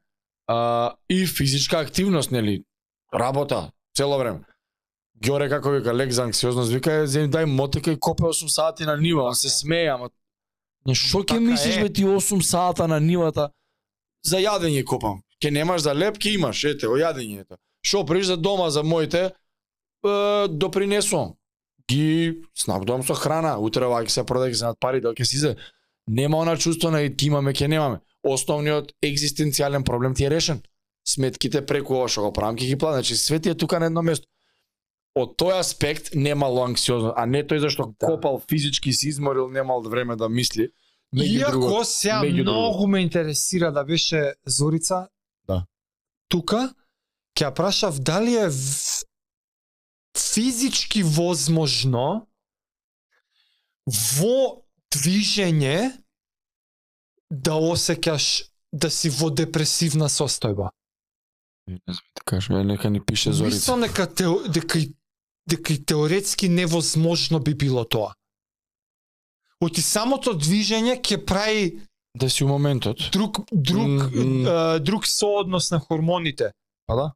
А, 0.48 0.96
и 1.10 1.26
физичка 1.26 1.80
активност, 1.80 2.32
нели? 2.32 2.64
Работа, 3.14 3.72
цело 3.96 4.18
време. 4.18 4.40
Гјоре 5.20 5.50
како 5.50 5.74
вика 5.74 5.94
лек 5.94 6.12
за 6.12 6.24
анксиозност, 6.24 6.72
вика 6.72 6.94
е 7.02 7.08
зем 7.08 7.32
дај 7.32 7.46
мотика 7.46 7.92
и 7.92 8.00
копе 8.00 8.24
8 8.24 8.48
сати 8.48 8.86
на 8.86 8.98
нива, 8.98 9.24
он 9.24 9.36
се 9.36 9.50
смее, 9.50 9.90
ама 9.90 10.10
Не 10.86 10.96
што 10.96 11.20
ќе 11.20 11.36
Така 11.36 11.42
мислиш 11.42 11.80
бе 11.82 11.90
ти 11.94 12.06
8 12.06 12.42
сата 12.42 12.88
на 12.88 13.00
нивата 13.00 13.50
за 14.24 14.38
јадење 14.40 14.86
копам. 14.86 15.22
Ке 15.42 15.52
немаш 15.52 15.82
за 15.82 15.94
леп, 15.94 16.18
ке 16.18 16.32
имаш, 16.38 16.64
ете, 16.64 16.88
о 16.88 16.96
јадење 16.96 17.42
ето. 17.42 17.58
Што 17.84 18.06
приш 18.06 18.26
за 18.28 18.38
дома 18.38 18.70
за 18.70 18.84
моите 18.84 19.20
е, 19.28 19.32
допринесувам. 20.48 21.36
Ги 21.92 22.42
снабдувам 22.56 23.04
со 23.04 23.14
храна, 23.16 23.58
утре 23.60 23.86
ова 23.88 24.02
ќе 24.04 24.10
се 24.10 24.24
продаде, 24.28 24.52
ќе 24.52 24.60
се 24.60 24.66
над 24.66 24.80
пари, 24.80 25.02
дали 25.02 25.16
ќе 25.16 25.24
си 25.24 25.38
се. 25.40 25.56
Нема 26.08 26.38
она 26.38 26.58
чувство 26.58 26.92
на 26.92 27.00
ќе 27.00 27.28
имаме, 27.28 27.54
ќе 27.54 27.68
немаме. 27.68 28.00
Основниот 28.24 28.92
екзистенцијален 29.04 29.84
проблем 29.84 30.16
ти 30.16 30.26
е 30.26 30.30
решен. 30.30 30.62
Сметките 31.08 31.66
преку 31.66 31.96
ова 31.96 32.10
што 32.12 32.28
го 32.28 32.34
правам 32.34 32.58
ќе 32.60 32.68
ги 32.68 32.76
платам. 32.78 33.00
Значи 33.00 33.16
све 33.16 33.40
ти 33.40 33.50
е 33.50 33.56
тука 33.56 33.80
на 33.80 33.86
едно 33.88 34.02
место. 34.02 34.28
Од 35.16 35.38
тој 35.40 35.60
аспект 35.60 36.12
немало 36.14 36.66
анксиозно, 36.66 37.14
а 37.16 37.26
не 37.26 37.44
тој 37.44 37.58
зашто 37.58 37.94
Да. 38.00 38.08
копал 38.08 38.42
физички 38.50 38.94
се 38.94 39.08
изморил, 39.10 39.48
немал 39.50 39.82
време 39.82 40.16
да 40.16 40.30
мисли. 40.30 40.70
Иако 41.16 41.52
друго. 41.52 41.84
многу 42.44 42.88
ме 42.88 43.00
интересира 43.00 43.72
да 43.72 43.84
беше 43.84 44.34
Зорица 44.46 45.08
Да. 45.48 45.66
тука, 46.28 46.74
ќе 47.40 47.54
прашав 47.56 48.00
дали 48.00 48.36
е. 48.36 48.50
Физички 50.20 51.04
возможно 51.04 52.28
во 53.88 54.62
движење 54.92 55.92
да 57.30 57.52
осеќаш 57.54 58.44
да 58.74 58.90
си 58.90 59.10
во 59.10 59.30
депресивна 59.32 60.08
состојба. 60.08 60.70
Не 61.68 61.80
знам 61.86 62.06
да 62.16 62.22
кажам, 62.26 62.68
нека 62.68 62.90
ни 62.90 63.02
пише 63.02 63.32
Зорица. 63.32 63.56
Мислам 63.56 63.82
дека 63.82 64.08
тео, 64.08 64.48
дека 64.48 64.80
и- 64.80 64.94
дека 65.46 65.74
и 65.74 65.86
теоретски 65.86 66.50
невозможно 66.50 67.40
би 67.40 67.54
било 67.54 67.86
тоа. 67.86 68.14
Оти 69.60 69.82
самото 69.82 70.34
движење 70.34 71.02
ќе 71.02 71.26
прави 71.26 71.80
Да 72.16 72.30
си 72.30 72.44
у 72.44 72.48
моментот. 72.48 72.98
друг 73.12 73.38
друг 73.52 73.88
М, 74.14 74.76
е, 74.76 74.80
друг 74.80 75.08
сооднос 75.08 75.72
на 75.72 75.80
хормоните. 75.80 76.52
Па 76.86 76.96
да? 76.96 77.14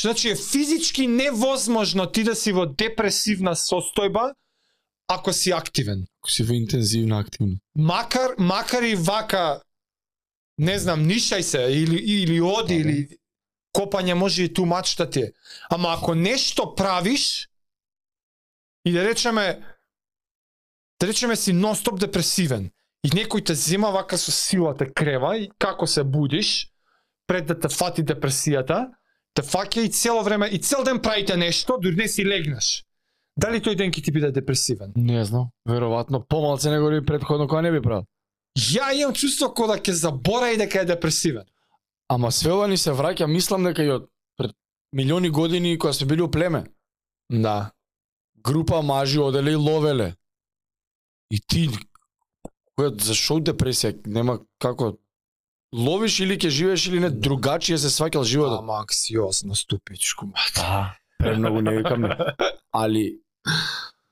Значи 0.00 0.28
е 0.28 0.36
физички 0.36 1.06
невозможно 1.06 2.06
ти 2.12 2.24
да 2.24 2.34
си 2.34 2.52
во 2.52 2.66
депресивна 2.66 3.54
состојба 3.54 4.34
ако 5.08 5.32
си 5.32 5.50
активен. 5.50 6.06
Ако 6.20 6.30
си 6.30 6.42
во 6.42 6.54
интензивна 6.54 7.18
активност. 7.18 7.62
Макар 7.74 8.34
макар 8.38 8.82
и 8.82 8.94
вака 8.94 9.60
не 10.58 10.78
знам, 10.78 11.04
нишај 11.06 11.40
се 11.40 11.58
или 11.58 11.96
или 11.96 12.40
оди 12.40 12.78
Да, 12.78 12.84
да. 12.84 12.90
или 12.90 13.18
копање 13.76 14.14
може 14.14 14.42
и 14.42 14.52
ту 14.52 14.66
мачта 14.66 15.10
ти. 15.10 15.20
е. 15.20 15.32
Ама 15.70 15.94
ако 15.98 16.14
нешто 16.14 16.74
правиш 16.74 17.48
и 18.84 18.92
да 18.92 19.04
речеме 19.04 19.60
да 21.00 21.06
речеме 21.06 21.36
си 21.36 21.52
нонстоп 21.52 22.00
депресивен 22.00 22.70
и 23.04 23.08
некој 23.08 23.44
те 23.46 23.54
зема 23.54 23.90
вака 23.90 24.18
со 24.18 24.32
сила 24.32 24.76
те 24.76 24.92
крева 24.92 25.36
и 25.38 25.50
како 25.58 25.86
се 25.86 26.04
будиш 26.04 26.70
пред 27.26 27.46
да 27.46 27.58
те 27.58 27.68
фати 27.68 28.02
депресијата, 28.02 28.90
те 29.38 29.44
фаќа 29.46 29.84
и 29.86 29.90
цело 29.94 30.22
време 30.26 30.48
и 30.50 30.58
цел 30.58 30.82
ден 30.84 30.98
правите 30.98 31.36
нешто, 31.36 31.78
дури 31.78 31.96
не 31.96 32.08
си 32.08 32.24
легнеш. 32.26 32.82
Дали 33.38 33.60
тој 33.62 33.76
ден 33.78 33.92
ќе 33.94 34.02
ти 34.02 34.10
биде 34.10 34.32
депресивен? 34.34 34.92
Не 34.96 35.22
знам, 35.24 35.52
веројатно 35.68 36.24
помалце 36.26 36.72
него 36.74 36.90
ли 36.90 37.04
предходно 37.06 37.46
кога 37.46 37.62
не 37.62 37.70
би 37.70 37.82
правил. 37.82 38.06
Ја 38.58 38.90
имам 38.98 39.14
чувство 39.14 39.52
кога 39.54 39.78
ќе 39.78 39.94
заборави 39.94 40.58
дека 40.58 40.82
е 40.82 40.90
депресивен. 40.90 41.46
Ама 42.10 42.32
све 42.32 42.50
ова 42.50 42.66
ни 42.66 42.76
се 42.76 42.90
враќа, 42.90 43.30
мислам 43.30 43.62
дека 43.68 43.84
и 43.84 43.92
од 43.94 44.08
пред 44.36 44.56
милиони 44.92 45.30
години 45.30 45.78
кога 45.78 45.92
сме 45.92 46.06
били 46.06 46.22
у 46.22 46.30
племе. 46.30 46.64
Да. 47.30 47.70
Група 48.42 48.82
мажи 48.82 49.20
оделе 49.20 49.52
и 49.52 49.60
ловеле. 49.60 50.14
И 51.30 51.38
ти 51.38 51.68
која 52.74 52.90
за 52.98 53.14
шо 53.14 53.38
депресија 53.38 53.94
нема 54.06 54.40
како 54.58 54.96
ловиш 55.74 56.20
или 56.20 56.38
ќе 56.38 56.48
живееш 56.48 56.86
или 56.86 57.00
не 57.00 57.10
другачие 57.10 57.78
се 57.78 57.90
сваќал 57.92 58.24
животот. 58.24 58.60
Ама 58.62 58.80
анксиозно 58.82 59.54
ступичко 59.54 60.26
мат. 60.26 60.52
Да, 60.56 60.96
премногу 61.18 61.60
не 61.60 61.76
викам 61.76 62.02
не. 62.02 62.16
Али 62.72 63.20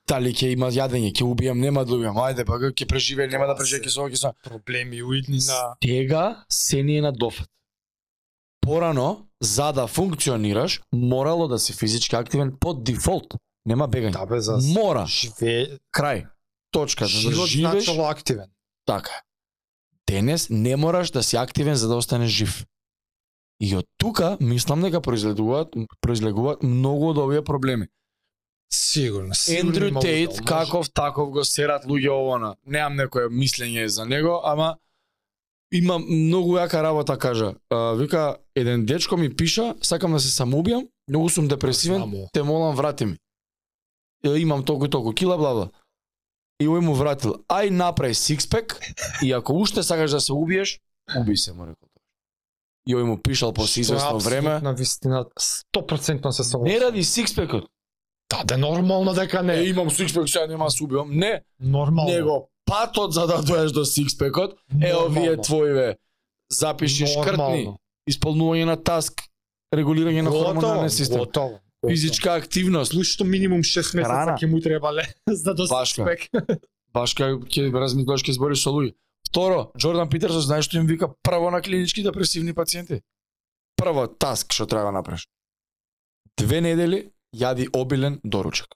дали 0.07 0.31
ќе 0.33 0.53
има 0.55 0.69
јадење, 0.71 1.11
ќе 1.11 1.25
убијам, 1.27 1.59
нема 1.59 1.83
да 1.85 1.97
убијам. 1.97 2.17
Ајде, 2.23 2.45
па 2.47 2.59
ќе 2.59 2.87
преживее, 2.87 3.27
нема 3.31 3.47
да 3.49 3.57
преживее, 3.59 3.87
ќе 3.87 3.93
се 3.93 3.99
ова, 3.99 4.09
ќе 4.09 4.21
се 4.21 4.27
ова. 4.29 4.35
Проблеми 4.43 5.03
уидни 5.03 5.41
на 5.47 5.75
Тега 5.83 6.45
се 6.49 6.83
ни 6.83 6.97
е 6.97 7.01
на 7.01 7.11
дофат. 7.11 7.49
Порано, 8.61 9.27
за 9.41 9.71
да 9.71 9.87
функционираш, 9.87 10.81
морало 10.91 11.47
да 11.47 11.59
си 11.59 11.73
физички 11.73 12.15
активен 12.15 12.55
по 12.59 12.73
дефолт. 12.73 13.35
Нема 13.65 13.87
бегање. 13.87 14.11
да 14.11 14.25
бе 14.25 14.39
за 14.39 14.57
Мора. 14.73 15.05
живе 15.05 15.79
Крај. 15.95 16.27
Точка. 16.71 17.03
Да 17.03 17.09
живот 17.09 17.49
значило 17.49 18.07
активен. 18.07 18.49
така. 18.85 19.11
Денес 20.07 20.47
не 20.49 20.75
мораш 20.75 21.11
да 21.11 21.23
си 21.23 21.35
активен 21.35 21.75
за 21.75 21.87
да 21.87 21.95
останеш 21.95 22.31
жив. 22.31 22.65
И 23.59 23.75
од 23.75 23.85
тука 23.97 24.37
мислам 24.39 24.81
дека 24.85 25.01
произлегуваат 25.01 25.73
произлегуваат 26.01 26.63
многу 26.63 27.09
од 27.09 27.17
овие 27.17 27.43
проблеми. 27.43 27.87
Сигурно. 28.69 29.33
Ендрю 29.49 29.99
Тейт, 29.99 30.41
каков 30.45 30.89
таков 30.89 31.31
го 31.31 31.43
серат 31.43 31.85
луѓе 31.85 32.11
овона. 32.11 32.55
Немам 32.65 32.95
некое 32.95 33.29
мислење 33.29 33.87
за 33.87 34.05
него, 34.05 34.41
ама 34.43 34.77
има 35.71 35.97
многу 35.99 36.57
јака 36.57 36.83
работа 36.83 37.17
кажа. 37.17 37.55
А, 37.69 37.93
вика 37.93 38.37
еден 38.55 38.85
дечко 38.85 39.17
ми 39.17 39.35
пиша, 39.35 39.75
сакам 39.81 40.13
да 40.13 40.19
се 40.19 40.29
самоубијам, 40.29 40.87
многу 41.09 41.29
сум 41.29 41.47
депресивен, 41.47 41.97
Знамо. 41.97 42.29
те 42.33 42.43
молам 42.43 42.75
врати 42.75 43.05
ми. 43.05 43.17
Имам 44.23 44.63
толку 44.63 44.85
и 44.85 44.89
толку 44.89 45.13
кила, 45.13 45.37
бла 45.37 45.53
бла. 45.53 45.69
И 46.59 46.65
ој 46.65 46.79
му 46.79 46.93
вратил, 46.93 47.35
ај 47.47 47.69
направи 47.69 48.13
сикспек 48.13 48.79
и 49.21 49.31
ако 49.31 49.53
уште 49.53 49.83
сакаш 49.83 50.11
да 50.11 50.21
се 50.21 50.33
убиеш, 50.33 50.79
уби 51.15 51.37
се, 51.37 51.53
му 51.53 51.63
рекол. 51.63 51.89
И 52.87 52.95
ој 52.95 53.03
му 53.03 53.17
пишал 53.17 53.53
после 53.53 53.81
известно 53.81 54.19
време, 54.19 54.59
На 54.59 54.73
вистина 54.73 55.25
100% 55.75 56.31
се 56.31 56.43
согласувам. 56.43 56.63
не 56.63 56.79
ради 56.79 57.03
сикспекот. 57.03 57.63
Да, 58.29 58.43
да 58.43 58.57
нормално 58.57 59.13
дека 59.13 59.43
Не, 59.43 59.55
не. 59.55 59.63
имам 59.63 59.91
сикспек, 59.91 60.29
сега 60.29 60.47
нема 60.47 60.65
да 60.65 60.71
се 60.71 60.83
убивам. 60.83 61.09
Не, 61.11 61.41
Нормално. 61.59 62.09
него 62.09 62.49
патот 62.65 63.13
за 63.13 63.27
да 63.27 63.41
доеш 63.41 63.71
до 63.71 63.85
сикспекот, 63.85 64.53
е 64.81 64.95
овие 64.95 65.37
твоиве 65.37 65.95
запиши 66.51 67.07
шкртни, 67.07 67.69
исполнување 68.09 68.65
на 68.65 68.75
таск, 68.77 69.21
регулирање 69.73 70.21
на 70.21 70.31
хормоналниот 70.31 70.91
систем, 70.91 71.19
Готово. 71.19 71.59
Физичка 71.89 72.35
активност. 72.35 72.91
Плюс 72.91 73.07
што 73.07 73.23
минимум 73.25 73.61
6 73.61 73.95
месеца 73.95 74.37
ќе 74.39 74.47
му 74.47 74.59
требале 74.61 75.07
за 75.27 75.53
да 75.53 75.67
Башка. 75.67 76.03
спек. 76.03 76.29
Баш 76.93 77.13
кај 77.15 77.39
ќе 77.47 77.71
размислуваш 77.73 78.23
ќе 78.23 78.31
збориш 78.37 78.63
со 78.63 78.71
луѓе. 78.71 78.93
Второ, 79.27 79.71
Джордан 79.77 80.09
Питерсон 80.09 80.41
знаеш 80.41 80.65
што 80.65 80.77
им 80.77 80.87
вика 80.87 81.09
прво 81.23 81.51
на 81.51 81.61
клинички 81.61 82.03
депресивни 82.03 82.53
пациенти. 82.53 83.01
Прво 83.75 84.07
таск 84.07 84.53
што 84.53 84.65
треба 84.65 84.85
да 84.91 84.91
направиш. 84.91 85.27
Две 86.37 86.61
недели 86.61 87.11
јади 87.35 87.67
обилен 87.73 88.19
доручак. 88.23 88.67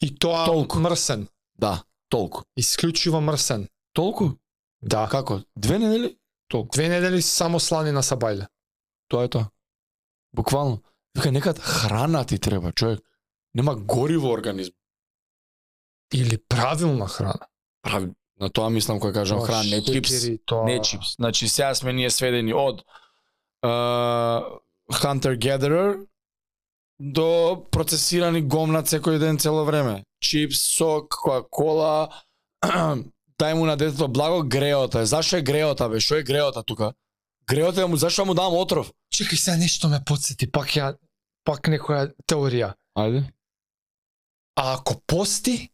И 0.00 0.14
тоа 0.14 0.44
Толку. 0.46 0.78
мрсен. 0.78 1.28
Да, 1.58 1.82
толку. 2.08 2.44
Исклучиво 2.56 3.20
мрсен. 3.20 3.68
Толку? 3.92 4.38
Да. 4.82 5.08
Како? 5.10 5.42
Две 5.56 5.78
недели? 5.78 6.16
Толку. 6.48 6.70
Две 6.76 6.88
недели 6.88 7.22
само 7.22 7.58
слани 7.60 7.90
на 7.92 8.02
сабајле. 8.02 8.46
Тоа 9.08 9.24
е 9.24 9.28
тоа. 9.28 9.48
Буквално. 10.32 10.82
Вика 11.18 11.32
некад 11.32 11.58
храна 11.58 12.24
ти 12.24 12.38
треба, 12.38 12.72
човек. 12.72 13.00
Нема 13.54 13.74
гориво 13.74 14.28
во 14.28 14.32
организм. 14.32 14.72
Или 16.14 16.38
правилна 16.48 17.08
храна. 17.08 17.46
Прави, 17.82 18.10
на 18.40 18.50
тоа 18.50 18.70
мислам 18.70 19.00
кога 19.00 19.12
кажам 19.12 19.40
храна, 19.40 19.64
не 19.70 19.82
чипс. 19.82 20.12
тоа... 20.46 20.64
Не 20.64 20.82
чипс. 20.82 21.16
Значи 21.16 21.48
сега 21.48 21.74
сме 21.74 21.92
ние 21.92 22.10
сведени 22.10 22.54
од 22.54 22.84
uh, 23.64 24.46
Hunter 24.92 25.34
Gatherer 25.34 26.06
до 27.00 27.66
процесирани 27.70 28.42
гомнат 28.42 28.86
секој 28.86 29.18
ден 29.18 29.38
цело 29.38 29.64
време. 29.64 30.04
Чипс, 30.22 30.60
сок, 30.78 31.10
кока-кола, 31.10 32.14
дај 33.42 33.54
му 33.54 33.66
на 33.66 33.76
детето 33.76 34.08
благо 34.08 34.46
греота. 34.46 35.06
Зашо 35.06 35.36
е 35.36 35.42
греота 35.42 35.88
бе? 35.88 35.98
Што 36.00 36.22
е 36.22 36.22
греота 36.22 36.62
тука? 36.62 36.92
Греота 37.50 37.82
е 37.82 37.90
му 37.90 37.96
зашо 37.96 38.24
му 38.24 38.34
дам 38.34 38.54
отров? 38.54 38.92
Чекај 39.10 39.34
сега 39.34 39.56
нешто 39.56 39.88
ме 39.88 39.98
подсети, 40.06 40.46
пак 40.46 40.70
ја 40.78 40.94
пак 41.48 41.64
некоја 41.66 42.10
теорија. 42.28 42.74
Ајде. 42.98 43.24
А 44.56 44.74
ако 44.74 45.00
пости, 45.06 45.70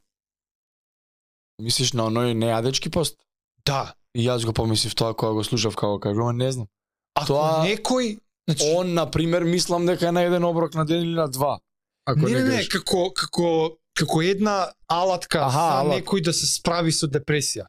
Мислиш 1.58 1.92
на 1.94 2.08
оној 2.08 2.34
нејадечки 2.34 2.90
пост? 2.90 3.18
да. 3.66 3.94
И 4.14 4.22
јас 4.28 4.44
го 4.46 4.52
помислив 4.52 4.94
тоа 4.94 5.14
кога 5.14 5.32
го 5.32 5.42
слушав 5.42 5.74
како 5.74 5.98
кажу, 5.98 6.20
ама 6.22 6.32
не 6.34 6.52
знам. 6.52 6.66
Ако 7.14 7.32
Тоа- 7.32 7.64
некој, 7.66 8.18
значи 8.46 8.64
Он 8.76 8.94
на 8.94 9.10
пример 9.10 9.42
мислам 9.42 9.86
дека 9.86 10.08
е 10.08 10.12
на 10.12 10.22
еден 10.22 10.44
оброк 10.44 10.74
на 10.74 10.84
ден 10.86 11.02
или 11.02 11.14
на 11.14 11.26
два. 11.28 11.58
Ако 12.06 12.20
не, 12.20 12.32
не, 12.32 12.40
не, 12.40 12.56
не, 12.56 12.68
како 12.68 13.10
како 13.12 13.76
како 13.94 14.22
една 14.22 14.70
алатка 14.88 15.38
Аха, 15.40 15.50
за 15.52 15.80
алат. 15.80 15.98
некој 15.98 16.22
да 16.22 16.32
се 16.32 16.46
справи 16.48 16.92
со 16.92 17.06
депресија. 17.08 17.66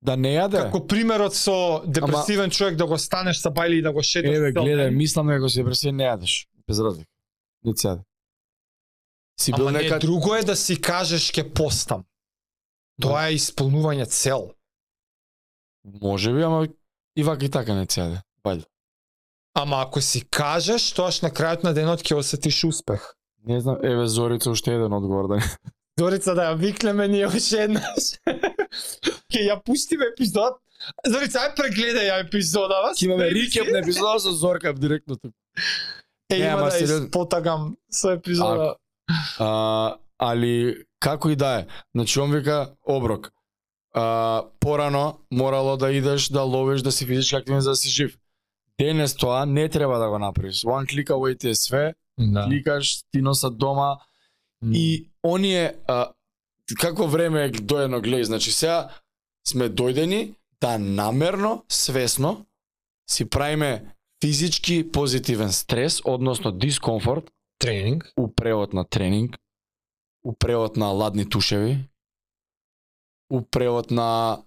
Да 0.00 0.14
не 0.16 0.36
јаде. 0.36 0.62
Како 0.62 0.86
примерот 0.86 1.34
со 1.34 1.82
депресивен 1.86 2.50
човек 2.50 2.76
да 2.76 2.86
го 2.86 2.98
станеш 2.98 3.38
са 3.38 3.50
бајли 3.50 3.78
и 3.78 3.82
да 3.82 3.92
го 3.92 4.02
шеташ. 4.02 4.30
Еве, 4.30 4.52
гледај, 4.52 4.90
мислам 4.90 5.26
дека 5.26 5.48
си 5.48 5.58
депресивен 5.58 5.96
не 5.96 6.04
јадеш. 6.04 6.46
Без 6.68 6.80
разлика. 6.80 7.10
Не 7.64 7.72
јаде. 7.72 8.04
Си 9.40 9.52
бил 9.52 9.68
Ама 9.68 9.78
не, 9.78 9.82
некад 9.82 10.02
друго 10.02 10.34
е 10.34 10.42
да 10.42 10.56
си 10.56 10.80
кажеш 10.80 11.30
ке 11.30 11.44
постам. 11.46 12.04
Тоа 13.00 13.28
е 13.28 13.38
исполнување 13.38 14.08
цел. 14.10 14.50
може 16.02 16.32
би, 16.32 16.42
ама 16.42 16.66
и 17.16 17.22
вака 17.22 17.44
и 17.44 17.48
така 17.48 17.74
не 17.74 17.86
се 17.86 18.00
јаде. 18.00 18.20
Вајде. 18.44 18.66
Ама 19.54 19.82
ако 19.86 20.00
си 20.00 20.24
кажеш, 20.30 20.92
тоаш 20.92 21.22
на 21.22 21.30
крајот 21.30 21.64
на 21.64 21.72
денот 21.74 22.02
ќе 22.02 22.18
осетиш 22.18 22.64
успех. 22.64 23.14
Не 23.46 23.60
знам, 23.60 23.78
еве 23.82 24.06
Зорица 24.06 24.50
уште 24.50 24.74
еден 24.74 24.92
одговор 24.92 25.28
да 25.28 25.36
не. 25.36 25.42
Дорица 25.98 26.34
да 26.34 26.50
ја 26.50 26.58
викнеме 26.58 27.08
ние 27.08 27.26
уште 27.26 27.64
еднаш. 27.64 28.18
Ќе 29.32 29.40
ја 29.48 29.56
пуштиме 29.64 30.12
епизод. 30.12 30.60
Дорица, 31.06 31.46
ај 31.46 31.54
прегледај 31.58 32.06
ја 32.10 32.18
епизодава. 32.26 32.92
Ќе 32.94 33.06
имаме 33.08 33.30
рикеп 33.34 33.70
на 33.72 33.82
епизода 33.82 34.18
со 34.20 34.32
Зорка 34.32 34.72
директно 34.72 35.16
тук. 35.16 35.34
Е, 36.30 36.38
Не, 36.38 36.46
има 36.46 36.56
да 36.56 36.70
сериозно. 36.70 37.04
испотагам 37.04 37.76
со 37.90 38.10
епизода. 38.10 38.76
А, 39.38 39.96
али 40.18 40.76
како 41.00 41.30
и 41.30 41.36
да 41.36 41.58
е, 41.58 41.66
значи 41.94 42.20
он 42.20 42.32
вика 42.32 42.74
оброк. 42.84 43.30
А, 43.94 44.44
порано 44.60 45.18
морало 45.30 45.76
да 45.76 45.92
идеш 45.92 46.28
да 46.28 46.42
ловиш 46.42 46.82
да 46.82 46.92
си 46.92 47.06
физички 47.06 47.36
активен 47.36 47.60
за 47.60 47.70
да 47.70 47.76
си 47.76 47.88
жив. 47.88 48.18
Денес 48.78 49.14
тоа 49.14 49.46
не 49.46 49.68
треба 49.68 49.98
да 49.98 50.08
го 50.08 50.18
направиш. 50.18 50.56
One 50.56 50.86
click 50.86 51.06
away 51.06 51.40
ти 51.40 51.48
е 51.48 51.54
све, 51.54 51.94
Да. 52.18 52.44
кликаш, 52.46 53.02
ти 53.10 53.22
носат 53.22 53.58
дома 53.58 53.96
и 54.64 55.10
оние 55.24 55.74
а, 55.86 56.08
какво 56.76 57.06
време 57.06 57.44
е 57.44 57.50
доедно 57.50 57.98
глеј, 57.98 58.22
значи 58.22 58.52
сега 58.52 58.88
сме 59.48 59.70
дојдени 59.70 60.34
да 60.60 60.78
намерно, 60.78 61.64
свесно 61.68 62.46
си 63.10 63.30
правиме 63.30 63.94
физички 64.24 64.92
позитивен 64.92 65.52
стрес, 65.52 66.00
односно 66.04 66.52
дискомфорт, 66.52 67.30
тренинг. 67.58 68.12
у 68.16 68.28
превод 68.34 68.72
на 68.72 68.84
тренинг, 68.84 69.36
у 70.24 70.32
превод 70.32 70.76
на 70.76 70.86
ладни 70.86 71.28
тушеви, 71.28 71.78
у 73.30 73.42
превод 73.42 73.90
на 73.90 74.42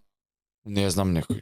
не 0.66 0.90
знам 0.90 1.14
некои 1.14 1.42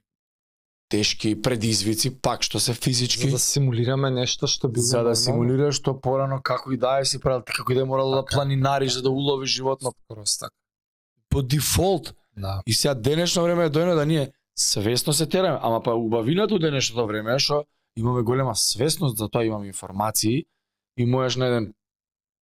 тешки 0.89 1.41
предизвици, 1.41 2.09
пак 2.21 2.43
што 2.43 2.59
се 2.59 2.73
физички, 2.73 3.29
За 3.29 3.37
да 3.37 3.39
симулираме 3.39 4.09
нешто 4.09 4.47
што 4.47 4.67
било 4.67 4.85
за 4.85 5.03
да 5.03 5.15
симулираш 5.15 5.77
што 5.77 5.93
порано 6.01 6.41
како 6.41 6.73
и 6.73 6.77
да 6.77 6.99
е 6.99 7.05
си 7.05 7.19
правил, 7.21 7.43
како 7.45 7.71
и 7.71 7.75
да 7.75 7.81
е 7.81 7.85
морало 7.85 8.15
да 8.15 8.25
Така. 8.25 8.35
планинариш 8.35 8.93
за 8.93 9.01
да 9.01 9.09
уловиш 9.09 9.49
животно 9.49 9.93
Скороз 10.05 10.37
така. 10.37 10.55
по 11.29 11.41
дефолт. 11.41 12.15
Да. 12.37 12.61
И 12.65 12.73
сега 12.73 12.93
денешно 12.95 13.43
време 13.43 13.65
е 13.65 13.69
дојно 13.69 13.95
да 13.95 14.05
ние 14.05 14.31
свесно 14.57 15.13
се 15.13 15.25
тераме, 15.29 15.59
ама 15.61 15.83
па 15.83 15.93
убавината 15.93 16.55
у 16.55 16.59
денешното 16.59 17.07
време 17.07 17.35
е 17.35 17.39
што 17.39 17.65
имаме 17.99 18.21
голема 18.21 18.55
свесност 18.55 19.17
за 19.17 19.29
тоа 19.29 19.45
имаме 19.45 19.67
информации 19.67 20.45
и 20.97 21.05
можеш 21.05 21.35
на 21.35 21.47
еден 21.47 21.73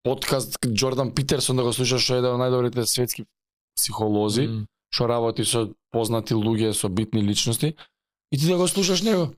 подкаст 0.03 0.57
Джордан 0.73 1.13
Питерсон 1.13 1.57
да 1.57 1.63
го 1.63 1.73
слушаш 1.73 2.03
што 2.03 2.15
е 2.15 2.21
еден 2.21 2.37
од 2.37 2.41
најдобрите 2.41 2.85
светски 2.85 3.25
психолози, 3.77 4.47
М. 4.47 4.67
што 4.89 5.07
работи 5.09 5.45
со 5.45 5.67
познати 5.91 6.33
луѓе, 6.33 6.71
со 6.71 6.89
битни 6.89 7.23
личности, 7.23 7.75
и 8.31 8.37
ти 8.37 8.45
да 8.47 8.57
го 8.57 8.67
слушаш 8.67 9.01
него. 9.01 9.33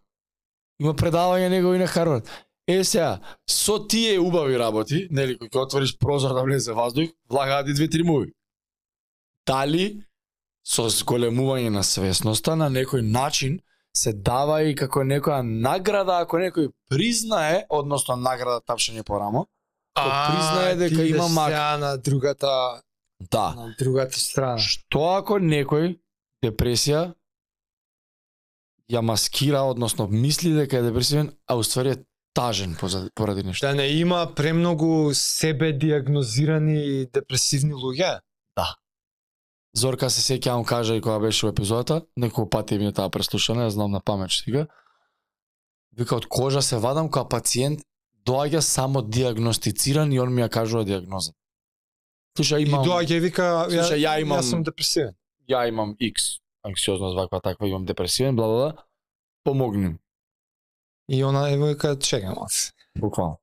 Има 0.80 0.94
предавање 0.94 1.50
него 1.50 1.74
и 1.74 1.80
на 1.80 1.88
Харвард. 1.88 2.30
Е 2.68 2.84
сега, 2.84 3.20
со 3.50 3.80
тие 3.88 4.20
убави 4.20 4.60
работи, 4.60 5.08
нели, 5.12 5.38
ќе 5.38 5.58
отвориш 5.58 5.98
прозор 5.98 6.34
да 6.34 6.44
влезе 6.44 6.74
воздух, 6.74 7.10
влагаат 7.30 7.68
и 7.68 7.74
две-три 7.74 8.04
муви. 8.04 8.32
Дали 9.48 10.04
со 10.64 10.86
зголемување 10.86 11.74
на 11.74 11.84
свесноста 11.84 12.56
на 12.56 12.70
некој 12.70 13.02
начин 13.02 13.60
се 13.98 14.14
дава 14.14 14.62
и 14.64 14.76
како 14.76 15.04
некоја 15.04 15.42
награда 15.44 16.20
ако 16.24 16.38
некој 16.38 16.70
признае, 16.90 17.66
односно 17.70 18.16
награда 18.16 18.62
тапшање 18.62 19.04
по 19.04 19.20
рамо, 19.20 19.46
Кој 19.98 20.12
признае 20.32 20.76
дека 20.80 21.04
има 21.04 21.28
мак. 21.28 21.52
на 21.80 21.98
другата 21.98 22.82
да, 23.32 23.54
на 23.56 23.76
другата 23.80 24.20
страна. 24.20 24.58
Што 24.58 25.18
ако 25.18 25.40
некој 25.40 25.98
депресија 26.46 27.14
ја 28.90 29.02
маскира, 29.02 29.62
односно 29.62 30.08
мисли 30.08 30.54
дека 30.54 30.78
е 30.78 30.82
депресивен, 30.82 31.34
а 31.48 31.56
уствари 31.56 31.90
е 31.90 31.98
тажен 32.34 32.78
поради 33.16 33.44
нешто. 33.44 33.68
Да 33.68 33.76
не 33.76 33.88
има 33.88 34.34
премногу 34.36 35.14
себе 35.14 35.74
диагнозирани 35.74 37.06
депресивни 37.14 37.74
луѓе. 37.74 38.20
Зорка 39.74 40.10
се 40.10 40.22
сеќавам 40.22 40.66
кажа 40.66 40.96
и 40.96 41.02
кога 41.02 41.20
беше 41.20 41.46
во 41.46 41.52
епизодата, 41.52 42.02
неколку 42.18 42.50
пати 42.50 42.78
ми 42.78 42.88
е 42.88 42.92
таа 42.92 43.10
преслушана, 43.10 43.68
ја 43.68 43.70
знам 43.70 43.92
на 43.92 44.00
памет 44.02 44.32
сега. 44.32 44.68
Вика 45.94 46.16
од 46.16 46.26
кожа 46.26 46.62
се 46.62 46.78
вадам 46.78 47.10
кога 47.10 47.28
пациент 47.30 47.80
доаѓа 48.26 48.60
само 48.60 49.02
диагностициран 49.02 50.12
и 50.12 50.20
он 50.20 50.34
ми 50.34 50.42
ја 50.42 50.50
кажува 50.50 50.86
диагноза. 50.86 51.32
Слушај, 52.38 52.60
И 52.60 52.70
имам, 52.70 52.86
доаѓа 52.86 53.12
и 53.12 53.20
вика, 53.20 53.42
ја, 53.42 53.84
Слушај, 53.84 54.00
ја 54.00 54.22
имам- 54.22 54.40
јас 54.40 54.50
сум 54.50 54.64
депресивен. 54.64 55.14
ја 55.50 55.68
имам 55.68 55.96
X 56.02 56.40
анксиозност 56.64 57.16
ваква 57.16 57.42
таква, 57.42 57.68
имам 57.68 57.86
депресивен, 57.86 58.36
бла 58.36 58.48
бла 58.48 58.56
бла. 58.56 58.84
Помогни. 59.44 59.96
И 61.10 61.24
она 61.24 61.50
е 61.50 61.58
вика, 61.58 62.00
чекам 62.00 62.36
аз. 62.42 62.74
Буквално. 63.00 63.40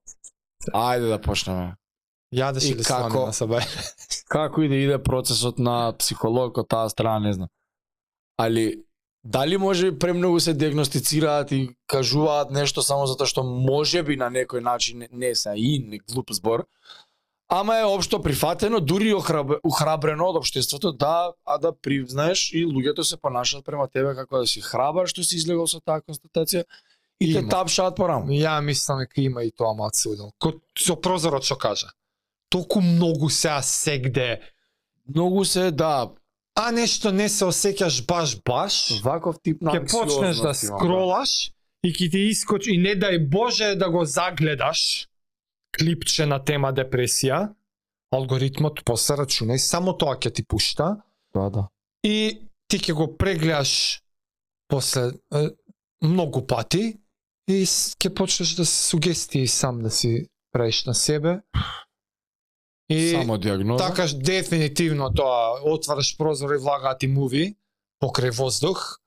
Ајде 0.75 1.09
да 1.09 1.21
почнеме. 1.21 1.75
Јадеш 2.35 2.65
И 2.71 2.75
како- 2.75 3.11
сланина 3.11 3.33
са 3.33 3.47
бај. 3.47 3.63
Како 4.29 4.63
и 4.63 4.69
да 4.69 4.75
иде 4.75 4.99
процесот 4.99 5.59
на 5.59 5.93
психолог 5.93 6.59
од 6.59 6.69
таа 6.69 6.89
страна, 6.91 7.21
не 7.21 7.33
знам. 7.33 7.49
Али, 8.39 8.83
дали 9.25 9.57
може 9.57 9.91
би 9.91 9.99
премногу 9.99 10.41
се 10.41 10.55
диагностицираат 10.55 11.53
и 11.53 11.77
кажуваат 11.87 12.51
нешто 12.51 12.83
само 12.83 13.07
затоа 13.07 13.27
што 13.27 13.43
може 13.43 14.03
би 14.03 14.17
на 14.17 14.31
некој 14.31 14.61
начин 14.61 14.99
не- 14.99 15.09
не 15.13 15.35
се 15.35 15.55
и 15.57 15.79
не 15.79 15.99
глуп 15.99 16.33
збор, 16.33 16.67
ама 17.49 17.77
е 17.79 17.85
општо 17.85 18.23
прифатено, 18.23 18.81
дури 18.81 19.15
ухрабрено 19.65 20.27
од 20.27 20.37
општеството 20.37 20.93
да, 20.93 21.33
а 21.47 21.59
да 21.59 21.73
признаеш 21.73 22.53
и 22.53 22.67
луѓето 22.67 23.03
се 23.03 23.17
понашаат 23.17 23.65
према 23.65 23.89
тебе 23.89 24.15
како 24.15 24.39
да 24.39 24.47
си 24.47 24.61
храбар 24.61 25.07
што 25.07 25.23
си 25.23 25.37
излегол 25.37 25.67
со 25.67 25.81
таа 25.81 26.03
констатација 26.03 26.65
и 27.21 27.33
те 27.33 27.39
Има. 27.39 27.49
тапшаат 27.49 27.97
по 27.97 28.09
рамо. 28.09 28.27
Ја 28.29 28.61
мислам 28.61 28.99
дека 28.99 29.21
има 29.21 29.45
и 29.45 29.51
тоа 29.51 29.73
малце 29.75 30.09
удел. 30.09 30.33
Со 30.79 30.97
прозорот 30.97 31.45
што 31.45 31.57
кажа. 31.57 31.87
Толку 32.57 32.81
многу 32.81 33.29
сега 33.29 33.63
сегде, 33.63 34.41
Многу 35.15 35.45
се, 35.45 35.71
да, 35.71 36.11
а 36.55 36.71
нешто 36.73 37.13
не 37.13 37.29
се 37.29 37.47
осеќаш 37.47 38.01
баш 38.09 38.39
баш, 38.43 38.77
ваков 39.05 39.39
тип 39.45 39.61
на 39.63 39.77
ќе 39.77 39.85
почнеш 39.91 40.41
да 40.43 40.51
има, 40.51 40.55
скролаш 40.59 41.35
и 41.87 41.93
ќе 41.93 42.09
ти 42.11 42.23
искочи 42.33 42.75
и 42.75 42.81
не 42.83 42.97
дај 42.99 43.21
Боже 43.31 43.75
да 43.79 43.91
го 43.91 44.05
загледаш. 44.05 45.07
Клипче 45.77 46.27
на 46.27 46.41
тема 46.41 46.73
депресија, 46.73 47.53
алгоритмот 48.11 48.83
после 48.89 49.19
рачунај 49.21 49.63
само 49.63 49.95
тоа 49.95 50.17
ќе 50.17 50.33
ти 50.33 50.43
пушта. 50.43 50.97
Да, 51.37 51.51
да. 51.51 51.69
и 52.03 52.41
ти 52.67 52.79
ќе 52.81 52.93
го 52.97 53.11
прегледаш 53.17 54.01
после 54.69 55.13
е, 55.35 55.51
многу 56.03 56.47
пати 56.47 56.97
и 57.47 57.63
ќе 57.63 58.15
почнеш 58.15 58.57
да 58.57 58.65
се 58.67 58.89
сугестии 58.89 59.47
сам 59.47 59.83
да 59.85 59.91
си 59.91 60.27
правиш 60.53 60.85
на 60.89 60.95
себе. 60.95 61.41
И 62.89 63.11
Само 63.11 63.39
диагноза. 63.39 63.87
Така 63.87 64.07
дефинитивно 64.15 65.11
тоа 65.15 65.61
отвараш 65.65 66.17
прозор 66.17 66.55
и 66.55 66.59
влагаат 66.59 67.03
и 67.03 67.07
муви 67.07 67.57
покрај 68.03 68.31
воздух. 68.31 69.01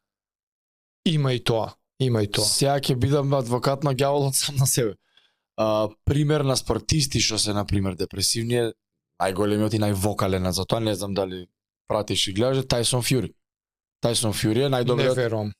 Има 1.06 1.34
и 1.34 1.44
тоа, 1.44 1.74
има 2.00 2.24
и 2.24 2.28
тоа. 2.28 2.44
Сега 2.46 2.80
ќе 2.80 2.96
бидам 2.96 3.34
адвокат 3.34 3.84
на 3.84 3.96
ѓаволот 3.96 4.36
сам 4.36 4.56
на 4.56 4.68
себе. 4.68 4.96
А, 5.58 5.88
пример 6.06 6.42
на 6.42 6.56
спортисти 6.58 7.20
што 7.20 7.40
се 7.40 7.54
на 7.54 7.66
пример 7.66 7.96
депресивни 7.96 8.56
е 8.56 8.66
најголемиот 9.22 9.76
и 9.76 9.80
највокален 9.80 10.52
за 10.52 10.66
тоа, 10.66 10.80
не 10.80 10.96
знам 10.96 11.14
дали 11.14 11.48
пратиш 11.88 12.28
и 12.28 12.34
гледаш, 12.34 12.64
е 12.64 12.68
Тајсон 12.68 13.04
Фјури. 13.04 13.32
Тајсон 14.04 14.36
Фјури 14.36 14.68
е 14.68 14.70
Не 14.70 14.76
најдобриот 14.78 15.16
верувам. 15.16 15.54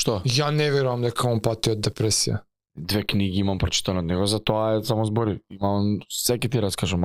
што? 0.00 0.22
Ја 0.26 0.50
не 0.50 0.70
верувам 0.70 1.02
дека 1.02 1.28
он 1.28 1.40
пати 1.40 1.70
од 1.70 1.80
депресија. 1.82 2.42
Две 2.78 3.02
книги 3.02 3.40
имам 3.40 3.58
прочитано 3.58 4.00
од 4.00 4.06
него, 4.06 4.26
за 4.26 4.38
тоа 4.40 4.78
е 4.78 4.84
само 4.84 5.04
збори. 5.04 5.40
Имам 5.50 5.98
секи 6.08 6.48
ти 6.48 6.62
раскажам. 6.62 7.04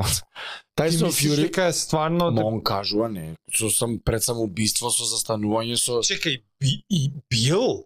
Ти 0.75 0.83
Тајсон 0.83 1.09
мислиш 1.09 1.31
Фјури, 1.31 1.45
дека 1.47 1.67
е 1.69 1.73
стварно 1.73 2.31
ма 2.31 2.37
деп... 2.37 2.45
он 2.45 2.61
кажува 2.63 3.09
не, 3.09 3.35
со 3.53 3.69
сам 3.69 3.99
пред 3.99 4.23
самоубиство, 4.23 4.89
со 4.89 5.05
застанување, 5.05 5.77
со 5.77 6.01
Чекај, 6.05 6.41
би, 6.61 6.83
и 6.89 7.11
бил? 7.29 7.85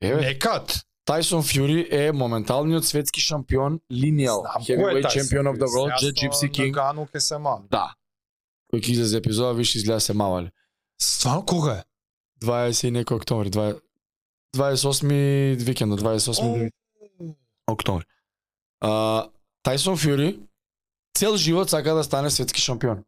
Еве, 0.00 0.20
Некад? 0.24 0.80
Тајсон 1.08 1.44
Фјури 1.44 1.86
е 1.92 2.12
моменталниот 2.12 2.84
светски 2.84 3.20
шампион 3.20 3.80
линијал, 3.92 4.44
heavyweight 4.64 5.08
тај 5.08 5.20
champion 5.20 5.52
of 5.52 5.60
the 5.60 5.68
world, 5.68 5.96
Jet 6.00 6.16
Gypsy 6.16 6.48
со 6.48 6.52
King. 6.52 6.72
Нагану 6.72 7.06
ке 7.12 7.20
се 7.20 7.38
ма. 7.38 7.58
Да. 7.70 7.94
Кој 8.72 8.80
ќе 8.80 8.96
излезе 8.96 9.20
епизода, 9.20 9.52
виш 9.56 9.74
изгледа 9.76 10.00
се 10.00 10.12
мавали. 10.12 10.50
Стварно 11.00 11.44
кога 11.44 11.80
е? 11.80 11.84
20 12.44 12.88
и 12.88 12.92
некој 13.00 13.20
октомври, 13.20 13.50
20 13.50 13.80
28 14.56 15.56
викенда, 15.64 15.96
28 15.96 16.70
октомври. 17.68 18.04
А, 18.80 19.28
Тајсон 19.66 19.96
Фјури 19.98 20.38
цел 21.14 21.36
живот 21.36 21.70
сака 21.70 21.94
да 21.94 22.04
стане 22.04 22.30
светски 22.30 22.60
шампион. 22.60 23.04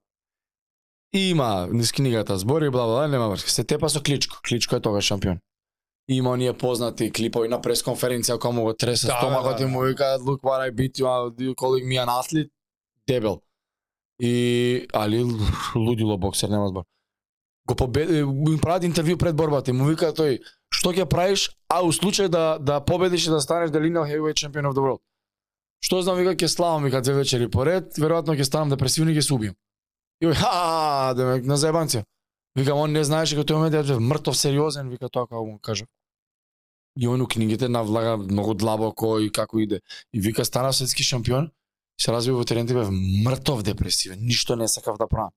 Има 1.13 1.69
низ 1.73 1.93
книгата 1.93 2.39
збори, 2.39 2.71
бла 2.71 2.85
бла, 2.85 2.95
бла, 2.95 3.09
нема 3.09 3.29
врска. 3.29 3.51
Се 3.51 3.65
тепа 3.65 3.91
со 3.91 4.03
Кличко. 4.03 4.39
Кличко 4.49 4.77
е 4.77 4.81
тогаш 4.81 5.05
шампион. 5.05 5.39
Има 6.09 6.31
оние 6.31 6.53
познати 6.53 7.11
клипови 7.13 7.49
на 7.49 7.61
пресконференција 7.63 8.39
кога 8.39 8.55
му 8.55 8.63
го 8.63 8.75
тресе 8.75 9.07
Да, 9.07 9.19
стомакот 9.19 9.57
да, 9.57 9.63
и 9.63 9.67
да. 9.67 9.69
му 9.69 9.81
вика 9.81 10.05
look 10.19 10.41
what 10.43 10.61
I 10.61 10.75
beat 10.75 10.99
you, 10.99 11.07
you 11.39 11.55
calling 11.55 11.87
me 11.87 12.05
an 12.05 12.09
athlete? 12.09 12.51
Дебел. 13.07 13.41
И 14.21 14.87
али 14.93 15.25
лудило 15.77 16.19
боксер, 16.19 16.49
нема 16.49 16.69
збор. 16.69 16.85
Го 17.69 17.75
победи, 17.75 18.25
му 18.25 18.59
прават 18.59 18.83
интервју 18.83 19.17
пред 19.17 19.37
борбата 19.37 19.71
и 19.71 19.75
му 19.75 19.85
вика 19.85 20.13
тој, 20.13 20.41
што 20.75 20.93
ќе 20.93 21.07
правиш, 21.07 21.51
а 21.69 21.83
у 21.83 21.93
случај 21.93 22.29
да 22.29 22.59
да 22.59 22.81
победиш 22.81 23.27
и 23.27 23.31
да 23.31 23.41
станеш 23.41 23.71
the 23.71 23.81
lineal 23.81 24.07
heavyweight 24.07 24.39
champion 24.39 24.67
of 24.67 24.75
the 24.75 24.83
world. 24.83 25.01
Што 25.81 26.03
знам, 26.03 26.17
вика, 26.21 26.35
ќе 26.37 26.49
славам, 26.49 26.85
вика, 26.85 27.01
две 27.01 27.15
вечери 27.15 27.49
поред, 27.49 27.97
веројатно 27.97 28.37
ќе 28.37 28.45
станам 28.45 28.71
депресивни 28.71 29.13
и 29.13 29.17
ќе 29.17 29.27
се 29.27 29.35
убијам. 29.35 29.57
И 30.21 30.27
ха, 30.27 30.35
ха, 30.35 31.15
демек, 31.17 31.47
на 31.49 31.57
заебанција. 31.57 32.05
Вика, 32.57 32.75
он 32.75 32.93
не 32.93 33.05
знаеше 33.05 33.39
како 33.39 33.49
тој 33.49 33.61
момент 33.61 33.89
ја 33.89 33.99
мртов 33.99 34.37
сериозен, 34.37 34.91
вика 34.91 35.09
тоа 35.09 35.27
како 35.27 35.47
му 35.47 35.59
кажа. 35.59 35.87
И 36.97 37.07
он 37.07 37.23
у 37.23 37.27
книгите 37.27 37.69
навлага 37.69 38.17
многу 38.17 38.55
длабоко 38.55 39.19
и 39.21 39.31
како 39.33 39.61
иде. 39.61 39.81
И 40.13 40.21
вика 40.21 40.45
стана 40.45 40.73
светски 40.73 41.03
шампион, 41.03 41.51
се 42.01 42.13
разби 42.13 42.33
во 42.33 42.45
терен 42.45 42.67
бев 42.67 42.91
мртов 43.25 43.63
депресивен, 43.63 44.19
ништо 44.21 44.57
не 44.57 44.69
сакав 44.69 44.99
да 44.99 45.07
правам. 45.09 45.31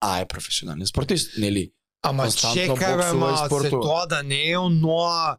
А 0.00 0.20
е 0.20 0.26
професионален 0.28 0.86
спортист, 0.86 1.38
нели? 1.38 1.72
Ама 2.06 2.22
Константно 2.22 2.62
чекај 2.62 2.90
бе, 2.90 2.96
боксува 2.96 3.10
и 3.10 3.20
ма, 3.20 3.36
се 3.36 3.46
спортува. 3.46 3.82
тоа 3.82 4.06
да 4.06 4.22
не 4.22 4.50
е 4.50 4.58
оноа, 4.58 5.36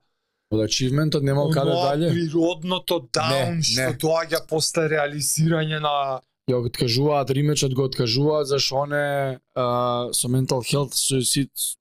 Од 0.49 0.61
ачивментот 0.61 1.23
немал 1.23 1.49
каде 1.51 1.71
дале. 1.71 2.09
природното 2.09 3.09
даун 3.11 3.55
Не, 3.55 3.61
што 3.61 3.81
не. 3.81 3.93
доаѓа 3.95 4.47
после 4.47 4.87
реализирање 4.89 5.79
на 5.79 6.21
Ја 6.47 6.61
го 6.61 6.65
откажуваат, 6.65 7.29
римечот 7.29 7.73
го 7.73 7.83
откажуваат 7.83 8.47
зашто 8.47 8.75
он 8.77 8.93
е 8.93 9.39
а, 9.55 9.65
со 10.13 10.27
mental 10.27 10.63
health 10.63 10.95
suicide 10.95 11.77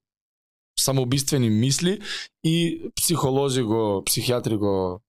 самоубиствени 0.78 1.50
мисли 1.50 2.00
и 2.44 2.90
психолози 2.96 3.62
го, 3.62 4.02
психијатри 4.02 4.56
го 4.56 5.00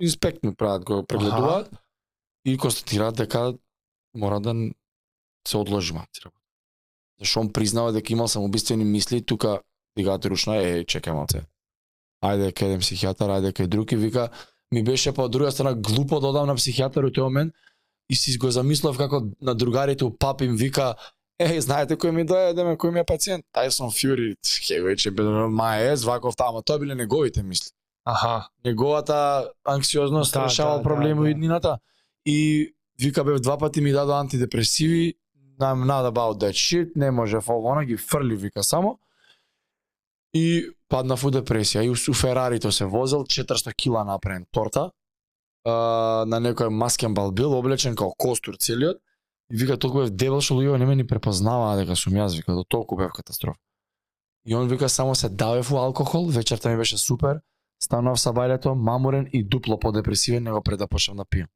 инспектно 0.00 0.54
прават, 0.54 0.84
го 0.84 1.06
прегледуваат 1.06 1.70
и 2.44 2.58
констатираат 2.58 3.16
дека 3.16 3.54
мора 4.14 4.40
да 4.40 4.54
се 5.48 5.56
одложи 5.56 5.92
малце 5.92 6.20
работа. 6.24 6.37
Зашто 7.20 7.40
он 7.40 7.52
признава 7.52 7.92
дека 7.92 8.12
имал 8.12 8.28
самоубиствени 8.28 8.84
мисли 8.84 9.22
тука 9.22 9.60
дигаат 9.96 10.24
ручна, 10.24 10.56
е, 10.56 10.84
чекај 10.84 11.12
малце. 11.12 11.44
Ајде 12.22 12.52
кај 12.52 12.72
еден 12.72 12.80
психијатар, 12.82 13.38
ајде 13.38 13.52
кај 13.52 13.66
друг 13.66 13.92
и 13.92 13.96
вика 13.96 14.28
ми 14.70 14.82
беше 14.82 15.12
па 15.12 15.24
од 15.24 15.32
друга 15.32 15.50
страна 15.50 15.74
глупо 15.74 16.20
да 16.20 16.28
одам 16.28 16.46
на 16.46 16.56
психијатар 16.56 17.06
у 17.06 17.10
тој 17.10 17.22
момент 17.22 17.54
и 18.08 18.14
си 18.16 18.36
го 18.38 18.50
замислав 18.50 18.96
како 18.98 19.22
на 19.40 19.54
другарите 19.54 20.04
у 20.04 20.10
пап 20.10 20.42
им 20.42 20.56
вика 20.56 20.94
Еј, 21.38 21.60
знаете 21.62 21.94
кој 21.94 22.10
ми 22.10 22.24
дојде, 22.26 22.64
ме 22.66 22.74
кој 22.74 22.90
ми 22.90 22.98
е 23.00 23.06
пациент? 23.06 23.44
Тайсон 23.54 23.92
Фјури, 23.94 24.32
хе, 24.42 24.80
веќе 24.82 25.12
бе 25.14 25.22
маес, 25.54 26.02
ваков 26.02 26.34
тама, 26.34 26.64
тоа 26.66 26.80
биле 26.82 26.96
неговите 26.98 27.44
мисли. 27.46 27.70
Аха. 28.04 28.48
Неговата 28.64 29.50
анксиозност 29.64 30.34
Да, 30.34 30.44
решавал 30.44 30.78
да, 30.78 30.82
проблеми 30.82 31.20
да, 31.20 31.24
да. 31.24 31.30
иднината 31.30 31.78
и 32.26 32.74
вика 33.00 33.24
бев 33.24 33.40
два 33.40 33.58
пати 33.58 33.80
ми 33.80 33.92
дадо 33.92 34.12
антидепресиви, 34.12 35.14
I'm 35.58 35.86
not 35.86 36.12
about 36.12 36.40
that 36.40 36.52
shit, 36.52 36.92
не 36.96 37.10
може 37.10 37.36
ово, 37.36 37.84
ги 37.86 37.96
фрли 37.96 38.36
вика 38.36 38.62
само. 38.62 38.98
И 40.34 40.70
паднав 40.88 41.24
у 41.24 41.30
депресија 41.30 41.82
и 41.84 41.90
у 41.90 42.14
Ферарито 42.14 42.72
се 42.72 42.84
возел 42.84 43.24
400 43.24 43.74
кила 43.74 44.04
направен 44.04 44.46
торта. 44.52 44.90
А, 45.64 46.24
на 46.26 46.40
некој 46.40 46.68
маскенбал 46.68 47.32
бил 47.32 47.52
облечен 47.52 47.96
као 47.96 48.12
костур 48.16 48.56
целиот 48.56 49.00
и 49.50 49.56
вика 49.56 49.76
толку 49.76 49.98
бев 49.98 50.10
дебел 50.10 50.40
што 50.40 50.54
луѓето 50.54 50.78
не 50.78 50.86
ме 50.86 50.96
ни 50.96 51.06
препознаваа 51.06 51.76
дека 51.76 51.96
сум 51.96 52.14
јас, 52.14 52.36
вика 52.36 52.54
до 52.54 52.64
толку 52.64 52.96
бев 52.96 53.12
катастрофа. 53.12 53.58
И 54.46 54.54
он 54.54 54.68
вика 54.68 54.88
само 54.88 55.14
се 55.14 55.28
давев 55.28 55.72
у 55.72 55.76
алкохол, 55.76 56.28
вечерта 56.28 56.70
ми 56.70 56.76
беше 56.76 56.98
супер, 56.98 57.40
станав 57.82 58.20
са 58.20 58.32
бајлето 58.32 58.74
мамурен 58.74 59.28
и 59.32 59.42
дупло 59.44 59.78
подепресивен 59.78 60.42
него 60.42 60.62
пред 60.62 60.78
да 60.78 60.88
почнам 60.88 61.16
да 61.16 61.24
пијам. 61.24 61.48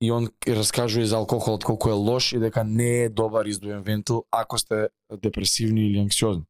И 0.00 0.10
он 0.10 0.30
раскажува 0.46 1.06
за 1.06 1.16
алкохолот 1.16 1.64
колку 1.64 1.88
е 1.88 1.92
лош 1.92 2.32
и 2.32 2.38
дека 2.38 2.64
не 2.64 3.04
е 3.04 3.08
добар 3.08 3.46
издуен 3.46 3.82
вентил 3.82 4.24
ако 4.30 4.58
сте 4.58 4.88
депресивни 5.12 5.86
или 5.86 5.98
анксиозни. 5.98 6.44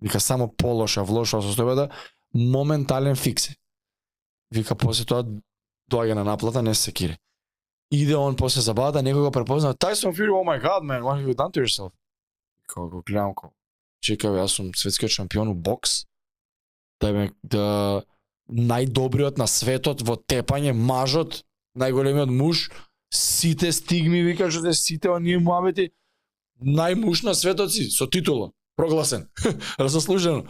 Вика 0.00 0.20
само 0.20 0.48
полоша, 0.56 1.02
влоша 1.04 1.42
состојбата, 1.42 1.88
да 1.88 1.90
моментален 2.34 3.16
фикс. 3.16 3.48
Вика 4.54 4.74
после 4.74 5.04
тоа 5.04 5.24
доаѓа 5.90 6.14
на 6.14 6.24
наплата, 6.24 6.62
не 6.62 6.74
се 6.74 6.82
секири. 6.82 7.18
Иде 7.90 8.16
он 8.16 8.36
после 8.36 8.60
забавата, 8.60 9.02
некој 9.02 9.28
го 9.28 9.30
препозна, 9.30 9.74
Tyson 9.74 10.14
Fury, 10.14 10.30
oh 10.30 10.44
my 10.44 10.58
god, 10.58 10.82
man, 10.82 11.02
what 11.02 11.18
have 11.18 11.28
you 11.28 11.34
done 11.34 11.52
to 11.52 11.62
yourself? 11.62 11.92
Као 12.66 12.88
го 12.88 13.02
гледам, 13.02 13.34
као, 13.34 13.52
чекај, 14.02 14.40
јас 14.40 14.56
сум 14.56 14.72
светскиот 14.74 15.10
шампион 15.10 15.48
у 15.48 15.54
бокс, 15.54 16.06
да 17.00 17.12
ме, 17.12 17.30
да 17.42 18.02
најдобриот 18.48 19.38
на 19.38 19.46
светот 19.46 20.02
во 20.02 20.16
тепање, 20.16 20.72
мажот, 20.72 21.44
најголемиот 21.78 22.30
муж, 22.30 22.70
сите 23.14 23.72
стигми, 23.72 24.22
вика, 24.22 24.50
што 24.50 24.64
се 24.66 24.74
сите 24.78 25.10
оние 25.10 25.38
муабети, 25.38 25.90
најмуж 26.62 27.24
на 27.24 27.34
светот 27.34 27.72
си, 27.72 27.90
со 27.90 28.06
титула, 28.06 28.52
прогласен, 28.76 29.28
разослужено. 29.78 30.46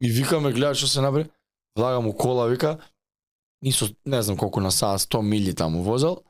И 0.00 0.10
вика 0.10 0.40
ме 0.40 0.52
гледа 0.52 0.74
што 0.74 0.88
се 0.88 1.00
направи, 1.00 1.30
влагам 1.76 2.06
у 2.06 2.12
кола, 2.12 2.48
вика, 2.48 2.78
и 3.62 3.72
со, 3.72 3.88
не 4.04 4.22
знам 4.22 4.36
колку 4.36 4.60
на 4.60 4.70
саат, 4.70 5.00
100 5.00 5.22
мили 5.22 5.52
таму 5.52 5.82
возел, 5.82 6.24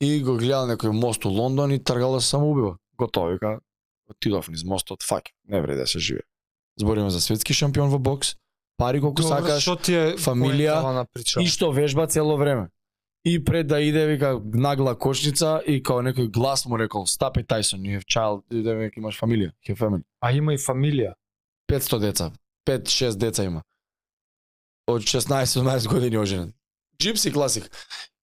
и 0.00 0.20
го 0.22 0.36
гледал 0.38 0.68
некој 0.68 0.92
мост 0.92 1.26
у 1.26 1.30
Лондон 1.30 1.72
и 1.72 1.82
тргал 1.82 2.14
да 2.14 2.20
се 2.20 2.28
самоубива. 2.28 2.78
Готово, 2.98 3.32
вика, 3.32 3.60
отидов 4.08 4.48
низ 4.48 4.64
мостот, 4.64 5.02
фак, 5.02 5.30
не 5.48 5.60
вреди 5.60 5.80
да 5.80 5.86
се 5.86 5.98
живее. 5.98 6.22
Збориме 6.78 7.10
за 7.10 7.20
светски 7.20 7.52
шампион 7.52 7.90
во 7.90 7.98
бокс, 7.98 8.36
пари 8.78 9.00
колку 9.00 9.22
сакаш, 9.22 9.62
што 9.62 9.74
ти 9.76 9.94
е 9.94 10.04
фамилија 10.16 11.06
и 11.42 11.46
што 11.50 11.72
вежба 11.74 12.06
цело 12.06 12.36
време. 12.38 12.70
И 13.28 13.44
пред 13.44 13.66
да 13.66 13.80
иде, 13.80 14.06
вика, 14.06 14.40
нагла 14.54 14.94
кочница 14.98 15.58
и 15.66 15.82
као 15.84 16.00
некој 16.00 16.30
глас 16.32 16.62
му 16.64 16.78
рекол, 16.80 17.04
стапи 17.06 17.42
Тайсон, 17.44 17.82
you 17.84 17.98
have 17.98 18.06
child, 18.08 18.40
да 18.48 18.72
века 18.74 18.96
имаш 18.96 19.18
фамилија, 19.20 19.52
you 19.66 19.74
have 19.74 19.80
family. 19.82 20.02
А 20.20 20.32
има 20.32 20.54
и 20.54 20.58
фамилија. 20.58 21.12
500 21.68 21.98
деца, 22.00 22.30
5-6 22.64 23.18
деца 23.20 23.44
има. 23.44 23.60
Од 24.88 25.02
16-17 25.02 25.88
години 25.88 26.16
оженен. 26.16 26.54
Джипси 27.02 27.32
класик. 27.32 27.68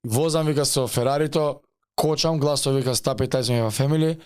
Возам 0.03 0.47
вика 0.47 0.66
со 0.66 0.88
Ферарито, 0.88 1.62
кочам, 1.95 2.39
гласо 2.39 2.74
вика 2.74 2.95
стапи 2.95 3.30
Тайсон 3.30 3.62
има 3.62 3.70
фамилија, 3.70 4.18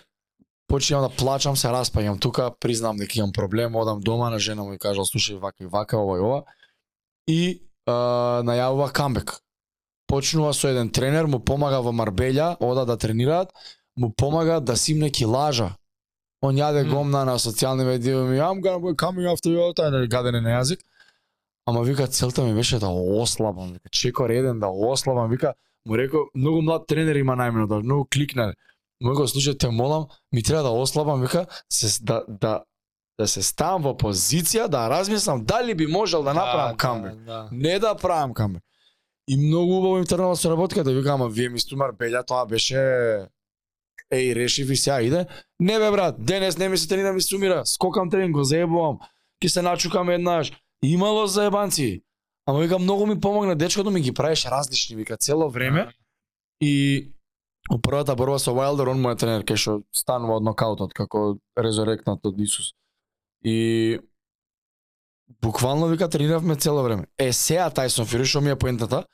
почнувам 0.66 1.10
да 1.10 1.16
плачам, 1.16 1.56
се 1.56 1.68
распаѓам 1.68 2.20
тука, 2.20 2.54
признам 2.60 2.96
дека 2.96 3.18
имам 3.18 3.32
проблем, 3.32 3.76
одам 3.76 4.00
дома 4.00 4.30
на 4.30 4.38
жена 4.38 4.64
му 4.64 4.72
и 4.72 4.78
кажал 4.78 5.04
слушај 5.04 5.36
вака 5.44 5.64
и 5.64 5.66
вака, 5.66 5.98
ова 5.98 6.16
и 6.16 6.20
ова. 6.20 6.42
И 7.28 7.68
а, 7.86 8.40
најавува 8.48 8.92
камбек. 8.92 9.42
Почнува 10.10 10.52
со 10.54 10.68
еден 10.68 10.90
тренер, 10.90 11.28
му 11.30 11.38
помага 11.38 11.78
во 11.86 11.92
Марбелја, 11.94 12.56
ода 12.60 12.82
да 12.84 12.96
тренираат, 12.98 13.52
му 13.96 14.10
помага 14.10 14.60
да 14.60 14.76
симне 14.76 15.10
килажа. 15.10 15.70
Он 16.42 16.56
јаде 16.56 16.82
Мм. 16.84 16.90
гомна 16.94 17.24
на 17.24 17.38
социјални 17.38 17.84
медии, 17.84 18.14
ми 18.14 18.40
I'm 18.40 18.60
gonna 18.60 18.80
be 18.80 18.94
coming 18.96 19.28
after 19.30 19.52
you, 19.54 19.70
тај 19.76 19.90
да 19.90 20.06
гадене 20.06 20.40
на 20.40 20.50
јазик. 20.58 20.80
Ама 21.66 21.82
вика 21.82 22.06
целта 22.06 22.42
ми 22.42 22.54
беше 22.54 22.78
да 22.78 22.88
ослабам, 22.88 23.72
вика 23.72 23.88
чекор 23.90 24.30
еден 24.30 24.60
да 24.60 24.66
ослабам, 24.68 25.30
вика 25.30 25.54
му 25.86 25.96
рекол 25.98 26.20
многу 26.34 26.62
млад 26.62 26.86
тренер 26.86 27.16
има 27.16 27.36
најмено 27.36 27.68
да 27.68 27.80
многу 27.80 28.08
кликнале. 28.12 28.54
Му 29.00 29.12
рекол 29.12 29.26
слушај 29.26 29.58
те 29.58 29.68
молам, 29.68 30.06
ми 30.32 30.42
треба 30.42 30.62
да 30.62 30.70
ослабам, 30.70 31.20
вика 31.20 31.46
се 31.72 32.04
да 32.04 32.24
да 32.28 32.62
да 33.18 33.28
се 33.28 33.42
ставам 33.42 33.82
во 33.82 33.92
позиција 33.92 34.66
да 34.68 34.88
размислам 34.90 35.44
дали 35.44 35.74
би 35.74 35.86
можел 35.86 36.22
да 36.22 36.34
направам 36.34 36.76
камбек. 36.76 37.14
Да, 37.14 37.32
да. 37.32 37.48
Не 37.52 37.78
да 37.78 37.94
правам 37.94 38.34
камбек. 38.34 38.62
И 39.30 39.36
многу 39.36 39.78
убаво 39.78 39.98
им 39.98 40.04
тргнала 40.04 40.32
да 40.32 40.36
соработката, 40.36 40.84
да 40.84 40.94
вика, 40.94 41.12
ама 41.12 41.28
вие 41.28 41.48
ми 41.48 41.60
стумар 41.62 41.92
белја, 41.94 42.24
тоа 42.26 42.46
беше 42.50 42.80
Еј, 44.10 44.34
решив 44.34 44.70
и 44.70 44.76
сега 44.76 45.02
иде. 45.02 45.26
Не 45.60 45.78
бе 45.78 45.90
брат, 45.90 46.16
денес 46.18 46.58
не 46.58 46.68
ми 46.68 46.78
се 46.78 46.88
тренира 46.88 47.12
ми 47.12 47.22
сумира. 47.22 47.62
Скокам 47.66 48.10
тренинг, 48.10 48.34
го 48.34 48.44
заебувам. 48.44 48.98
Ки 49.40 49.48
се 49.48 49.62
начукам 49.62 50.10
еднаш. 50.10 50.52
Имало 50.82 51.26
заебанци. 51.26 52.02
Ама 52.46 52.60
вика 52.60 52.78
многу 52.78 53.06
ми 53.06 53.20
помогна 53.20 53.56
дечкото 53.56 53.90
ми 53.90 54.00
ги 54.00 54.14
правеше 54.14 54.50
различни 54.50 54.96
вика 54.96 55.16
цело 55.16 55.50
време 55.50 55.88
и 56.60 57.06
у 57.70 57.78
првата 57.78 58.16
борба 58.16 58.38
со 58.38 58.50
Wilder 58.50 58.90
он 58.90 59.00
му 59.00 59.10
е 59.10 59.16
тренер 59.16 59.44
кај 59.44 59.56
што 59.56 59.82
станува 59.94 60.40
од 60.40 60.44
нокаутот 60.44 60.92
како 60.96 61.38
резуректнат 61.54 62.24
од 62.26 62.40
Исус. 62.40 62.72
И 63.44 64.00
буквално 65.42 65.86
вика 65.86 66.08
трениравме 66.08 66.56
цело 66.56 66.82
време. 66.82 67.06
Е 67.18 67.32
сега 67.32 67.70
Тайсон 67.70 68.06
Фюри 68.06 68.24
што 68.24 68.40
ми 68.40 68.50
е 68.50 68.56
поентата 68.56 69.04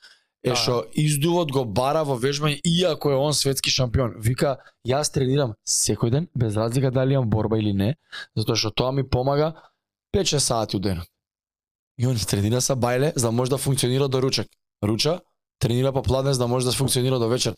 е 0.43 0.49
Да. 0.49 0.55
што 0.55 0.83
издувот 0.93 1.51
го 1.51 1.65
бара 1.65 2.03
во 2.03 2.17
вежбање 2.17 2.61
иако 2.63 3.11
е 3.11 3.15
он 3.15 3.33
светски 3.33 3.69
шампион. 3.69 4.13
Вика 4.19 4.57
јас 4.87 5.11
тренирам 5.13 5.53
секој 5.67 6.11
ден 6.11 6.27
без 6.35 6.55
разлика 6.57 6.91
дали 6.91 7.13
имам 7.13 7.29
борба 7.29 7.57
или 7.57 7.73
не, 7.73 7.95
затоа 8.35 8.55
што 8.55 8.71
тоа 8.71 8.91
ми 8.91 9.03
помага 9.09 9.53
5-6 10.15 10.37
сати 10.37 10.77
у 10.77 10.79
денот. 10.79 11.07
И 11.99 12.07
он 12.07 12.15
тренира 12.15 12.61
са 12.61 12.75
бајле 12.75 13.13
за 13.15 13.27
да 13.27 13.31
може 13.31 13.49
да 13.49 13.57
функционира 13.57 14.07
до 14.07 14.21
ручек. 14.21 14.47
Руча, 14.83 15.19
тренира 15.59 15.93
попладне 15.93 16.33
за 16.33 16.39
да 16.39 16.47
може 16.47 16.65
да 16.65 16.71
функционира 16.71 17.19
до 17.19 17.27
вечер. 17.27 17.55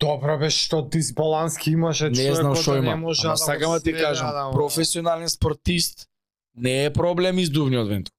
Добро 0.00 0.38
бе, 0.38 0.50
што 0.50 0.88
дисбалански 0.88 1.70
имаше 1.70 2.10
Не 2.10 2.34
знам 2.34 2.54
да 2.54 2.62
што 2.62 2.72
не 2.72 2.78
има. 2.78 2.96
може 2.96 3.26
Ама 3.26 3.32
да 3.32 3.36
сакам 3.36 3.72
да 3.72 3.80
ти 3.80 3.92
кажам, 3.92 4.30
да, 4.30 4.50
професионален 4.52 5.28
спортист 5.28 6.06
не 6.60 6.84
е 6.84 6.92
проблем 6.92 7.38
издувниот 7.38 7.88
венту. 7.88 8.12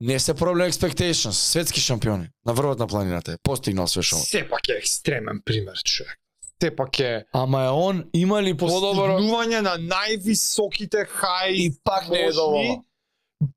Не 0.00 0.18
се 0.18 0.34
проблем 0.34 0.70
expectations, 0.70 1.30
светски 1.30 1.80
шампиони 1.80 2.28
на 2.46 2.52
врвот 2.54 2.78
на 2.78 2.86
планината 2.86 3.32
е 3.32 3.36
постигнал 3.42 3.88
све 3.88 4.02
што. 4.02 4.16
Сепак 4.16 4.68
е 4.68 4.78
екстремен 4.78 5.42
пример, 5.44 5.74
човек. 5.84 6.18
Сепак 6.62 6.98
е 7.00 7.24
Ама 7.32 7.64
е 7.64 7.68
он 7.68 8.04
има 8.14 8.42
ли 8.42 8.54
подобро 8.56 9.18
постигнување 9.18 9.60
на 9.60 9.74
највисоките 9.78 11.06
хај 11.10 11.50
и 11.50 11.72
пак 11.84 12.08
не 12.08 12.18
е 12.18 12.32
доволно. 12.32 12.84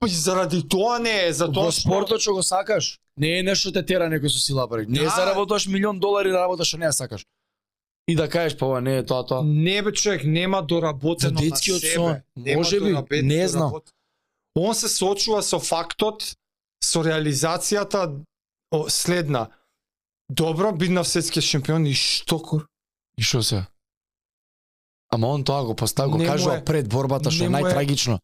Заради 0.07 0.67
тоа 0.69 0.99
не 0.99 1.27
е, 1.27 1.33
затоа 1.33 1.69
Во 1.69 1.71
спортот 1.71 2.21
што 2.21 2.33
го 2.33 2.43
сакаш, 2.43 2.99
не 3.17 3.39
е 3.39 3.43
нешто 3.43 3.71
те 3.73 3.81
тера 3.85 4.09
некој 4.09 4.29
со 4.29 4.39
сила 4.39 4.67
пари. 4.69 4.85
Не 4.89 4.99
Да. 5.05 5.09
заработаш 5.09 5.67
милион 5.67 5.99
долари 5.99 6.29
да 6.29 6.41
работаш 6.45 6.67
што 6.67 6.77
не 6.77 6.85
ја 6.85 6.91
сакаш. 6.93 7.25
И 8.07 8.15
да 8.15 8.29
кажеш 8.29 8.57
па 8.57 8.65
ова 8.65 8.81
не 8.81 8.97
е 8.97 9.05
тоа 9.05 9.25
тоа. 9.25 9.43
Не 9.43 9.81
бе 9.81 9.93
човек, 9.93 10.23
нема 10.25 10.61
доработено 10.61 11.39
на 11.41 11.55
себе. 11.55 11.79
сон. 11.79 12.15
Може 12.55 12.79
би, 12.79 13.21
не 13.21 13.47
знам. 13.47 13.73
Он 14.55 14.75
се 14.75 14.89
соочува 14.89 15.41
со 15.43 15.59
фактот, 15.59 16.35
со 16.83 16.99
реализацијата 17.03 18.19
о, 18.71 18.89
следна. 18.89 19.47
Добро, 20.29 20.71
биднав 20.71 21.07
светски 21.07 21.41
шампион 21.41 21.85
и 21.85 21.93
што 21.93 22.39
кур? 22.39 22.67
И 23.17 23.23
што 23.23 23.43
се? 23.43 23.65
Ама 25.11 25.27
он 25.27 25.43
тоа 25.43 25.63
го 25.63 25.75
постав, 25.75 26.09
го 26.11 26.17
кажува 26.17 26.63
пред 26.65 26.89
борбата 26.89 27.31
што 27.31 27.45
е- 27.45 27.49
најтрагично. 27.49 28.19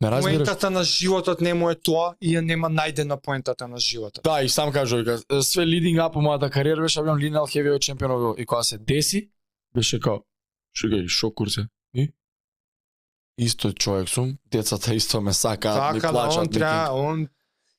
Ме 0.00 0.10
разбираш? 0.10 0.34
Поентата 0.36 0.70
на 0.70 0.84
животот 0.84 1.40
не 1.40 1.54
му 1.54 1.70
е 1.70 1.74
тоа 1.74 2.14
и 2.20 2.34
ја 2.36 2.40
нема 2.40 2.68
најдена 2.68 3.16
поентата 3.22 3.68
на 3.68 3.78
животот. 3.78 4.24
Да, 4.24 4.42
и 4.42 4.48
сам 4.48 4.72
кажува, 4.72 5.02
вика, 5.02 5.42
све 5.42 5.62
up 5.62 6.16
у 6.16 6.20
мојата 6.20 6.50
кариера 6.50 6.82
беше 6.82 7.00
да 7.00 7.04
бидам 7.04 7.18
линеал 7.18 7.46
heavyweight 7.46 7.78
чемпион 7.78 8.34
и 8.38 8.46
кога 8.46 8.62
се 8.62 8.78
деси, 8.78 9.30
беше 9.74 10.00
као, 10.00 10.18
шега 10.74 10.96
и 10.96 11.08
шо 11.08 11.30
курсе. 11.30 11.66
И? 11.94 12.12
Исто 13.38 13.72
човек 13.72 14.08
сум, 14.08 14.38
децата 14.50 14.94
исто 14.94 15.20
ме 15.20 15.32
сакаат, 15.32 15.94
ми 15.94 16.00
Така 16.00 16.12
да 16.12 16.18
плачат, 16.18 16.38
он 16.38 16.48
треба, 16.48 16.94
он 16.94 17.28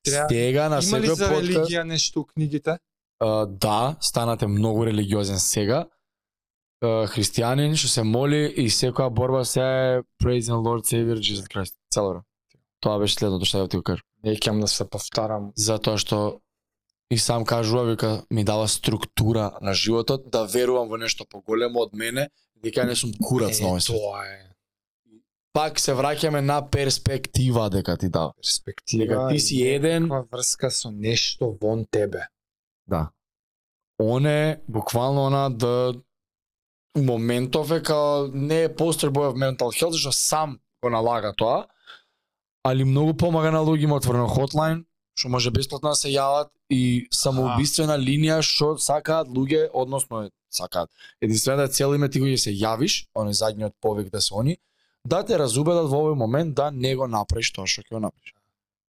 треба. 0.04 0.26
Стега 0.30 0.70
на 0.70 0.80
Има 0.84 1.00
ли 1.00 1.08
за 1.08 1.28
подкаст. 1.28 1.44
религија 1.44 1.84
нешто 1.84 2.20
у 2.20 2.26
книгите? 2.26 2.78
А, 3.20 3.46
да, 3.46 3.96
станате 4.02 4.48
многу 4.48 4.86
религиозен 4.86 5.40
сега. 5.40 5.86
Христијанин 6.84 7.76
што 7.80 7.88
се 7.88 8.04
моли 8.04 8.54
и 8.62 8.70
секоја 8.70 9.10
борба 9.10 9.46
се 9.46 9.62
е 9.62 10.02
Praise 10.22 10.52
the 10.52 10.60
Lord 10.60 10.84
Savior 10.86 11.18
Jesus 11.18 11.48
Christ. 11.48 11.74
Цело 11.96 12.10
време. 12.10 12.24
Тоа 12.84 13.00
беше 13.00 13.16
следното 13.16 13.48
што 13.48 13.64
ја 13.64 13.70
ти 13.72 13.80
го 13.80 13.84
кажам. 13.88 14.04
Не 14.24 14.36
ќе 14.36 14.52
да 14.60 14.68
се 14.68 14.84
повтарам. 14.84 15.52
Затоа 15.56 15.96
што 15.98 16.42
и 17.12 17.18
сам 17.18 17.46
кажува 17.46 17.86
вика 17.86 18.26
ми 18.30 18.44
дава 18.44 18.68
структура 18.68 19.52
на 19.62 19.74
животот 19.74 20.28
да 20.32 20.44
верувам 20.44 20.90
во 20.92 20.98
нешто 20.98 21.24
поголемо 21.26 21.80
од 21.86 21.94
мене, 21.94 22.30
дека 22.60 22.84
не 22.84 22.96
сум 22.96 23.14
курац 23.24 23.62
на 23.62 23.72
овој 23.72 23.80
свет. 23.80 23.96
тоа 23.96 24.26
е 24.28 24.42
Пак 25.56 25.80
се 25.80 25.94
враќаме 25.96 26.42
на 26.44 26.60
перспектива 26.68 27.70
дека 27.70 27.96
ти 27.98 28.10
дава. 28.10 28.34
перспектива. 28.36 29.06
Дека 29.06 29.28
ти 29.32 29.40
си 29.40 29.62
еден, 29.64 30.10
врска 30.32 30.72
со 30.72 30.92
нешто 30.92 31.58
вон 31.62 31.86
тебе. 31.92 32.28
да. 32.88 33.10
Он 34.00 34.26
е 34.26 34.62
буквално 34.68 35.26
она 35.26 35.50
да 35.50 35.94
моментов 36.98 37.72
е 37.72 37.84
као 37.84 38.28
не 38.28 38.64
е 38.64 38.70
boy 38.70 39.32
of 39.32 39.36
mental 39.36 39.72
health, 39.72 39.96
што 39.96 40.12
сам 40.12 40.60
го 40.84 40.90
налага 40.90 41.34
тоа, 41.38 41.68
али 42.66 42.84
многу 42.84 43.14
помага 43.14 43.52
на 43.54 43.62
луѓе, 43.62 43.86
има 43.86 44.00
отворено 44.02 44.28
хотлайн, 44.28 44.86
што 45.16 45.30
може 45.30 45.52
бесплатно 45.54 45.94
да 45.94 45.96
се 45.96 46.10
јават 46.10 46.50
и 46.74 47.08
самоубиствена 47.14 47.98
линија 48.02 48.42
што 48.44 48.76
сакаат 48.82 49.30
луѓе, 49.30 49.70
односно 49.74 50.30
сакаат. 50.50 50.90
Единствената 51.22 51.68
цел 51.72 51.94
им 51.96 52.04
е 52.04 52.10
ти 52.10 52.20
го 52.20 52.26
ќе 52.26 52.42
се 52.42 52.56
јавиш, 52.58 53.06
оној 53.14 53.38
задниот 53.38 53.78
повик 53.82 54.10
да 54.10 54.22
се 54.22 54.34
они, 54.40 54.58
да 55.06 55.22
те 55.24 55.38
разубедат 55.38 55.90
во 55.92 56.02
овој 56.02 56.18
момент 56.18 56.56
да 56.56 56.72
не 56.72 56.96
го 56.96 57.08
направиш 57.08 57.54
тоа 57.54 57.70
што 57.70 57.86
ќе 57.86 58.00
го 58.00 58.02
направиш. 58.08 58.34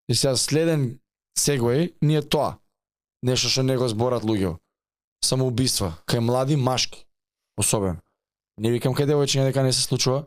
И 0.08 0.14
сега 0.14 0.36
следен 0.36 0.98
сегвеј 1.38 1.92
ни 2.00 2.16
е 2.16 2.22
тоа. 2.22 2.56
Нешто 3.22 3.52
што 3.52 3.62
не 3.62 3.76
го 3.76 3.88
зборат 3.88 4.24
луѓе. 4.24 4.56
Самоубиства 5.24 5.98
кај 6.08 6.24
млади 6.24 6.56
машки, 6.56 7.04
особено. 7.60 8.00
Не 8.56 8.72
викам 8.72 8.96
кај 8.96 9.12
девојчиња 9.12 9.50
дека 9.50 9.62
не 9.62 9.72
се 9.72 9.82
случува. 9.82 10.24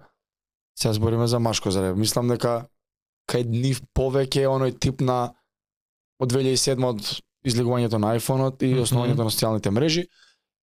Сега 0.77 0.93
збориме 0.93 1.27
за 1.27 1.39
машко 1.39 1.71
зарев. 1.71 1.97
Мислам 1.97 2.27
дека 2.29 2.69
кај 3.29 3.45
нив 3.45 3.81
повеќе 3.95 4.47
оној 4.49 4.75
тип 4.81 5.03
на 5.05 5.19
од 6.19 6.33
2007 6.33 6.85
од 6.85 7.03
излегувањето 7.47 7.99
на 8.01 8.15
iPhone-от 8.17 8.63
и 8.65 8.73
основањето 8.81 9.23
на 9.23 9.33
социјалните 9.33 9.71
мрежи 9.71 10.07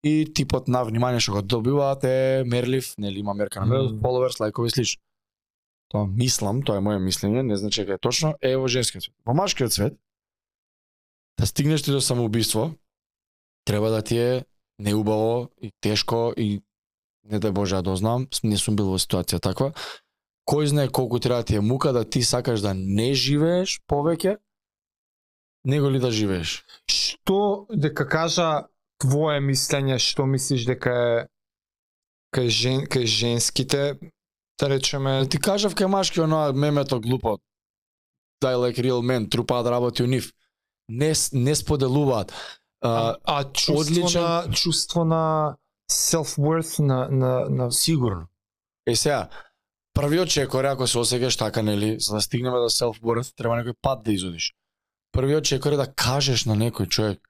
и 0.05 0.27
типот 0.35 0.69
на 0.69 0.83
внимание 0.85 1.21
што 1.21 1.39
го 1.39 1.43
добиваат 1.43 2.05
е 2.05 2.45
мерлив, 2.47 2.93
нели 2.99 3.21
има 3.21 3.35
мерка 3.35 3.61
на 3.61 3.67
мерлив, 3.67 4.01
followers, 4.03 4.41
лайкови 4.41 4.71
слично. 4.71 5.03
Тоа 5.89 6.07
мислам, 6.07 6.63
тоа 6.67 6.81
е 6.81 6.85
моје 6.85 7.01
мислење, 7.03 7.47
не 7.47 7.57
значи 7.57 7.85
дека 7.85 7.97
е 7.97 8.03
точно, 8.03 8.35
е 8.43 8.57
во 8.59 8.69
женскиот 8.69 9.07
свет. 9.07 9.15
Во 9.27 9.35
машкиот 9.39 9.73
свет, 9.73 9.99
да 11.39 11.47
стигнеш 11.47 11.83
ти 11.83 11.95
до 11.95 12.01
самоубиство, 12.01 12.75
треба 13.65 13.91
да 13.91 14.03
ти 14.03 14.19
е 14.19 14.45
неубаво 14.79 15.49
и 15.63 15.71
тешко 15.81 16.33
и 16.37 16.61
не 17.25 17.41
дај 17.41 17.51
Боже 17.51 17.77
да 17.77 17.83
дознам, 17.83 18.29
не 18.45 18.59
сум 18.59 18.77
бил 18.77 18.91
во 18.91 18.99
ситуација 18.99 19.41
таква. 19.43 19.73
Кој 20.47 20.67
знае 20.67 20.89
колку 20.89 21.19
треба 21.19 21.43
ти 21.43 21.57
е 21.57 21.61
мука 21.61 21.93
да 21.93 22.05
ти 22.05 22.23
сакаш 22.23 22.61
да 22.61 22.75
не 22.75 23.15
живееш 23.15 23.81
повеќе, 23.91 24.37
него 25.65 25.91
ли 25.91 25.99
да 25.99 26.11
живееш? 26.11 26.65
Што 26.87 27.67
дека 27.75 28.07
кажа 28.09 28.67
твое 29.03 29.41
мислење, 29.41 29.99
што 29.99 30.27
мислиш 30.27 30.65
дека 30.67 30.91
е 30.91 31.27
кај 32.37 32.49
жен 32.49 32.81
кај 32.87 33.05
женските 33.07 33.99
да 34.61 34.69
речеме 34.71 35.21
Да 35.21 35.29
ти 35.29 35.39
кажав 35.39 35.75
кај 35.75 35.87
машки 35.87 36.21
оноа 36.21 36.53
мемето 36.53 37.01
глупо. 37.01 37.39
Die 38.45 38.55
like 38.57 38.79
real 38.79 39.03
men, 39.03 39.31
трупаат 39.31 39.67
работи 39.67 40.03
у 40.03 40.07
нив. 40.07 40.33
Не, 40.89 41.13
не 41.33 41.55
споделуваат. 41.55 42.33
а, 42.81 43.17
А, 43.25 43.45
чувство 43.53 43.85
одличен- 43.85 44.21
на 44.21 44.53
чувство 44.55 45.05
на 45.05 45.57
self 45.91 46.39
worth 46.39 46.79
на 46.79 47.09
на 47.11 47.47
на 47.51 47.73
сигурно. 47.73 48.27
Е 48.87 48.97
сега, 48.97 49.29
првиот 49.97 50.29
чекор 50.29 50.65
ако 50.69 50.87
се 50.87 50.99
осеќаш 51.01 51.39
така, 51.39 51.63
нели, 51.63 51.97
за 52.01 52.15
да 52.15 52.21
стигнеме 52.21 52.61
до 52.61 52.69
self 52.69 53.01
worth, 53.01 53.33
треба 53.37 53.57
некој 53.57 53.75
пат 53.83 54.05
да 54.05 54.13
изодиш. 54.13 54.53
Првиот 55.13 55.45
чекор 55.45 55.73
е 55.73 55.81
да 55.81 55.89
кажеш 55.89 56.45
на 56.45 56.57
некој 56.57 56.89
човек. 56.89 57.21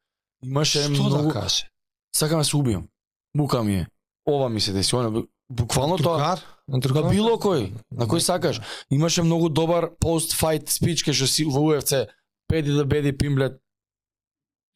Имаше 0.43 0.83
што 0.83 0.91
многу 0.91 1.31
да 1.31 1.41
каже? 1.41 1.71
сакам 2.17 2.39
да 2.41 2.45
се 2.45 2.57
убиам. 2.57 2.89
Мука 3.35 3.63
ми 3.63 3.75
е. 3.75 3.87
Ова 4.29 4.49
ми 4.49 4.61
се 4.61 4.73
деси, 4.73 4.97
она 4.97 5.23
буквално 5.51 5.97
тоа. 5.97 6.17
Другар? 6.19 6.41
На 6.69 6.81
другар? 6.81 7.11
било 7.11 7.37
кој, 7.39 7.71
на 7.93 8.07
кој 8.07 8.19
сакаш. 8.19 8.61
Имаше 8.91 9.23
многу 9.23 9.49
добар 9.49 9.91
пост-файт 10.01 10.69
спич 10.69 11.05
кај 11.07 11.13
што 11.15 11.27
си 11.27 11.45
во 11.45 11.61
UFC. 11.63 12.07
Педи 12.49 12.73
да 12.73 12.85
беди 12.85 13.13
пимблет. 13.13 13.61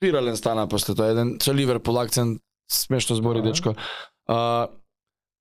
Вирален 0.00 0.36
стана 0.36 0.68
после 0.68 0.94
тоа 0.94 1.10
еден 1.10 1.38
со 1.42 1.52
Ливерпул 1.52 1.98
акцент 1.98 2.40
смешно 2.70 3.16
збори 3.16 3.42
Да. 3.42 3.48
дечко. 3.48 3.74
А, 4.28 4.68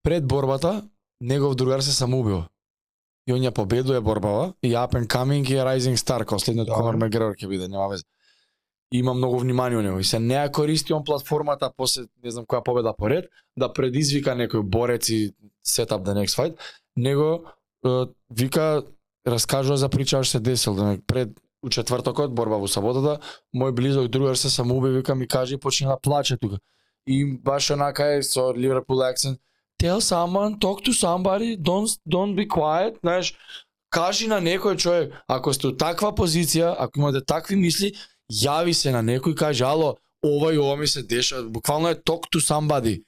пред 0.04 0.28
борбата 0.28 0.90
негов 1.22 1.56
другар 1.56 1.82
се 1.82 1.92
самоубил. 1.92 2.44
И 3.28 3.34
он 3.34 3.40
ја 3.40 3.52
победува 3.52 4.02
борбава 4.02 4.54
и 4.64 4.74
up 4.74 4.94
and 4.94 5.08
coming 5.08 5.46
и 5.46 5.56
rising 5.56 5.98
star, 5.98 6.26
као 6.26 6.40
следниот 6.40 6.68
Да. 6.68 6.74
Конор 6.74 6.96
Мегрегор 6.96 7.36
ќе 7.36 7.48
биде, 7.48 7.68
нема 7.68 7.88
везе. 7.90 8.04
И 8.92 9.00
има 9.00 9.14
многу 9.14 9.38
внимание 9.38 9.78
у 9.78 9.82
него 9.82 10.00
и 10.00 10.04
се 10.04 10.20
не 10.20 10.34
ја 10.34 10.52
користи 10.52 10.94
он 10.94 11.04
платформата 11.04 11.72
после 11.78 12.08
не 12.24 12.32
знам 12.32 12.46
која 12.46 12.64
победа 12.64 12.94
поред 12.98 13.30
да 13.56 13.74
предизвика 13.74 14.32
некој 14.32 14.62
борец 14.62 15.10
и 15.10 15.34
set 15.66 15.92
up 15.92 16.04
the 16.04 16.14
next 16.14 16.36
fight, 16.36 16.58
него 16.96 17.46
вика 18.30 18.84
раскажува 19.28 19.78
за 19.78 19.90
прича 19.90 20.24
што 20.24 20.32
се 20.32 20.40
десил, 20.40 20.76
да 20.76 20.98
пред 21.08 21.30
у 21.62 21.70
четвртокот 21.70 22.32
борба 22.32 22.58
во 22.58 22.68
саботата, 22.68 23.20
мој 23.56 23.72
близок 23.72 24.08
другар 24.08 24.38
се 24.38 24.50
самоуби, 24.50 24.90
вика 24.90 25.16
ми 25.16 25.28
каже 25.28 25.56
и 25.56 25.60
почна 25.60 25.90
да 25.90 25.98
плаче 26.02 26.38
тука. 26.38 26.60
И 27.06 27.38
баш 27.38 27.70
онака 27.72 28.06
е 28.16 28.24
со 28.24 28.54
Liverpool 28.54 29.04
accent, 29.04 29.38
tell 29.80 30.02
someone, 30.02 30.60
talk 30.60 30.84
to 30.84 30.92
somebody, 30.94 31.56
don't 31.58 31.90
don't 32.06 32.36
be 32.36 32.46
quiet, 32.48 33.00
знаеш, 33.00 33.34
кажи 33.90 34.28
на 34.28 34.40
некој 34.42 34.76
човек, 34.78 35.14
ако 35.28 35.54
сте 35.54 35.68
у 35.68 35.72
таква 35.74 36.12
позиција, 36.12 36.76
ако 36.78 37.00
имате 37.00 37.26
такви 37.26 37.56
мисли, 37.56 37.94
јави 38.32 38.74
се 38.74 38.92
на 38.92 39.02
некој 39.02 39.32
и 39.32 39.36
кажи, 39.36 39.64
ало, 39.64 39.96
ова 40.24 40.54
и 40.54 40.58
ова 40.58 40.76
ми 40.78 40.88
се 40.88 41.04
деша, 41.04 41.44
буквално 41.44 41.90
е 41.90 41.96
talk 41.96 42.28
to 42.30 42.40
somebody. 42.40 43.02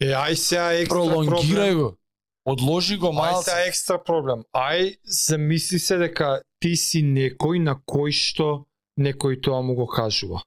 Е, 0.00 0.06
ај 0.08 0.34
сега 0.34 0.72
екстра 0.72 0.96
Пролонгирај 0.96 1.44
проблем. 1.46 1.78
го. 1.78 1.96
Одложи 2.44 2.96
го 2.96 3.06
Ај 3.06 3.14
малце. 3.14 3.50
сега 3.50 3.66
екстра 3.66 3.98
проблем. 3.98 4.42
Ај 4.54 4.96
замисли 5.04 5.78
се 5.78 5.98
дека 5.98 6.40
ти 6.60 6.76
си 6.76 7.02
некој 7.04 7.58
на 7.60 7.76
кој 7.76 8.10
што 8.12 8.64
некој 8.98 9.42
тоа 9.42 9.62
му 9.62 9.74
го 9.74 9.86
кажува. 9.86 10.40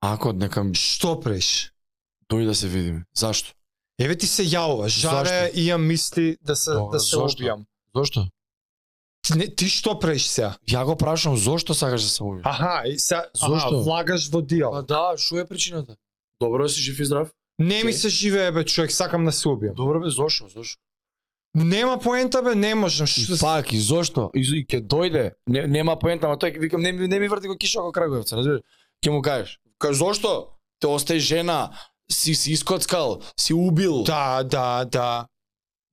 Ако 0.00 0.32
нека 0.32 0.62
Што 0.74 1.20
преш? 1.20 1.72
дојде 2.30 2.46
да 2.46 2.54
се 2.54 2.68
видиме. 2.68 3.04
Зашто? 3.16 3.52
Еве 3.98 4.16
ти 4.16 4.26
се 4.26 4.42
јавува, 4.44 4.88
жаре 4.88 5.28
Зашто? 5.28 5.60
имам 5.60 5.86
мисли 5.86 6.36
да 6.42 6.56
се 6.56 6.70
Добро, 6.72 6.90
да 6.90 7.00
се 7.00 7.16
зошто? 7.16 7.42
обијам. 7.42 7.64
Зошто? 7.94 8.26
Ти, 9.22 9.38
не, 9.38 9.46
ти 9.48 9.68
што 9.68 9.94
преш 9.98 10.26
сега? 10.26 10.56
Ја 10.68 10.84
го 10.84 10.96
прашам 10.96 11.36
зошто 11.36 11.74
сакаш 11.74 12.02
да 12.02 12.08
се 12.08 12.22
убиеш? 12.22 12.42
Аха, 12.44 12.82
и 12.88 12.98
се, 12.98 13.22
Зошто? 13.34 13.82
влагаш 13.82 14.28
во 14.28 14.40
Па 14.40 14.46
дијал. 14.46 14.82
да, 14.82 15.14
што 15.16 15.38
е 15.38 15.46
причината? 15.46 15.96
Добро 16.40 16.68
си 16.68 16.80
жив 16.80 17.00
и 17.00 17.04
здрав? 17.04 17.30
Не 17.58 17.74
ми 17.76 17.80
Окей. 17.82 17.92
се 17.92 18.08
живее 18.08 18.50
бе 18.52 18.64
човек, 18.64 18.92
сакам 18.92 19.24
да 19.24 19.32
се 19.32 19.48
убијам. 19.48 19.74
Добро 19.74 20.00
бе, 20.00 20.10
зошто, 20.10 20.48
зошто? 20.48 20.80
Нема 21.54 21.98
поента 21.98 22.42
бе, 22.42 22.54
не 22.54 22.74
можам. 22.74 23.04
И 23.06 23.08
Што 23.24 23.38
пак, 23.40 23.72
и 23.72 23.78
зошто? 23.78 24.30
И, 24.34 24.40
и 24.40 24.66
ќе 24.66 24.82
дојде, 24.82 25.30
не, 25.46 25.66
нема 25.66 25.96
поента, 25.96 26.26
ама 26.26 26.36
тој 26.36 26.58
викам 26.58 26.82
не, 26.82 26.92
ми- 26.92 27.08
не 27.08 27.18
ми 27.18 27.28
врти 27.28 27.46
го 27.46 27.56
киша 27.56 27.78
како 27.78 27.92
Краговица, 27.92 28.36
разбираш? 28.36 28.60
Ќе 29.00 29.10
му 29.10 29.22
кажеш, 29.22 29.60
кажеш 29.78 29.98
зошто? 29.98 30.50
Те 30.80 30.86
остаи 30.86 31.20
жена, 31.20 31.70
си 32.12 32.34
си 32.34 32.52
искоцкал, 32.52 33.20
си 33.36 33.54
убил. 33.54 34.02
Да, 34.02 34.42
да, 34.42 34.84
да. 34.84 35.26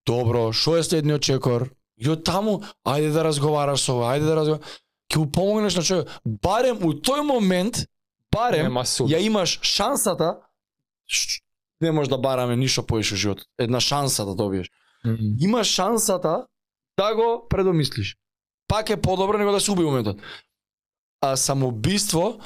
Добро, 0.05 0.51
што 0.51 0.78
е 0.78 0.84
следниот 0.84 1.22
чекор? 1.22 1.70
Од 2.01 2.24
таму, 2.26 2.62
ајде 2.88 3.12
да 3.14 3.24
разговараш 3.28 3.86
со 3.86 3.99
ова, 3.99 4.16
ајде 4.16 4.26
да 4.26 4.36
разговараш. 4.36 4.80
Ќе 5.12 5.18
му 5.20 5.32
помогнеш 5.32 5.76
на 5.76 5.84
човек. 5.84 6.09
Барем 6.26 6.82
у 6.82 6.93
тој 6.97 7.22
момент, 7.22 7.86
барем, 8.32 8.72
Нема 8.72 8.84
ја 8.84 9.20
имаш 9.22 9.59
шансата, 9.62 10.39
не 11.82 11.91
може 11.91 12.09
да 12.09 12.18
бараме 12.18 12.55
ништо 12.55 12.86
поише 12.86 13.16
во 13.16 13.18
животот. 13.18 13.45
Една 13.59 13.80
шанса 13.80 14.26
да 14.26 14.36
добиеш. 14.36 14.72
Мгм. 15.05 15.36
Имаш 15.39 15.68
шансата 15.68 16.45
да 16.97 17.16
го 17.16 17.47
предомислиш. 17.49 18.18
Пак 18.68 18.89
е 18.89 19.01
подобро 19.01 19.38
него 19.38 19.51
да 19.51 19.59
се 19.59 19.72
уби 19.72 19.84
моментот. 19.84 20.18
А 21.22 21.36
самоубиство 21.36 22.39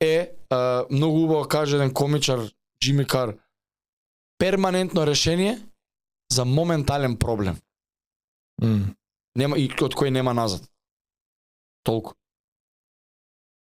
е 0.00 0.30
а, 0.50 0.84
многу 0.90 1.24
убаво 1.24 1.48
каже 1.48 1.76
еден 1.76 1.94
комичар 1.94 2.40
Джими 2.82 3.06
Кар 3.06 3.36
перманентно 4.38 5.06
решение 5.06 5.60
за 6.30 6.44
моментален 6.44 7.16
проблем. 7.16 7.56
Мм. 8.62 8.94
Нема 9.36 9.56
и 9.58 9.68
од 9.80 9.94
кој 9.94 10.10
нема 10.10 10.34
назад. 10.34 10.66
Толку. 11.86 12.14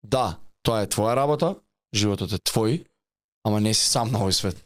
Да, 0.02 0.38
тоа 0.62 0.82
е 0.82 0.90
твоја 0.90 1.14
работа, 1.16 1.54
животот 1.94 2.34
е 2.34 2.38
твој, 2.42 2.82
ама 3.46 3.60
не 3.60 3.74
си 3.74 3.86
сам 3.86 4.10
на 4.10 4.20
овој 4.26 4.34
свет. 4.34 4.58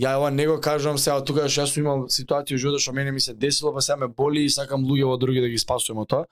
Ја 0.00 0.16
ова 0.16 0.30
не 0.30 0.46
го 0.48 0.56
кажувам 0.60 0.98
сега 0.98 1.20
тука 1.24 1.48
што 1.48 1.62
јас 1.62 1.72
сум 1.76 1.84
имал 1.84 2.06
ситуација 2.08 2.56
во 2.56 2.62
животот 2.64 2.84
што 2.84 2.96
мене 2.96 3.12
ми 3.12 3.20
се 3.20 3.34
десило, 3.34 3.72
па 3.72 3.80
сега 3.80 3.96
ме 3.96 4.08
боли 4.08 4.44
и 4.44 4.50
сакам 4.50 4.84
луѓе 4.84 5.04
во 5.04 5.16
други 5.16 5.40
да 5.40 5.48
ги 5.52 5.60
спасувам 5.60 6.04
од 6.04 6.08
тоа. 6.08 6.24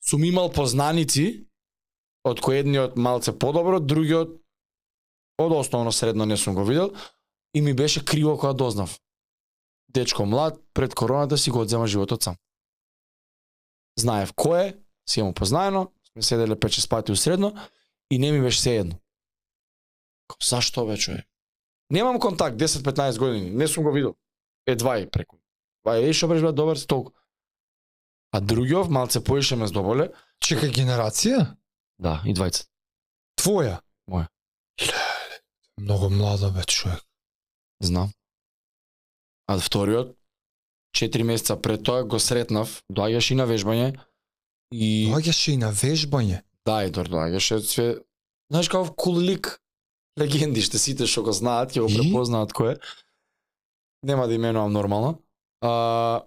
Сум 0.00 0.24
имал 0.24 0.48
познаници 0.52 1.46
од 2.24 2.40
кои 2.40 2.64
едниот 2.64 2.96
малце 2.96 3.36
подобро, 3.36 3.80
другиот 3.80 4.40
од 5.38 5.52
основно 5.52 5.92
средно 5.92 6.26
не 6.26 6.36
сум 6.36 6.54
го 6.54 6.64
видел 6.64 6.92
и 7.54 7.60
ми 7.60 7.74
беше 7.74 8.04
криво 8.04 8.38
кога 8.38 8.52
дознав. 8.52 9.00
Дечко 9.88 10.26
млад, 10.26 10.60
пред 10.74 10.94
короната 10.94 11.38
си 11.38 11.50
го 11.50 11.60
одзема 11.60 11.86
животот 11.86 12.22
сам. 12.22 12.36
Знаев 13.98 14.34
кој 14.34 14.62
е, 14.66 14.74
си 15.06 15.20
ја 15.20 15.30
му 15.30 15.34
познаено, 15.34 15.92
сме 16.12 16.22
седеле 16.22 16.56
5-6 16.56 16.88
пати 16.88 17.12
усредно 17.12 17.54
и 18.10 18.18
не 18.18 18.32
ми 18.32 18.40
беше 18.40 18.60
сеедно. 18.60 18.98
Као, 20.28 20.38
Зашто 20.42 20.86
бе 20.86 20.98
човек? 20.98 21.26
Немам 21.90 22.18
контакт 22.20 22.56
10-15 22.56 23.18
години, 23.18 23.50
не 23.50 23.68
сум 23.68 23.84
го 23.84 23.92
видел. 23.92 24.14
Едва 24.66 24.98
и 24.98 25.10
преку. 25.10 25.36
Па 25.82 25.98
е 26.00 26.12
што 26.12 26.28
беше 26.28 26.52
добар 26.52 26.76
си 26.76 26.86
толку. 26.86 27.12
А 28.32 28.40
другиот 28.40 28.90
малце 28.90 29.22
поише 29.24 29.56
ме 29.56 29.68
здоболе. 29.70 30.10
Чекај 30.42 30.72
генерација? 30.74 31.54
Да, 32.02 32.18
и 32.26 32.34
двајца. 32.34 32.66
Твоја? 33.38 33.78
Моја. 34.10 34.26
Многу 35.78 36.10
млада 36.10 36.50
бе 36.50 36.64
човек. 36.64 37.02
Знам. 37.80 38.12
А 39.46 39.58
вториот, 39.58 40.16
4 40.96 41.22
месеца 41.22 41.56
пред 41.56 41.82
тоа 41.82 42.04
го 42.04 42.18
сретнав, 42.18 42.82
доаѓаш 42.92 43.32
и 43.32 43.34
на 43.34 43.46
вежбање 43.46 43.98
и 44.72 45.10
Доаѓаше 45.10 45.52
и 45.52 45.56
на 45.56 45.72
вежбање. 45.72 46.42
да, 46.64 46.84
и 46.84 46.90
дор 46.90 47.08
доаѓаше 47.08 47.60
све. 47.60 47.98
Знаеш 48.50 48.68
каков 48.68 48.94
кул 48.96 49.18
лик 49.20 49.60
легенди 50.16 50.62
што 50.62 50.78
сите 50.78 51.06
што 51.06 51.22
го 51.22 51.32
знаат, 51.32 51.74
ќе 51.74 51.82
го 51.82 51.88
препознаат 51.88 52.52
кој 52.52 52.76
е. 52.76 52.80
Нема 54.02 54.28
да 54.28 54.34
именувам 54.34 54.72
нормално. 54.72 55.22
А, 55.60 56.24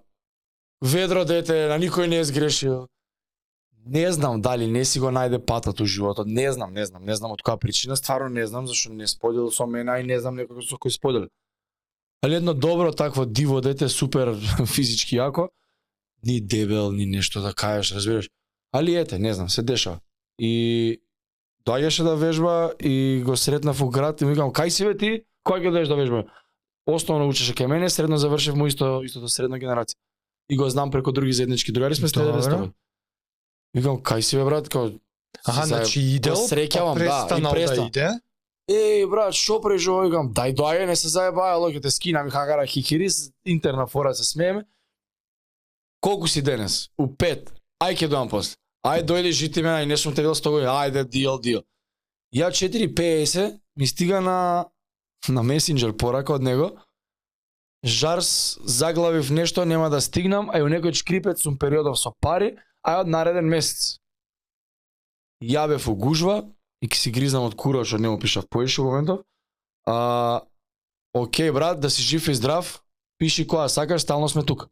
ведро 0.82 1.24
дете, 1.24 1.68
на 1.68 1.78
никој 1.78 2.06
не 2.06 2.18
е 2.20 2.24
сгрешил. 2.24 2.88
Не 3.86 4.12
знам 4.12 4.40
дали 4.42 4.66
не 4.66 4.84
си 4.84 5.00
го 5.00 5.10
најде 5.14 5.38
патот 5.38 5.80
у 5.80 5.86
животот. 5.86 6.26
Не 6.26 6.52
знам, 6.52 6.72
не 6.74 6.86
знам, 6.86 7.04
не 7.04 7.16
знам 7.16 7.32
од 7.32 7.42
која 7.42 7.58
причина, 7.58 7.96
стварно 7.96 8.28
не 8.28 8.46
знам 8.46 8.66
зашто 8.66 8.92
не 8.92 9.06
споделил 9.06 9.50
со 9.50 9.66
мене, 9.66 10.00
и 10.00 10.04
не 10.04 10.20
знам 10.20 10.36
некој 10.36 10.62
со 10.62 10.76
кој 10.76 10.92
сподели. 10.92 11.28
Али 12.22 12.34
едно 12.34 12.54
добро 12.54 12.92
такво 12.92 13.24
диво 13.26 13.60
дете, 13.60 13.88
супер 13.88 14.34
физички 14.66 15.16
јако, 15.16 15.48
ни 16.22 16.40
дебел, 16.40 16.92
ни 16.92 17.06
нешто 17.06 17.40
да 17.40 17.54
кажеш, 17.54 17.94
разбираш. 17.94 18.28
Али 18.72 18.94
ете, 18.94 19.18
не 19.18 19.34
знам, 19.34 19.48
се 19.48 19.62
дешава. 19.62 20.00
И 20.38 21.00
доаѓаше 21.66 22.02
да 22.02 22.16
вежба 22.16 22.72
и 22.80 23.22
го 23.24 23.36
сретнав 23.36 23.80
у 23.82 23.88
град 23.88 24.20
и 24.20 24.24
му 24.24 24.30
викам, 24.30 24.52
кај 24.52 24.68
си 24.68 24.84
бе 24.84 24.96
ти? 24.98 25.10
Кој 25.46 25.64
ќе 25.64 25.72
доеш 25.72 25.88
да 25.88 25.96
вежба? 25.96 26.24
Основно 26.86 27.28
учеше 27.28 27.54
кај 27.54 27.66
мене, 27.66 27.90
средно 27.90 28.18
завршив 28.18 28.56
му 28.56 28.66
исто 28.66 29.02
истото 29.04 29.28
средно 29.28 29.56
генерација. 29.56 29.96
И 30.48 30.56
го 30.56 30.68
знам 30.68 30.90
преку 30.90 31.12
други 31.12 31.32
заеднички 31.32 31.72
другари 31.72 31.94
сме 31.94 32.08
следеле 32.08 32.42
с. 32.42 32.48
Викам, 33.74 34.00
кај 34.02 34.20
си 34.20 34.36
бе 34.36 34.44
брат? 34.44 34.68
Као, 34.68 34.90
Аха, 35.44 35.66
значи 35.66 36.00
идел, 36.00 36.36
среќавам, 36.36 36.98
да, 36.98 37.04
и 37.38 37.42
престан. 37.52 37.84
да 37.84 37.86
иде. 37.86 38.08
Еј, 38.68 39.06
брат, 39.08 39.34
шо 39.34 39.60
прежо, 39.64 40.00
викам, 40.04 40.32
дај 40.34 40.54
доаѓа, 40.56 40.86
не 40.86 40.96
се 40.96 41.08
заебаја, 41.08 41.56
лоѓе 41.56 41.82
те 41.82 41.90
скина 41.90 42.22
ми 42.22 42.30
хагара 42.30 42.66
хикирис, 42.66 43.30
интерна 43.44 43.86
фора 43.86 44.14
се 44.14 44.24
смееме. 44.24 44.64
Колку 46.00 46.28
си 46.28 46.42
денес? 46.42 46.90
У 46.98 47.08
пет. 47.08 47.52
Ај 47.82 47.96
ќе 47.96 48.08
доам 48.08 48.28
после. 48.28 48.56
Ај 48.86 49.04
дојде 49.04 49.32
жити 49.32 49.62
ај 49.62 49.86
не 49.86 49.96
сум 49.96 50.14
те 50.14 50.22
видел 50.22 50.34
100 50.34 50.50
години. 50.50 50.70
Ајде, 50.70 51.04
дил, 51.08 51.38
дил. 51.38 51.62
Ја 52.34 52.50
4.50 52.50 53.58
ми 53.76 53.86
стига 53.86 54.20
на 54.20 54.66
на 55.28 55.42
месенџер 55.42 55.96
порака 55.96 56.34
од 56.34 56.42
него. 56.42 56.70
Жарс 57.84 58.58
заглавив 58.64 59.30
нешто, 59.30 59.64
нема 59.64 59.90
да 59.90 60.00
стигнам, 60.00 60.50
а 60.50 60.58
и 60.58 60.62
у 60.62 60.68
некој 60.68 60.94
шкрипет 60.94 61.38
сум 61.38 61.58
периодов 61.58 61.98
со 61.98 62.12
пари, 62.20 62.56
а 62.88 63.00
од 63.02 63.10
нареден 63.12 63.44
месец. 63.44 63.98
Ја 65.44 65.68
бев 65.68 65.84
у 65.88 65.94
гужва 65.94 66.40
и 66.80 66.88
си 66.88 67.12
гризнам 67.12 67.44
од 67.44 67.54
кура 67.54 67.84
што 67.84 68.00
не 68.00 68.08
му 68.08 68.18
пишав 68.18 68.48
поише 68.48 68.80
во 68.80 68.90
моментов. 68.90 69.20
А, 69.84 70.40
окей, 71.12 71.52
брат, 71.52 71.80
да 71.80 71.90
си 71.90 72.02
жив 72.02 72.28
и 72.28 72.34
здрав, 72.34 72.80
пиши 73.18 73.46
која 73.46 73.68
сакаш, 73.68 74.02
стално 74.02 74.28
сме 74.28 74.44
тука. 74.44 74.68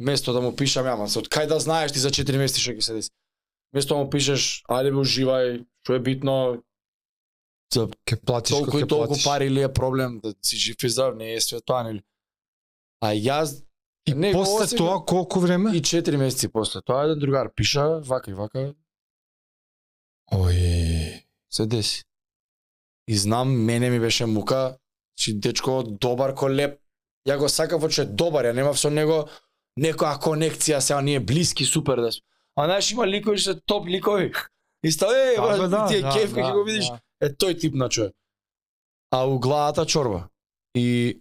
Место 0.00 0.32
да 0.32 0.40
му 0.40 0.52
пишам, 0.56 0.86
јама, 0.86 1.08
од 1.08 1.28
кај 1.32 1.48
да 1.48 1.60
знаеш 1.60 1.92
ти 1.92 1.98
за 1.98 2.10
4 2.10 2.38
месеци 2.38 2.60
што 2.60 2.76
ќе 2.76 2.84
се 2.84 2.94
деси. 3.00 3.10
Место 3.72 3.94
да 3.94 4.04
му 4.04 4.10
пишеш, 4.10 4.62
ајде 4.68 4.92
бе 4.92 5.00
уживај, 5.00 5.64
што 5.82 5.96
е 5.96 6.04
битно, 6.04 6.36
за 7.72 7.88
Ке 8.04 8.16
платиш 8.20 8.52
толку 8.52 8.78
и 8.78 8.86
толку 8.86 9.14
платиш. 9.16 9.24
пари 9.24 9.50
ли 9.50 9.62
е 9.62 9.72
проблем 9.72 10.20
да 10.20 10.34
си 10.44 10.56
жив 10.56 10.76
и 10.82 10.88
здрав, 10.88 11.16
не 11.16 11.32
е 11.32 11.40
све 11.40 11.60
тоа 11.60 11.82
нели. 11.82 12.02
А 13.00 13.16
јас 13.16 13.64
И 14.06 14.14
Не, 14.14 14.32
после 14.32 14.64
осеќам- 14.66 14.76
тоа 14.78 15.04
колку 15.06 15.40
време? 15.40 15.70
и 15.70 15.80
4 15.80 16.16
месеци 16.16 16.48
после 16.48 16.80
тоа 16.82 17.04
еден 17.04 17.18
другар 17.18 17.52
пиша 17.54 18.00
вака 18.00 18.30
и 18.30 18.34
вака 18.34 18.74
Ој. 20.32 21.22
се 21.50 21.66
деси. 21.66 22.02
И 23.08 23.16
знам, 23.16 23.50
мене 23.54 23.90
ми 23.90 24.00
беше 24.00 24.26
мука, 24.26 24.78
че 25.16 25.34
дечко 25.34 25.82
добар 25.82 26.34
ко 26.34 26.50
леп. 26.50 26.78
Ја 27.28 27.38
го 27.38 27.48
сакав 27.48 27.88
че 27.88 28.04
добар, 28.04 28.44
ја 28.44 28.52
немав 28.52 28.78
со 28.78 28.90
него 28.90 29.28
некоја 29.78 30.18
конекција, 30.18 30.78
сега 30.78 31.00
ние 31.00 31.20
блиски, 31.20 31.64
супер 31.64 31.96
да 31.96 32.12
сме. 32.12 32.22
А 32.56 32.64
знаеш 32.64 32.90
има 32.90 33.06
ликови 33.06 33.38
што 33.38 33.52
се 33.52 33.60
топ 33.60 33.86
ликови. 33.86 34.32
Исто, 34.84 35.06
е, 35.06 35.36
Да, 35.36 35.42
брат, 35.42 35.70
да, 35.70 35.86
ти 35.86 35.96
е 35.96 36.00
да, 36.00 36.10
кеф, 36.10 36.32
да, 36.32 36.52
го 36.52 36.64
видиш. 36.64 36.86
да. 36.86 37.00
Е 37.20 37.30
тој 37.30 37.60
тип 37.60 37.74
на 37.74 37.88
човек. 37.88 38.12
А 39.10 39.26
у 39.26 39.38
главата 39.38 39.86
чорба. 39.86 40.28
И 40.74 41.20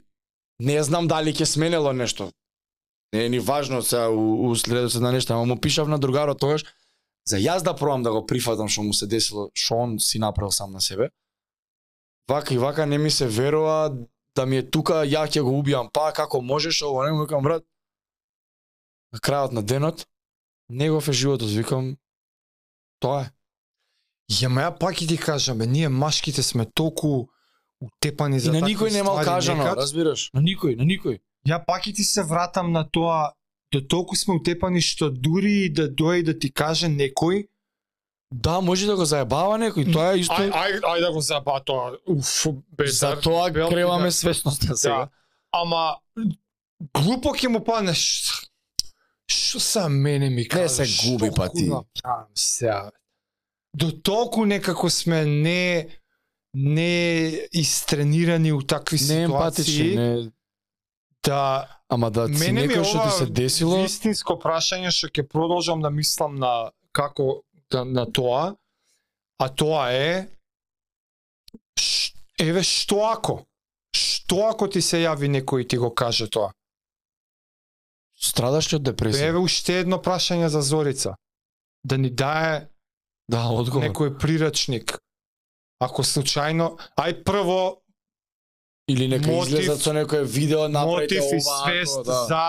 не 0.60 0.84
знам 0.84 1.08
дали 1.08 1.30
ќе 1.30 1.44
сменело 1.44 1.94
нешто. 1.94 2.32
Не 3.14 3.26
е 3.26 3.30
ни 3.30 3.40
важно 3.40 3.82
сега 3.82 4.10
у, 4.10 4.50
у 4.50 4.56
следот 4.56 4.94
на 4.96 5.12
нешто, 5.12 5.34
ама 5.34 5.46
му 5.46 5.60
пишав 5.60 5.88
на 5.88 6.00
другарот 6.00 6.40
тогаш 6.40 6.66
за 7.26 7.38
јас 7.38 7.64
да 7.64 7.76
пробам 7.76 8.04
да 8.04 8.12
го 8.12 8.26
прифатам 8.26 8.70
што 8.70 8.84
му 8.84 8.94
се 8.94 9.08
десило, 9.08 9.50
што 9.54 9.76
он 9.76 10.00
си 10.00 10.20
направил 10.20 10.52
сам 10.52 10.72
на 10.72 10.82
себе. 10.82 11.10
Вака 12.28 12.54
и 12.54 12.58
вака 12.58 12.86
не 12.86 12.98
ми 12.98 13.12
се 13.12 13.28
верува 13.28 13.92
да 14.36 14.46
ми 14.46 14.58
е 14.58 14.70
тука, 14.70 15.04
ја 15.04 15.28
ќе 15.28 15.42
го 15.44 15.52
убијам, 15.52 15.92
па 15.94 16.12
како 16.16 16.42
можеш, 16.42 16.82
ово 16.82 17.04
не 17.04 17.12
му 17.12 17.26
викам 17.26 17.44
брат. 17.44 17.64
На 19.12 19.20
крајот 19.20 19.52
на 19.52 19.62
денот 19.62 20.08
негов 20.70 21.08
е 21.08 21.14
животот, 21.14 21.52
викам 21.52 21.98
тоа 23.00 23.28
е. 23.28 23.32
Ја 24.32 24.48
ма 24.48 24.62
ја 24.70 24.78
пак 24.80 25.02
и 25.02 25.08
ти 25.08 25.18
кажам, 25.18 25.58
бе, 25.60 25.68
ние 25.68 25.90
машките 25.90 26.44
сме 26.44 26.66
толку 26.66 27.28
утепани 27.82 28.38
И 28.38 28.40
за 28.40 28.54
на 28.54 28.60
такви 28.60 28.76
никој 28.76 28.94
немал 28.94 29.20
кажано, 29.24 29.64
некад. 29.64 29.78
разбираш? 29.78 30.30
На 30.34 30.42
никој, 30.42 30.78
на 30.78 30.88
никој. 30.88 31.20
Ја 31.48 31.66
пак 31.66 31.88
и 31.88 31.94
ти 31.94 32.04
се 32.04 32.24
вратам 32.24 32.72
на 32.72 32.84
тоа, 32.86 33.34
до 33.72 33.82
толку 33.82 34.16
сме 34.16 34.34
утепани 34.36 34.82
што 34.82 35.10
дури 35.10 35.54
и 35.62 35.70
да 35.70 35.90
дојде 35.90 36.24
да 36.24 36.40
ти 36.40 36.52
каже 36.52 36.88
некој, 36.88 37.48
Да, 38.34 38.62
може 38.62 38.86
да 38.86 38.96
го 38.96 39.06
заебава 39.06 39.58
некој, 39.58 39.92
тоа 39.92 40.14
е 40.14 40.20
исто. 40.20 40.34
ај, 40.34 40.52
ај, 40.52 40.80
ај 40.82 41.00
да 41.02 41.12
го 41.12 41.22
заба 41.22 41.60
тоа, 41.60 41.98
уф, 42.08 42.48
без 42.72 43.00
За 43.00 43.20
тоа 43.20 43.50
бел- 43.50 43.70
креваме 43.70 44.06
да. 44.06 44.12
свесноста 44.12 44.78
сега. 44.78 44.96
Да. 44.96 45.10
Ама 45.54 45.98
глупо 46.94 47.30
ќе 47.30 47.48
му 47.48 47.60
падне. 47.62 47.94
Ш- 47.94 48.48
Што 49.28 49.60
са 49.60 49.90
мене 49.90 50.30
ми 50.30 50.48
кажа? 50.48 50.70
се 50.70 50.86
губи, 51.04 51.30
па 51.36 51.50
ти. 51.50 51.72
сега? 52.36 52.92
До 53.74 53.92
толку 53.94 54.46
некако 54.46 54.90
сме 54.90 55.26
не 55.26 55.88
не 56.54 57.28
истренирани 57.54 58.52
у 58.52 58.62
такви 58.62 58.98
Не 59.02 59.22
емпатични, 59.22 59.64
ситуации 59.66 59.96
не, 59.96 60.32
да 61.24 61.68
ама 61.90 62.12
да 62.12 62.28
си 62.28 62.40
мене 62.40 62.68
ми 62.68 62.74
некој 62.74 62.84
што 62.84 63.04
ти 63.04 63.12
се 63.18 63.26
десило, 63.26 63.82
вистинско 63.84 64.40
прашање 64.40 64.92
што 64.92 65.08
ќе 65.08 65.28
продолжам 65.28 65.82
да 65.82 65.90
мислам 65.90 66.36
на 66.36 66.72
како 66.92 67.44
да, 67.72 67.86
на 67.86 68.06
тоа, 68.06 68.56
а 69.40 69.50
тоа 69.50 69.92
е 69.94 70.28
ш, 71.80 72.14
еве 72.40 72.64
што 72.64 73.06
ако 73.12 73.42
што 73.96 74.48
ако 74.48 74.68
ти 74.72 74.82
се 74.82 75.04
јави 75.04 75.30
некој 75.30 75.64
и 75.64 75.68
ти 75.68 75.78
го 75.78 75.94
каже 75.94 76.30
тоа? 76.32 76.52
страдаш 78.22 78.72
ли 78.72 78.78
од 78.78 78.86
депресија? 78.86 79.32
Еве 79.34 79.42
уште 79.42 79.82
едно 79.82 79.98
прашање 80.02 80.48
за 80.54 80.62
Зорица. 80.62 81.16
Да 81.84 81.98
ни 81.98 82.10
дае 82.10 82.70
Да, 83.28 83.50
одговор. 83.50 83.88
некој 83.88 84.18
прирачник. 84.20 85.00
Ако 85.82 86.04
случајно, 86.04 86.78
ај 86.98 87.24
прво 87.26 87.81
Или 88.92 89.08
нека 89.08 89.32
мотив- 89.32 89.48
излезат 89.60 89.82
со 89.82 89.94
некој 89.94 90.24
видео 90.24 90.68
направите 90.68 91.20
мотив 91.20 91.38
и 91.38 91.42
свест 91.42 92.06
да. 92.06 92.26
за 92.30 92.44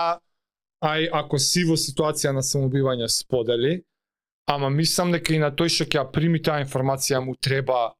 ај 0.83 1.09
ако 1.13 1.39
си 1.39 1.63
во 1.63 1.75
ситуација 1.79 2.31
на 2.35 2.41
самоубивање 2.43 3.07
сподели, 3.07 3.83
ама 4.47 4.69
мислам 4.69 5.11
дека 5.11 5.33
и 5.33 5.39
на 5.39 5.51
тој 5.51 5.69
што 5.71 5.83
ќе 5.85 5.99
ја 6.01 6.11
прими 6.11 6.41
таа 6.41 6.59
информација 6.65 7.19
му 7.23 7.35
треба 7.35 7.93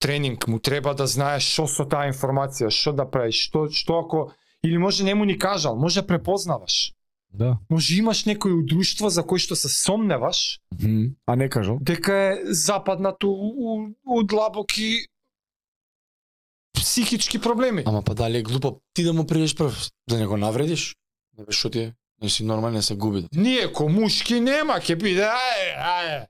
тренинг, 0.00 0.48
му 0.48 0.58
треба 0.58 0.94
да 0.94 1.06
знае 1.06 1.40
што 1.40 1.66
со 1.68 1.84
таа 1.84 2.08
информација, 2.10 2.70
што 2.70 2.92
да 2.92 3.04
прави, 3.06 3.32
што 3.32 3.68
што 3.70 3.98
ако 4.00 4.32
или 4.64 4.78
може 4.78 5.04
не 5.04 5.14
му 5.14 5.24
ни 5.24 5.38
кажал, 5.38 5.76
може 5.76 6.02
препознаваш. 6.06 6.92
Да. 7.32 7.58
Може 7.70 7.96
имаш 7.96 8.24
некој 8.28 8.52
у 8.52 8.62
друштво 8.62 9.08
за 9.08 9.22
кој 9.24 9.38
што 9.40 9.56
се 9.56 9.68
сомневаш 9.68 10.60
Мгм. 10.74 11.16
А 11.26 11.36
не 11.36 11.48
кажал? 11.48 11.78
дека 11.80 12.12
е 12.12 12.52
западнат 12.52 13.24
у, 13.24 13.30
у, 13.32 13.94
у 14.04 14.22
длабоки 14.22 15.06
психички 16.72 17.40
проблеми. 17.40 17.82
Ама 17.86 18.02
па 18.02 18.14
дали 18.14 18.38
е 18.38 18.42
глупо 18.42 18.80
ти 18.94 19.04
да 19.04 19.12
му 19.12 19.26
придеш 19.26 19.56
прв, 19.56 19.90
да 20.10 20.18
не 20.18 20.26
го 20.26 20.36
навредиш? 20.36 20.96
Да 21.38 21.44
бе, 21.44 21.52
што 21.52 21.70
ти 21.70 21.78
е? 21.78 21.94
Не 22.22 22.28
си 22.28 22.44
нормален, 22.44 22.74
не 22.74 22.82
се 22.82 22.96
губи. 22.96 23.26
Ние 23.34 23.72
ко 23.72 23.88
мушки 23.88 24.40
нема, 24.40 24.78
ќе 24.80 24.94
биде 24.94 25.26
ај, 25.26 25.64
ај. 25.78 26.26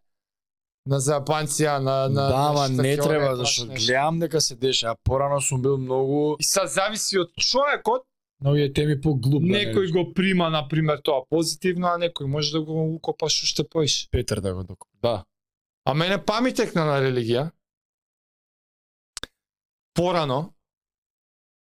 На 0.86 0.98
запанција, 0.98 1.78
на 1.78 2.08
на 2.08 2.28
да, 2.28 2.68
нешто 2.68 2.82
не 2.82 2.96
треба, 2.96 3.30
не 3.30 3.36
зашто 3.36 3.66
гледам 3.66 4.18
дека 4.18 4.40
се 4.40 4.54
деша, 4.56 4.86
а 4.90 4.96
порано 5.04 5.40
сум 5.40 5.62
бил 5.62 5.78
многу 5.78 6.36
И 6.40 6.44
sad 6.44 6.66
зависи 6.66 7.18
од 7.18 7.30
човекот, 7.38 8.02
на 8.40 8.50
овие 8.50 8.72
теми 8.72 9.00
по 9.00 9.14
глуп. 9.14 9.42
некој 9.42 9.92
го 9.92 10.12
прима 10.14 10.50
на 10.50 10.68
пример 10.68 10.98
тоа 11.04 11.22
позитивно, 11.30 11.86
а 11.86 11.98
некој 11.98 12.26
може 12.26 12.52
да 12.52 12.60
го 12.60 12.94
укопаш 12.94 13.42
уште 13.42 13.62
поиш. 13.68 14.08
Петар 14.10 14.40
да 14.40 14.54
го 14.54 14.64
док. 14.64 14.84
Да. 15.02 15.24
А 15.84 15.94
мене 15.94 16.18
пами 16.18 16.54
текна 16.54 16.84
на 16.84 16.98
религија. 17.02 17.50
Порано, 19.94 20.52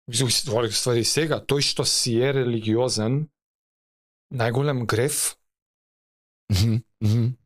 Ствари, 0.07 0.71
ствари 0.71 1.03
сега, 1.03 1.41
тој 1.43 1.61
што 1.61 1.83
си 1.83 2.15
е 2.23 2.31
религиозен, 2.33 3.27
најголем 4.31 4.85
греф 4.87 5.35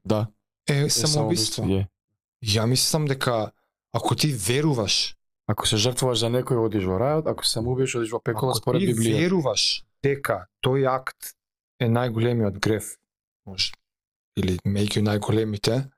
Да. 0.05 0.27
е 0.69 0.85
Е 0.85 0.89
самоубиство. 0.89 1.65
Ја 2.45 2.65
мислам 2.65 3.07
дека 3.07 3.51
ако 3.93 4.15
ти 4.15 4.33
веруваш, 4.33 5.15
Ако 5.47 5.67
се 5.67 5.75
жртвуваш 5.75 6.21
за 6.21 6.29
некој, 6.31 6.55
одиш 6.63 6.85
во 6.87 6.95
рајот, 7.01 7.27
ако 7.27 7.43
се 7.43 7.57
самоубиеш, 7.59 7.95
одиш 7.97 8.11
во 8.13 8.21
пекола 8.23 8.53
ако 8.53 8.61
според 8.61 8.81
ти 8.81 8.93
Библија. 8.93 9.17
веруваш 9.19 9.83
дека 10.03 10.47
тој 10.63 10.85
акт 10.87 11.33
е 11.81 11.89
најголемиот 11.91 12.59
греф, 12.61 12.95
може 13.45 13.73
или 14.37 14.55
меѓу 14.63 15.01
најголемите, 15.03 15.91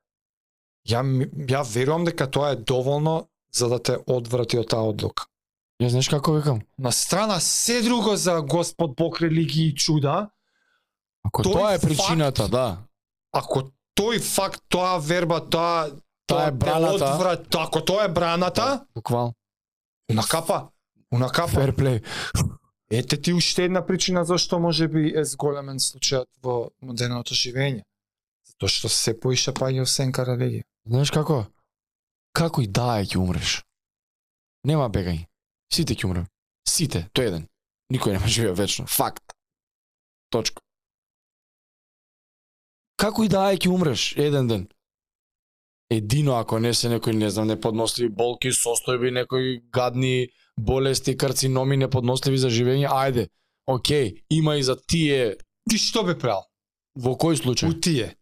ја 0.89 1.03
ја 1.45 1.61
верувам 1.69 2.05
дека 2.05 2.25
тоа 2.31 2.55
е 2.55 2.55
доволно 2.55 3.29
за 3.53 3.69
да 3.69 3.79
те 3.79 3.97
одврати 4.07 4.57
од 4.57 4.67
таа 4.67 4.81
одлука. 4.83 5.25
Ја 5.81 5.87
знаеш 5.87 6.09
како 6.09 6.33
викам? 6.33 6.61
На 6.77 6.91
страна 6.91 7.39
се 7.39 7.81
друго 7.81 8.15
за 8.15 8.41
Господ 8.41 8.95
Бог 8.95 9.21
религии 9.21 9.67
и 9.67 9.75
чуда, 9.75 10.29
Ако 11.23 11.41
Тој 11.41 11.51
тоа 11.51 11.69
е 11.69 11.77
факт- 11.77 11.87
причината, 11.87 12.47
да. 12.47 12.77
ако 13.33 13.63
тој 13.95 14.19
факт, 14.21 14.61
тоа 14.69 14.97
верба, 14.99 15.39
тоа 15.41 15.89
Таа 16.27 16.47
е 16.47 16.51
браната. 16.51 17.05
одврат, 17.05 17.55
ако 17.55 17.81
тоа 17.81 18.03
е 18.03 18.07
браната, 18.09 18.85
Буквално. 18.95 19.33
унакапа, 20.11 20.67
унакапа. 21.11 21.51
Fair 21.51 21.71
play. 21.71 22.03
Ете 22.91 23.17
ти 23.17 23.33
уште 23.33 23.63
една 23.63 23.85
причина 23.85 24.25
зашто 24.25 24.59
може 24.59 24.87
би 24.87 25.13
е 25.15 25.25
зголемен 25.25 25.79
случајот 25.79 26.25
во 26.43 26.69
модерното 26.81 27.33
живење. 27.33 27.81
Затоа 28.45 28.69
што 28.69 28.89
се 28.89 29.15
поише 29.15 29.51
паѓа 29.51 29.79
во 29.79 29.85
сенка 29.87 30.21
религија. 30.23 30.63
Знаеш 30.85 31.11
како? 31.11 31.45
Како 32.33 32.61
и 32.61 32.67
да 32.67 32.99
е 32.99 33.05
ќе 33.05 33.19
умреш. 33.21 33.61
Нема 34.65 34.89
бегање. 34.89 35.27
Сите 35.73 35.95
ќе 35.95 36.07
умрем. 36.09 36.27
Сите, 36.69 37.07
тој 37.13 37.29
еден. 37.29 37.47
Никој 37.93 38.17
нема 38.17 38.27
живее 38.27 38.55
вечно. 38.57 38.85
Факт. 38.89 39.35
Точка. 40.33 40.63
Како 42.97 43.23
и 43.23 43.29
да 43.29 43.51
е 43.51 43.59
ќе 43.59 43.69
умреш 43.69 44.13
еден 44.17 44.47
ден. 44.47 44.67
Едино 45.93 46.39
ако 46.39 46.59
не 46.59 46.73
се 46.73 46.89
некои, 46.89 47.13
не 47.13 47.29
знам, 47.29 47.47
неподносливи 47.47 48.09
болки, 48.09 48.49
состојби, 48.49 49.11
некои 49.13 49.59
гадни 49.69 50.29
болести, 50.57 51.17
карциноми 51.17 51.77
неподносливи 51.77 52.37
за 52.37 52.49
живење, 52.49 52.89
ајде. 52.89 53.27
Океј, 53.69 54.23
има 54.29 54.57
и 54.57 54.63
за 54.63 54.75
тие 54.75 55.37
Ти 55.69 55.77
што 55.77 56.03
бе 56.03 56.17
правил? 56.19 56.43
во 56.95 57.15
кој 57.17 57.37
случај? 57.39 57.69
У 57.69 57.79
тие. 57.79 58.13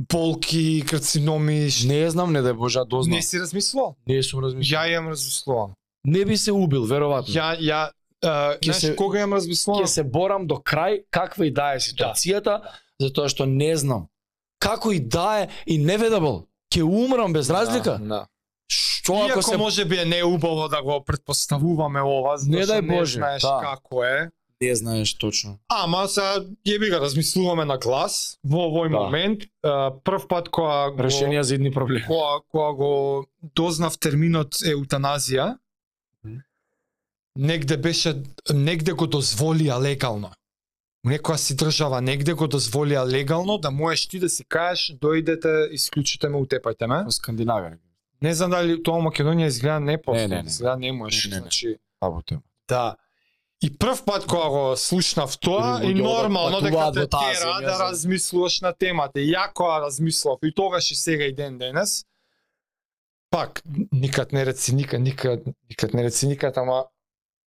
Болки, 0.00 0.82
карциноми. 0.82 1.68
Не 1.84 2.10
знам, 2.10 2.32
не 2.32 2.42
да 2.42 2.54
божа 2.54 2.84
дознам. 2.84 3.16
не 3.16 3.22
си 3.22 3.40
размислувал? 3.40 3.96
Не 4.06 4.22
сум 4.22 4.40
размислил. 4.40 4.78
Ја 4.78 4.88
имам 4.90 5.08
размислувал. 5.10 5.70
Не 6.04 6.24
би 6.24 6.36
се 6.36 6.52
убил, 6.52 6.82
веројатно. 6.82 7.28
Ја, 7.28 7.58
ја, 7.58 7.90
uh, 8.20 8.58
Ќе 8.58 8.64
знаеш, 8.64 8.80
се- 8.80 8.96
кога 8.96 9.18
имам 9.18 9.34
размислувал? 9.34 9.80
ќе 9.80 9.86
се 9.86 10.02
борам 10.04 10.46
до 10.46 10.54
крај 10.56 11.04
каква 11.10 11.46
и 11.46 11.50
да 11.50 11.74
е 11.74 11.78
ситуацијата, 11.78 12.60
затоа 13.00 13.28
што 13.28 13.46
не 13.46 13.76
знам. 13.76 14.06
Како 14.58 14.92
и 14.92 15.00
да 15.00 15.40
е 15.40 15.48
inevitable, 15.68 16.44
ќе 16.68 16.82
умрам 16.82 17.32
без 17.32 17.50
разлика. 17.50 17.98
Да, 17.98 18.04
да. 18.06 18.26
Што 18.68 19.12
Иако 19.14 19.30
ако 19.30 19.42
се 19.42 19.56
може 19.56 19.84
би 19.84 19.96
е 19.96 20.04
неубаво 20.04 20.68
да 20.68 20.82
го 20.82 21.04
предпоставуваме 21.04 22.00
ова, 22.00 22.36
Не 22.42 22.66
дај 22.66 22.80
не 22.80 22.96
Боже, 22.98 23.14
знаеш 23.14 23.42
да. 23.42 23.60
како 23.62 24.04
е. 24.04 24.30
Не 24.60 24.74
знаеш 24.74 25.14
точно. 25.14 25.58
Ама 25.68 26.08
сега 26.08 26.38
јеби 26.66 26.90
го 26.90 27.00
размислуваме 27.00 27.64
на 27.64 27.78
глас 27.78 28.38
во 28.44 28.58
овој 28.58 28.90
Да. 28.90 28.98
момент. 28.98 29.42
Прв 30.04 30.28
пат 30.28 30.48
кога 30.48 30.90
го 30.90 30.98
Решенија 30.98 31.40
за 31.40 31.54
идни 31.54 31.72
проблеми. 31.72 32.06
кога, 32.06 32.40
кога 32.48 32.72
го 32.72 33.26
дознав 33.54 33.98
терминот 33.98 34.54
еутаназија, 34.54 35.58
Мгм. 36.24 36.36
негде 37.36 37.76
беше 37.76 38.22
негде 38.50 38.92
го 38.92 39.04
дозволија 39.06 39.80
легално. 39.82 40.30
Некоја 41.06 41.36
си 41.36 41.54
држава 41.54 42.00
негде 42.00 42.32
го 42.32 42.46
дозволија 42.46 43.04
легално 43.06 43.58
да 43.58 43.70
можеш 43.70 44.06
ти 44.08 44.18
да 44.18 44.28
си 44.28 44.44
кажеш 44.44 44.92
дојдете, 44.92 45.70
исклучите 45.70 46.28
ме, 46.28 46.38
утепајте 46.38 46.86
ме. 46.86 47.04
Во 47.04 47.10
Скандинавија. 47.10 47.78
Не 48.22 48.34
знам 48.34 48.50
дали 48.50 48.82
тоа 48.82 49.02
Македонија 49.02 49.46
изгледа 49.46 49.80
не 49.80 49.98
Не, 50.08 50.28
не, 50.28 50.42
не. 50.42 50.48
изгледа 50.48 50.76
не 50.76 50.92
можеш, 50.92 51.24
Не, 51.24 51.30
не, 51.30 51.36
не. 51.36 51.40
значи 51.42 51.76
Работа. 52.02 52.40
Да. 52.68 52.96
И 53.62 53.78
прв 53.78 54.04
пат 54.04 54.26
кога 54.26 54.48
го 54.48 54.76
слушнав 54.76 55.38
тоа, 55.38 55.80
и 55.82 55.94
луѓе 55.94 56.02
нормално 56.02 56.60
дека 56.60 56.92
те 56.92 57.06
тера 57.08 57.60
да 57.62 57.78
размислуваш 57.90 58.60
на 58.60 58.72
темата. 58.72 59.20
И 59.20 59.30
ја 59.32 59.52
кога 59.52 59.80
размислував 59.80 60.38
и 60.42 60.54
тогаш 60.54 60.90
и 60.90 60.94
сега 60.94 61.24
и 61.24 61.34
ден 61.34 61.58
денес, 61.58 62.04
пак, 63.30 63.62
никад 63.92 64.32
не 64.32 64.46
реци 64.46 64.74
никад, 64.74 65.00
никад, 65.00 65.40
никад 65.70 65.94
не 65.94 66.04
реци 66.04 66.26
никад, 66.26 66.56
ама 66.56 66.84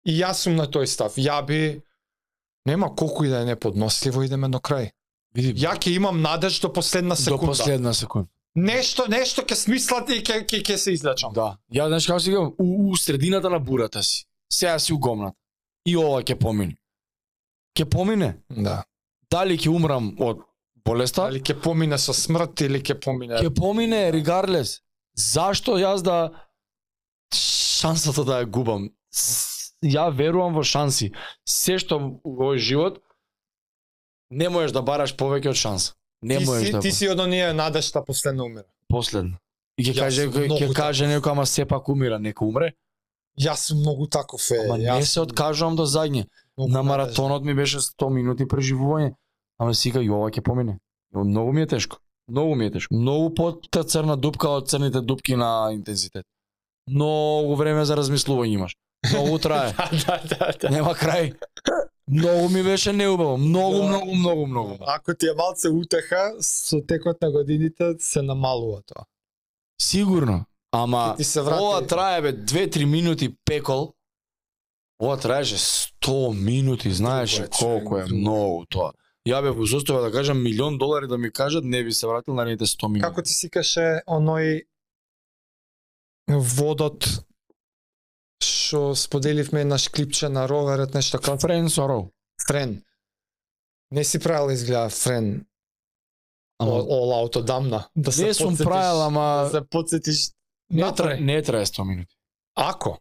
и 0.07 0.15
јас 0.23 0.33
сум 0.47 0.57
на 0.57 0.67
тој 0.67 0.87
став. 0.87 1.15
Ја 1.19 1.45
би, 1.47 1.83
нема 2.67 2.95
колку 2.97 3.25
и 3.25 3.29
да 3.29 3.41
е 3.43 3.45
неподносливо, 3.45 4.23
идеме 4.23 4.49
до 4.49 4.59
крај. 4.59 4.91
Види, 5.35 5.55
Ја 5.55 5.77
ќе 5.77 5.91
имам 5.97 6.23
надеж 6.23 6.61
до 6.61 6.73
последна 6.73 7.15
до 7.15 7.21
секунда. 7.23 7.47
последна 7.47 7.95
секунда. 7.95 8.29
Нешто, 8.55 9.05
нешто 9.09 9.43
ќе 9.43 9.55
смислат 9.55 10.09
и 10.11 10.23
ќе 10.23 10.47
ќе 10.47 10.77
се 10.77 10.93
излечам. 10.93 11.33
Да. 11.35 11.59
Ја 11.75 11.87
знаеш 11.87 12.07
како 12.07 12.21
си 12.21 12.33
у, 12.37 12.55
у 12.59 12.97
средината 12.97 13.51
на 13.51 13.59
бурата 13.59 14.03
си. 14.03 14.25
Сега 14.53 14.79
си 14.79 14.93
угомнат. 14.93 15.35
И 15.87 15.97
ова 15.97 16.23
ќе 16.23 16.37
помине. 16.39 16.77
Ќе 17.79 17.87
помине. 17.91 18.35
Да. 18.51 18.83
Дали 19.31 19.57
ќе 19.59 19.71
умрам 19.71 20.11
од 20.23 20.43
болеста? 20.87 21.29
Дали 21.29 21.41
ќе 21.41 21.57
помине 21.63 21.99
со 21.99 22.15
смрт 22.17 22.61
или 22.67 22.81
ќе 22.83 22.99
помине 23.03 23.41
ќе 23.43 23.53
помине 23.55 24.11
regardless. 24.15 24.81
Зашто 25.17 25.79
јас 25.81 26.03
да 26.05 26.31
шансата 27.35 28.25
да 28.25 28.43
ја 28.43 28.51
губам? 28.51 28.91
Ја 29.85 30.09
верувам 30.11 30.57
во 30.57 30.65
шанси. 30.65 31.13
Се 31.49 31.79
што 31.79 31.99
во 31.99 32.51
овој 32.51 32.59
живот 32.59 33.01
не 34.31 34.49
можеш 34.49 34.75
да 34.75 34.83
бараш 34.83 35.15
повеќе 35.17 35.53
од 35.55 35.61
шанса. 35.61 35.93
Не 36.23 36.39
ти 36.39 36.45
можеш 36.45 36.67
си, 36.67 36.73
да 36.73 36.81
ти 36.81 36.93
си 36.93 37.09
од 37.09 37.21
оние 37.21 37.53
надежта 37.53 38.05
последно 38.05 38.45
умира. 38.45 38.67
последно. 38.89 39.39
И 39.79 39.85
ќе 39.85 39.99
каже 39.99 40.27
ќе 40.33 40.73
каже 40.75 41.07
некој 41.07 41.31
ама 41.31 41.47
сепак 41.47 41.89
умира, 41.89 42.19
нека 42.19 42.45
умре. 42.45 42.73
Јас 43.41 43.69
сум 43.69 43.79
многу 43.79 44.07
таков 44.07 44.41
е. 44.51 44.63
Ама 44.65 44.79
јас 44.79 44.99
не 44.99 45.07
се 45.07 45.21
откажувам 45.21 45.77
до 45.77 45.85
задње. 45.85 46.27
многу 46.57 46.73
На 46.73 46.83
маратонот 46.83 47.45
ми 47.45 47.55
беше 47.55 47.79
100 47.79 48.11
минути 48.11 48.47
преживување. 48.47 49.15
Ама 49.59 49.75
сега 49.75 50.01
и 50.01 50.11
ова 50.11 50.31
ќе 50.31 50.43
помине. 50.43 50.79
Многу 51.15 51.53
ми 51.53 51.63
е 51.63 51.67
тешко. 51.67 51.99
Многу 52.29 52.55
ми 52.55 52.67
е 52.67 52.71
тешко. 52.71 52.95
Многу 52.95 53.35
под 53.35 53.69
црна 53.87 54.17
дупка 54.17 54.49
од 54.49 54.69
црните 54.69 55.01
дупки 55.01 55.37
на 55.37 55.71
интензитет. 55.73 56.27
Многу 56.91 57.55
време 57.55 57.85
за 57.85 57.97
размислување 57.97 58.55
имаш. 58.55 58.77
Многу 59.13 59.39
трае. 59.39 59.73
да, 60.07 60.21
да, 60.29 60.53
да. 60.61 60.71
Нема 60.71 60.95
крај. 60.95 61.35
Многу 62.09 62.49
ми 62.49 62.63
беше 62.63 62.93
неубаво. 62.93 63.37
Многу, 63.37 63.77
Да. 63.77 63.83
многу, 63.89 64.15
многу, 64.15 64.47
многу. 64.47 64.77
Ако 64.87 65.15
ти 65.15 65.27
е 65.27 65.35
малце 65.37 65.69
утеха, 65.69 66.35
со 66.41 66.81
текот 66.87 67.23
на 67.23 67.31
годините 67.31 67.95
се 67.99 68.23
намалува 68.23 68.83
тоа. 68.87 69.05
Сигурно. 69.83 70.45
Ама 70.73 71.15
Ти 71.17 71.25
се 71.25 71.41
врати- 71.41 71.63
ова 71.63 71.87
трае 71.87 72.23
бе 72.23 72.33
2-3 72.35 72.85
минути 72.85 73.37
пекол. 73.45 73.93
Ова 75.03 75.17
траеше 75.17 75.57
100 75.57 76.33
минути, 76.35 76.93
знаеш 76.93 77.43
колку 77.51 77.99
е 77.99 78.05
многу 78.05 78.67
тоа. 78.67 78.93
Ја 79.29 79.43
бе 79.43 79.51
посостојав 79.51 80.03
да 80.03 80.13
кажам 80.13 80.43
милион 80.43 80.79
долари 80.79 81.07
да 81.07 81.19
ми 81.19 81.33
кажат, 81.33 81.65
не 81.65 81.85
би 81.85 81.93
се 81.93 82.07
вратил 82.07 82.35
наредните 82.35 82.67
100 82.67 82.89
минути. 82.89 83.03
Како 83.03 83.23
ти 83.23 83.33
си 83.33 83.51
каше 83.51 84.01
оној 84.09 84.63
водот 86.31 87.07
што 88.43 88.95
споделивме 88.95 89.65
наш 89.65 89.89
клипче 89.89 90.29
на 90.29 90.49
роверот 90.49 90.95
нешто 90.95 91.19
како 91.19 91.39
Френ 91.39 91.71
Соров. 91.71 92.07
френ. 92.47 92.83
Не 93.91 94.05
си 94.05 94.19
правил 94.19 94.53
изгледа 94.53 94.89
френ 94.89 95.47
Ама 96.59 96.73
ол 96.73 97.13
ауто 97.15 97.43
дамна. 97.43 97.89
Да 97.97 98.13
се 98.13 98.25
не 98.25 98.35
сум 98.35 98.57
правил, 98.57 99.03
ама 99.03 99.21
да 99.45 99.51
се 99.51 99.69
потсетиш 99.69 100.31
не, 100.71 100.93
трае, 100.93 101.21
не 101.21 101.43
трае 101.43 101.67
100 101.67 101.85
минути. 101.85 102.17
Ако. 102.55 102.99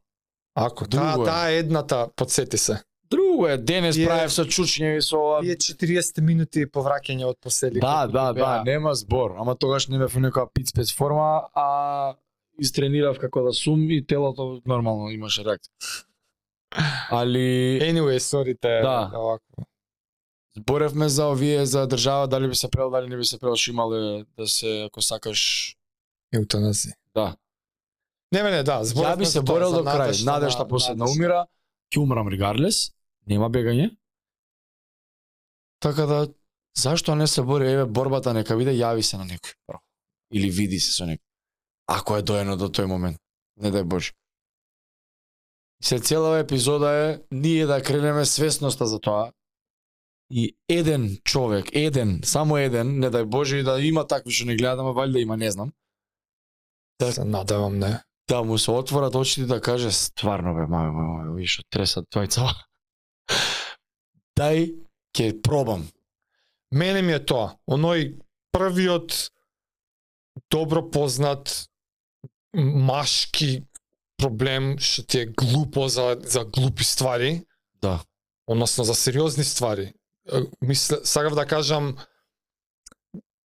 Ако. 0.56 0.88
Друго 0.88 1.04
Таа, 1.06 1.22
е. 1.22 1.26
таа 1.26 1.50
е 1.50 1.58
едната, 1.58 2.10
подсети 2.16 2.58
се. 2.58 2.84
Друго 3.06 3.48
е, 3.48 3.58
денес 3.60 3.96
Тие- 3.96 4.08
правев 4.08 4.34
со 4.34 4.46
чучњеви 4.46 5.00
со 5.00 5.18
ова. 5.18 5.42
Тие 5.42 5.56
40 5.56 6.22
минути 6.22 6.66
повраќање 6.66 7.26
од 7.26 7.38
посели. 7.40 7.80
Да, 7.80 8.08
да, 8.08 8.34
беа. 8.34 8.44
да, 8.46 8.64
нема 8.64 8.96
збор. 8.96 9.36
Ама 9.38 9.56
тогаш 9.56 9.88
не 9.88 9.98
бев 9.98 10.10
во 10.10 10.20
некоја 10.20 10.48
пицпец 10.50 10.92
форма, 10.92 11.28
а 11.54 12.16
истренирав 12.60 13.20
како 13.20 13.44
да 13.44 13.54
сум 13.54 13.92
и 13.92 14.02
телото 14.02 14.62
нормално 14.66 15.10
имаше 15.12 15.42
реакција. 15.42 16.06
Али 17.12 17.80
Anyway, 17.82 18.18
sorry 18.18 18.56
те. 18.60 18.82
Да. 18.82 19.12
Овако. 19.14 19.68
зборевме 20.58 21.10
за 21.10 21.26
овие 21.26 21.66
за 21.66 21.88
држава, 21.88 22.28
дали 22.28 22.48
би 22.48 22.56
се 22.56 22.70
прел, 22.70 22.90
дали 22.90 23.10
не 23.10 23.18
би 23.18 23.26
се 23.26 23.40
прел, 23.40 23.56
што 23.56 23.72
имале 23.72 24.26
да 24.38 24.48
се 24.48 24.84
ако 24.84 25.02
сакаш, 25.02 25.76
Еутаназија. 26.34 26.94
да. 27.16 27.36
Не, 28.36 28.44
не, 28.44 28.64
да, 28.64 28.82
Ја 28.84 29.18
би 29.18 29.26
се 29.26 29.42
борел 29.42 29.72
до 29.72 29.84
крај. 29.84 29.98
Надежда 29.98 30.32
Надежда 30.32 30.60
на- 30.60 30.68
последна 30.68 31.06
умира, 31.06 31.46
ќе 31.92 32.00
умрам 32.00 32.28
регардлес, 32.28 32.92
нема 33.28 33.50
бегање. 33.50 33.96
Така 35.80 36.06
да 36.06 36.28
зашто 36.78 37.16
не 37.16 37.28
се 37.28 37.42
бори 37.42 37.72
еве 37.72 37.86
борбата 37.86 38.34
нека 38.34 38.58
биде 38.58 38.72
јави 38.72 39.02
се 39.02 39.18
на 39.18 39.26
некој 39.26 39.56
прво. 39.68 39.80
или 40.34 40.50
види 40.50 40.80
се 40.80 40.92
со 40.92 41.06
некој. 41.06 41.22
Ако 41.88 42.18
е 42.18 42.22
доено 42.22 42.58
до 42.58 42.68
тој 42.68 42.86
момент. 42.86 43.18
Не 43.58 43.72
дај 43.72 43.84
Боже. 43.84 44.12
Се 45.84 46.00
целава 46.00 46.40
епизода 46.40 46.90
е 46.92 47.20
ние 47.32 47.66
да 47.66 47.82
кренеме 47.84 48.26
свесноста 48.26 48.86
за 48.88 49.00
тоа 49.00 49.32
и 50.30 50.58
еден 50.70 51.18
човек, 51.24 51.66
еден, 51.74 52.22
само 52.24 52.58
еден, 52.58 53.00
не 53.00 53.08
дај 53.08 53.26
Боже 53.26 53.60
и 53.60 53.64
да 53.64 53.80
има 53.80 54.08
такви 54.08 54.32
што 54.32 54.46
не 54.46 54.56
гледаме, 54.56 54.90
валјда 54.90 55.22
има, 55.22 55.38
не 55.38 55.52
знам, 55.52 55.72
Да. 57.00 57.12
Се 57.12 57.24
надевам, 57.24 57.80
не. 57.80 58.04
Да 58.28 58.44
му 58.44 58.58
се 58.58 58.72
отворат 58.72 59.16
очите 59.16 59.46
да 59.46 59.62
каже 59.62 59.92
стварно 59.92 60.56
бе, 60.56 60.66
маје, 60.66 60.90
маје, 60.92 61.30
ови 61.34 61.48
што 61.48 61.64
тресат 61.70 62.08
твојца. 62.10 62.50
Дај, 64.40 64.74
ќе 65.16 65.42
пробам. 65.42 65.86
Мене 66.72 67.02
ми 67.02 67.14
е 67.14 67.22
тоа. 67.24 67.56
Оној 67.70 68.18
првиот 68.52 69.32
добро 70.52 70.82
познат 70.92 71.70
машки 72.56 73.64
проблем 74.18 74.76
што 74.80 75.04
ти 75.04 75.20
е 75.20 75.26
глупо 75.26 75.88
за, 75.88 76.18
за 76.24 76.46
глупи 76.46 76.84
ствари, 76.84 77.46
Да. 77.82 78.04
односно 78.48 78.84
за 78.84 78.96
сериозни 78.96 79.44
ствари. 79.44 79.94
Е, 80.34 80.42
Мисля, 80.62 81.00
сакав 81.06 81.36
да 81.36 81.46
кажам 81.46 81.98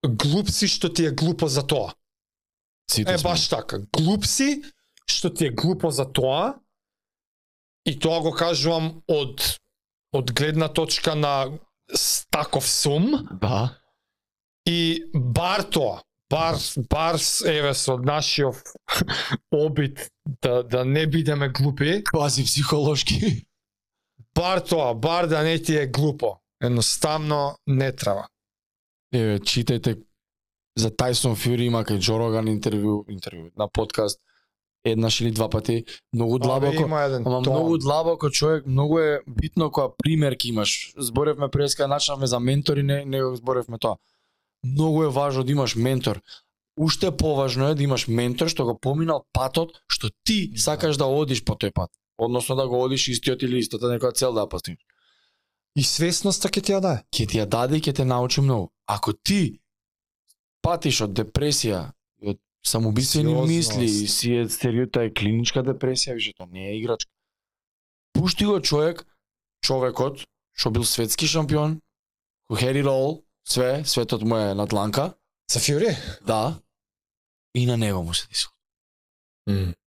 глуп 0.07 0.51
си 0.51 0.69
што 0.69 0.93
ти 0.93 1.07
е 1.07 1.11
глупо 1.11 1.48
за 1.48 1.66
тоа. 1.66 1.93
Сите 2.90 3.12
Е 3.12 3.18
сме. 3.18 3.30
баш 3.30 3.48
така. 3.48 3.78
Глуп 3.94 4.26
си 4.26 4.62
што 5.06 5.30
ти 5.30 5.46
е 5.46 5.50
глупо 5.52 5.90
за 5.90 6.04
тоа 6.06 6.54
и 7.86 7.98
тоа 7.98 8.20
го 8.20 8.32
кажувам 8.32 9.02
од 9.08 9.58
од 10.12 10.32
гледна 10.32 10.68
точка 10.68 11.14
на 11.14 11.58
стаков 11.88 12.66
сум 12.66 13.28
Да. 13.32 13.78
и 14.66 15.02
бар 15.14 15.62
тоа 15.62 16.02
бар 16.30 16.54
бар 16.90 17.14
еве 17.44 17.74
со 17.74 17.96
нашиот 17.98 18.62
обид 19.52 20.10
да 20.42 20.62
да 20.62 20.84
не 20.84 21.06
бидеме 21.06 21.48
глупи 21.48 22.04
Квази 22.04 22.44
психолошки. 22.44 23.46
бар 24.34 24.60
тоа 24.60 24.94
бар 24.94 25.26
да 25.26 25.42
не 25.42 25.58
ти 25.58 25.76
е 25.76 25.86
глупо 25.88 26.38
едноставно 26.60 27.56
не 27.66 27.92
треба 27.92 28.28
Еве, 29.12 29.38
читајте 29.40 29.98
за 30.76 30.90
Тайсон 30.90 31.36
Фюри 31.36 31.64
има 31.64 31.84
кај 31.84 31.98
Джо 31.98 32.18
Роган 32.18 32.47
интервју, 32.47 33.05
интервју 33.09 33.51
на 33.56 33.68
подкаст 33.68 34.20
еднаш 34.84 35.20
или 35.20 35.30
два 35.30 35.48
пати, 35.48 35.84
многу 36.12 36.36
Абе, 36.36 36.42
длабоко. 36.42 36.82
еден 36.97 37.22
Ама 37.26 37.42
тон. 37.42 37.52
многу 37.52 37.78
длабоко 37.78 38.30
човек, 38.30 38.66
многу 38.66 38.98
е 38.98 39.20
битно 39.28 39.70
која 39.70 39.92
примерки 39.98 40.48
имаш. 40.48 40.92
Зборевме 40.97 41.48
преска 41.48 41.88
начнавме 41.88 42.26
за 42.26 42.40
ментори, 42.40 42.82
не 42.82 43.05
не 43.05 43.22
го 43.22 43.36
зборевме 43.36 43.78
тоа. 43.78 43.97
Многу 44.64 45.02
е 45.02 45.09
важно 45.09 45.44
да 45.44 45.52
имаш 45.52 45.76
ментор. 45.76 46.20
Уште 46.78 47.10
поважно 47.10 47.68
е 47.68 47.74
да 47.74 47.82
имаш 47.82 48.09
ментор 48.09 48.48
што 48.48 48.64
го 48.64 48.78
поминал 48.78 49.24
патот 49.32 49.70
што 49.88 50.09
ти 50.24 50.51
Да. 50.51 50.60
сакаш 50.60 50.97
да 50.97 51.05
одиш 51.05 51.44
по 51.44 51.52
тој 51.52 51.72
пат. 51.72 51.90
Односно 52.18 52.56
да 52.56 52.68
го 52.68 52.82
одиш 52.82 53.09
истиот 53.09 53.42
или 53.42 53.59
истата 53.59 53.86
некоја 53.86 54.14
цел 54.14 54.32
да 54.32 54.48
постигнеш. 54.48 54.80
и 55.76 55.82
свесноста 55.82 56.48
ќе 56.48 56.62
ти 56.62 56.72
ја 56.72 56.80
даде 56.80 57.02
Ќе 57.12 57.28
ти 57.28 57.38
ја 57.38 57.47
даде 57.47 57.76
и 57.76 57.80
ќе 57.80 57.94
те 57.94 58.05
научи 58.05 58.40
многу. 58.40 58.70
Ако 58.86 59.12
ти 59.12 59.60
патиш 60.62 61.01
од 61.07 61.15
депресија, 61.16 61.91
и 62.23 62.35
од 62.35 62.41
самоубиствени 62.66 63.35
мисли, 63.49 63.87
и 63.87 64.09
си 64.09 64.35
е 64.43 64.49
стериота 64.49 65.07
е 65.09 65.15
клиничка 65.15 65.65
депресија, 65.66 66.16
више 66.19 66.35
тоа 66.37 66.49
не 66.51 66.70
е 66.70 66.77
играчка. 66.78 67.11
Пушти 68.12 68.45
го 68.45 68.61
човек, 68.61 69.05
човекот, 69.65 70.24
што 70.53 70.70
бил 70.70 70.85
светски 70.85 71.27
шампион, 71.27 71.81
it 72.51 72.87
all, 72.87 73.23
све, 73.49 73.85
светот 73.85 74.23
му 74.23 74.37
е 74.37 74.55
на 74.55 74.66
дланка, 74.66 75.15
за 75.51 75.61
Фјури 75.61 75.97
да, 76.27 76.61
и 77.55 77.66
на 77.66 77.77
него 77.77 78.03
му 78.03 78.15
се 78.15 78.27
десило. 78.28 78.53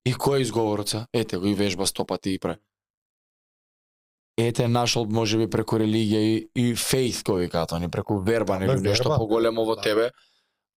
И 0.06 0.14
кој 0.14 0.38
е 0.38 0.42
изговорот 0.42 0.90
се? 0.90 1.06
Ете 1.14 1.38
го 1.38 1.48
и 1.48 1.56
вежба 1.56 1.88
стопати 1.88 2.34
и 2.34 2.40
пре. 2.40 2.58
Ете 4.38 4.68
нашол 4.68 5.06
може 5.06 5.38
би 5.38 5.48
преку 5.48 5.78
религија 5.78 6.20
и, 6.20 6.50
и 6.56 6.74
faith 6.76 7.22
кој 7.24 7.46
викаат 7.46 7.72
они 7.78 7.88
преку 7.88 8.18
верба 8.20 8.58
Абе, 8.58 8.68
нели 8.68 8.82
нешто 8.82 9.16
поголемо 9.16 9.66
во 9.66 9.76
Да. 9.76 10.12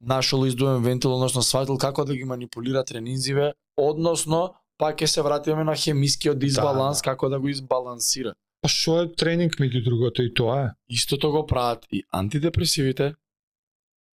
Нашол 0.01 0.47
издуен 0.47 0.82
вентил, 0.82 1.14
односно 1.14 1.43
сватил 1.43 1.78
како 1.78 2.05
да 2.05 2.16
ги 2.16 2.24
манипулира 2.24 2.85
тренинзиве, 2.85 3.52
односно 3.77 4.55
пак 4.78 5.01
ќе 5.01 5.06
се 5.06 5.23
вратиме 5.23 5.64
на 5.64 5.77
хемискиот 5.77 6.39
дисбаланс, 6.39 7.01
да. 7.01 7.10
како 7.10 7.28
да 7.28 7.40
го 7.40 7.48
избалансира. 7.48 8.35
па 8.62 8.68
што 8.68 9.02
е 9.02 9.12
тренинг 9.12 9.56
меѓу 9.60 9.85
другото 9.85 10.23
и 10.23 10.32
тоа 10.35 10.62
е 10.64 10.70
Истото 10.89 11.31
го 11.31 11.47
прават 11.47 11.86
и 11.93 12.02
антидепресивите, 12.12 13.14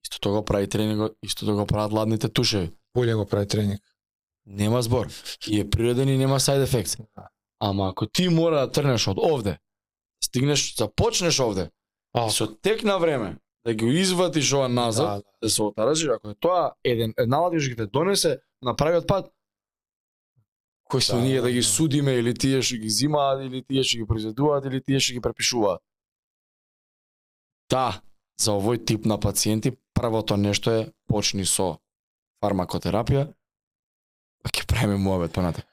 истото 0.05 0.32
го 0.32 0.44
прави 0.44 0.69
тренингот, 0.69 1.16
истото 1.23 1.55
го 1.57 1.66
прават 1.66 1.93
ладните 1.93 2.28
тушеви. 2.28 2.70
боле 2.94 3.15
го 3.15 3.27
прави 3.27 3.47
тренинг 3.47 3.81
Нема 4.47 4.82
збор. 4.82 5.09
И 5.48 5.61
е 5.61 5.70
природен 5.70 6.09
и 6.09 6.19
нема 6.19 6.40
side 6.40 6.65
effects. 6.65 7.01
Ама 7.61 7.89
ако 7.90 8.07
ти 8.07 8.28
мора 8.28 8.61
да 8.61 8.73
трнеш 8.73 9.07
од 9.09 9.19
овде, 9.19 9.59
стигнеш, 10.24 10.77
започнеш 10.77 11.40
овде, 11.40 11.70
а 12.15 12.31
со 12.31 12.47
тек 12.47 12.82
на 12.82 12.98
време, 12.98 13.36
да 13.64 13.74
ги 13.74 13.86
извадиш 13.86 14.52
ова 14.52 14.68
назад, 14.68 15.06
да, 15.06 15.16
да, 15.16 15.22
да 15.42 15.50
се 15.50 15.62
отаражиш, 15.62 16.08
ако 16.08 16.30
е 16.30 16.34
тоа 16.34 16.72
еден 16.84 17.14
една 17.18 17.38
ладиш 17.44 17.68
ќе 17.68 17.76
те 17.76 17.86
донесе 17.86 18.38
на 18.62 18.76
правиот 18.76 19.06
пат, 19.06 19.28
кој 20.90 21.00
сме 21.00 21.18
Да, 21.18 21.24
ние 21.24 21.40
да 21.40 21.50
ги 21.50 21.60
да. 21.60 21.68
судиме 21.68 22.12
или 22.18 22.34
тие 22.34 22.62
што 22.62 22.80
ги 22.80 22.90
зимаат 22.90 23.44
или 23.44 23.62
тие 23.62 23.84
што 23.84 24.00
ги 24.00 24.06
произведуваат 24.06 24.66
или 24.66 24.80
тие 24.80 25.00
што 25.00 25.12
ги 25.12 25.20
препишуваат. 25.20 25.80
Да, 27.70 28.00
за 28.40 28.56
овој 28.56 28.84
тип 28.84 29.04
на 29.06 29.20
пациенти 29.20 29.76
првото 29.94 30.36
нешто 30.36 30.70
е 30.70 30.88
почни 31.06 31.44
со 31.44 31.78
фармакотерапија, 32.42 33.28
па 34.42 34.50
ќе 34.50 34.66
правиме 34.66 34.96
муабет 34.96 35.36
понатаму. 35.36 35.68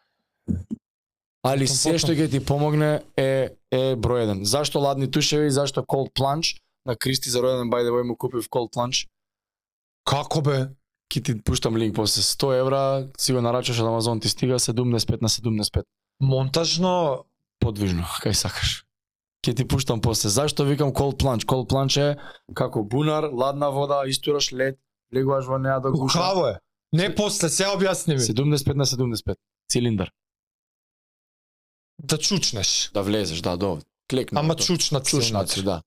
Али 1.47 1.67
се 1.67 1.95
што 1.97 2.11
ќе 2.11 2.27
ти 2.29 2.43
помогне 2.43 3.01
е 3.15 3.55
е 3.71 3.95
број 3.95 4.23
еден. 4.23 4.45
Зашто 4.45 4.79
ладни 4.79 5.11
тушеви, 5.11 5.49
зашто 5.51 5.81
cold 5.81 6.11
plunge? 6.13 6.59
На 6.87 6.95
Кристи 6.95 7.29
за 7.29 7.41
роден 7.41 7.69
by 7.69 7.83
the 7.83 7.91
way 7.91 8.03
му 8.07 8.17
купив 8.17 8.49
cold 8.49 8.73
plunge. 8.73 9.07
како 10.05 10.41
бе 10.41 10.69
Ки 11.09 11.23
ти 11.23 11.41
пуштам 11.41 11.77
линк 11.77 11.95
после 11.95 12.21
100 12.21 12.59
евра, 12.59 13.07
си 13.17 13.33
го 13.33 13.41
нарачаш 13.41 13.79
од 13.79 13.87
Амазон 13.87 14.19
ти 14.19 14.29
стига 14.29 14.59
75 14.59 15.21
на 15.21 15.29
75. 15.29 15.83
монтажно 16.21 17.25
Подвижно, 17.59 18.03
кај 18.23 18.31
сакаш. 18.31 18.85
Ке 19.41 19.53
ти 19.53 19.65
пуштам 19.67 20.01
после. 20.01 20.29
Зашто 20.29 20.65
викам 20.65 20.91
cold 20.93 21.17
plunge? 21.21 21.45
Cold 21.45 21.69
plunge 21.71 21.97
е 22.11 22.17
како 22.53 22.83
бунар, 22.83 23.23
ладна 23.33 23.71
вода, 23.71 24.03
истураш 24.07 24.53
лед, 24.53 24.79
легуваш 25.13 25.45
во 25.45 25.57
неа 25.57 25.79
да 25.79 25.91
гуша. 25.91 26.19
Каво 26.19 26.47
е? 26.47 26.59
Не 26.93 27.15
после, 27.15 27.49
се 27.49 27.65
објасни 27.65 28.13
ми. 28.13 28.19
75 28.19 28.75
на 28.75 28.85
75. 28.85 29.35
цилиндар. 29.69 30.11
Да 32.03 32.17
чучнеш. 32.17 32.91
Да 32.93 33.01
влезеш, 33.01 33.41
да, 33.41 33.57
до. 33.57 33.79
Клекни. 34.09 34.39
Ама 34.39 34.55
чучна 34.55 35.01
чушнаци, 35.01 35.53
цилиндар. 35.53 35.75
да. 35.75 35.81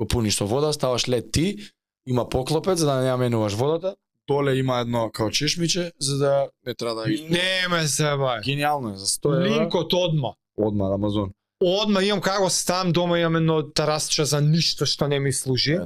Го 0.00 0.06
пуниш 0.06 0.36
со 0.36 0.46
вода, 0.46 0.72
ставаш 0.72 1.08
лед 1.08 1.32
ти, 1.32 1.56
има 2.06 2.28
поклопец 2.28 2.78
за 2.78 2.86
да 2.86 3.00
не 3.02 3.08
ја 3.08 3.16
менуваш 3.16 3.54
водата, 3.54 3.96
доле 4.28 4.56
има 4.56 4.78
едно 4.78 5.10
као 5.10 5.30
чешмиче 5.30 5.92
за 6.00 6.18
да 6.18 6.48
не 6.66 6.74
треба 6.74 6.94
да 6.94 7.10
ги... 7.10 7.26
Не 7.30 7.68
ме 7.70 7.86
се 7.88 8.02
бај. 8.02 8.44
Гениално 8.44 8.94
е 8.94 8.96
за 8.96 9.06
100 9.06 9.34
евра. 9.36 9.60
Линкот 9.60 9.92
одма. 9.92 10.32
Одма 10.56 10.88
од 10.88 10.94
Амазон. 10.94 11.32
Одма 11.64 12.02
имам 12.02 12.20
како 12.20 12.50
стам 12.50 12.92
дома 12.92 13.18
имам 13.18 13.36
едно 13.36 13.62
тарасче 13.62 14.24
за 14.24 14.40
ништо 14.40 14.86
што 14.86 15.08
не 15.08 15.18
ми 15.18 15.32
служи. 15.32 15.78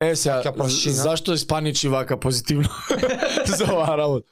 Е, 0.00 0.16
сега, 0.16 0.42
зашто 0.86 1.32
испаничи 1.32 1.88
вака 1.88 2.20
позитивно 2.20 2.68
за 3.46 3.64
оваа 3.64 3.98
работа? 3.98 4.26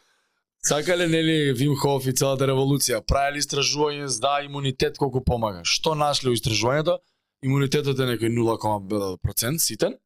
Сакале 0.63 1.09
нели 1.09 1.53
Вим 1.53 1.75
Хоф 1.75 2.07
и 2.07 2.13
целата 2.15 2.47
револуција, 2.47 3.01
правеле 3.03 3.41
истражување 3.43 4.07
за 4.07 4.21
да 4.21 4.35
имунитет 4.47 4.99
колку 4.99 5.19
помага. 5.25 5.65
Што 5.67 5.97
нашле 5.99 6.31
у 6.31 6.37
истражувањето? 6.39 7.01
Имунитетот 7.43 7.99
е 7.99 8.07
некој 8.15 8.31
0,% 8.31 9.59
ситен. 9.59 9.97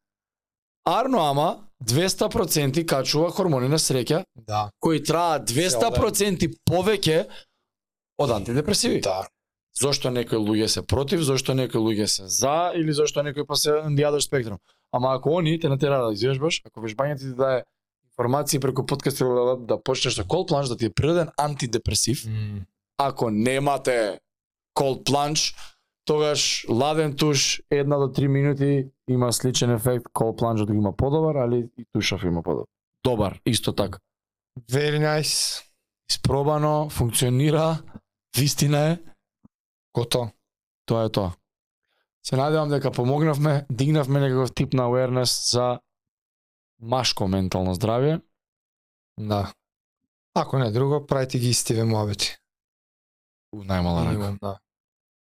Арно 0.86 1.18
ама 1.18 1.68
200% 1.84 2.84
качува 2.86 3.30
хормони 3.30 3.68
на 3.68 3.78
среќа 3.78 4.24
Да. 4.34 4.70
кои 4.80 5.02
траат 5.02 5.48
200% 5.50 6.48
повеќе 6.70 7.26
од 8.18 8.30
антидепресиви. 8.30 9.00
Да. 9.00 9.26
Зошто 9.80 10.10
некои 10.10 10.38
луѓе 10.38 10.66
се 10.66 10.82
против, 10.86 11.20
зошто 11.20 11.54
некои 11.54 11.80
луѓе 11.80 12.06
се 12.06 12.28
за 12.28 12.72
или 12.74 12.92
зошто 12.92 13.22
некои 13.22 13.46
па 13.46 13.56
се 13.56 13.70
other 13.70 14.20
spectrum. 14.20 14.56
Ама 14.92 15.14
ако 15.14 15.36
они 15.38 15.60
те 15.60 15.68
натера 15.68 16.06
да 16.06 16.12
извежбаш, 16.12 16.62
ако 16.64 16.80
вежбањето 16.80 17.18
ти 17.18 17.34
даде 17.36 17.64
информации 18.10 18.60
преку 18.60 18.86
подкаст 18.86 19.18
да, 19.18 19.82
почнеш 19.82 20.14
со 20.14 20.24
cold 20.24 20.48
plunge 20.48 20.68
да 20.68 20.76
ти 20.76 20.86
е 20.86 20.90
природен 20.90 21.28
антидепресив, 21.36 22.24
ако 22.98 23.30
немате 23.30 24.20
cold 24.78 25.02
plunge, 25.04 25.56
тогаш 26.06 26.66
ладен 26.68 27.16
туш 27.16 27.62
една 27.70 27.96
до 27.96 28.12
три 28.12 28.28
минути 28.28 28.88
има 29.08 29.32
сличен 29.32 29.70
ефект, 29.70 30.04
cold 30.04 30.40
plunge 30.40 30.74
има 30.74 30.96
подобар, 30.96 31.34
али 31.34 31.68
и 31.78 31.84
тушав 31.92 32.24
има 32.24 32.42
подобар. 32.42 32.66
Добар, 33.04 33.40
исто 33.46 33.72
така. 33.72 33.98
Very 34.70 35.20
nice. 35.20 35.62
Испробано, 36.10 36.90
функционира, 36.90 37.82
вистина 38.36 38.90
е, 38.90 38.98
Гото. 39.94 40.30
Тоа 40.86 41.04
е 41.04 41.08
тоа. 41.08 41.32
Се 42.26 42.36
надевам 42.36 42.68
дека 42.68 42.90
помогнавме, 42.90 43.66
дигнавме 43.70 44.20
некаков 44.20 44.54
тип 44.54 44.72
на 44.72 44.82
awareness 44.82 45.52
за 45.52 45.80
машко 46.80 47.28
ментално 47.28 47.74
здравје. 47.74 48.20
Да. 49.20 49.52
Ако 50.34 50.58
не 50.58 50.70
друго, 50.70 51.06
правите 51.06 51.38
ги 51.38 51.48
истиве 51.48 51.84
муабети. 51.84 52.36
У 53.52 53.64
најмала 53.64 54.04
рака. 54.04 54.38
Да. 54.42 54.58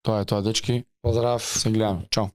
Тоа 0.07 0.21
е 0.23 0.25
тоа, 0.25 0.41
дечки. 0.41 0.83
Поздрав. 1.03 1.43
Се 1.43 1.71
гледаме. 1.71 2.07
Чао. 2.11 2.29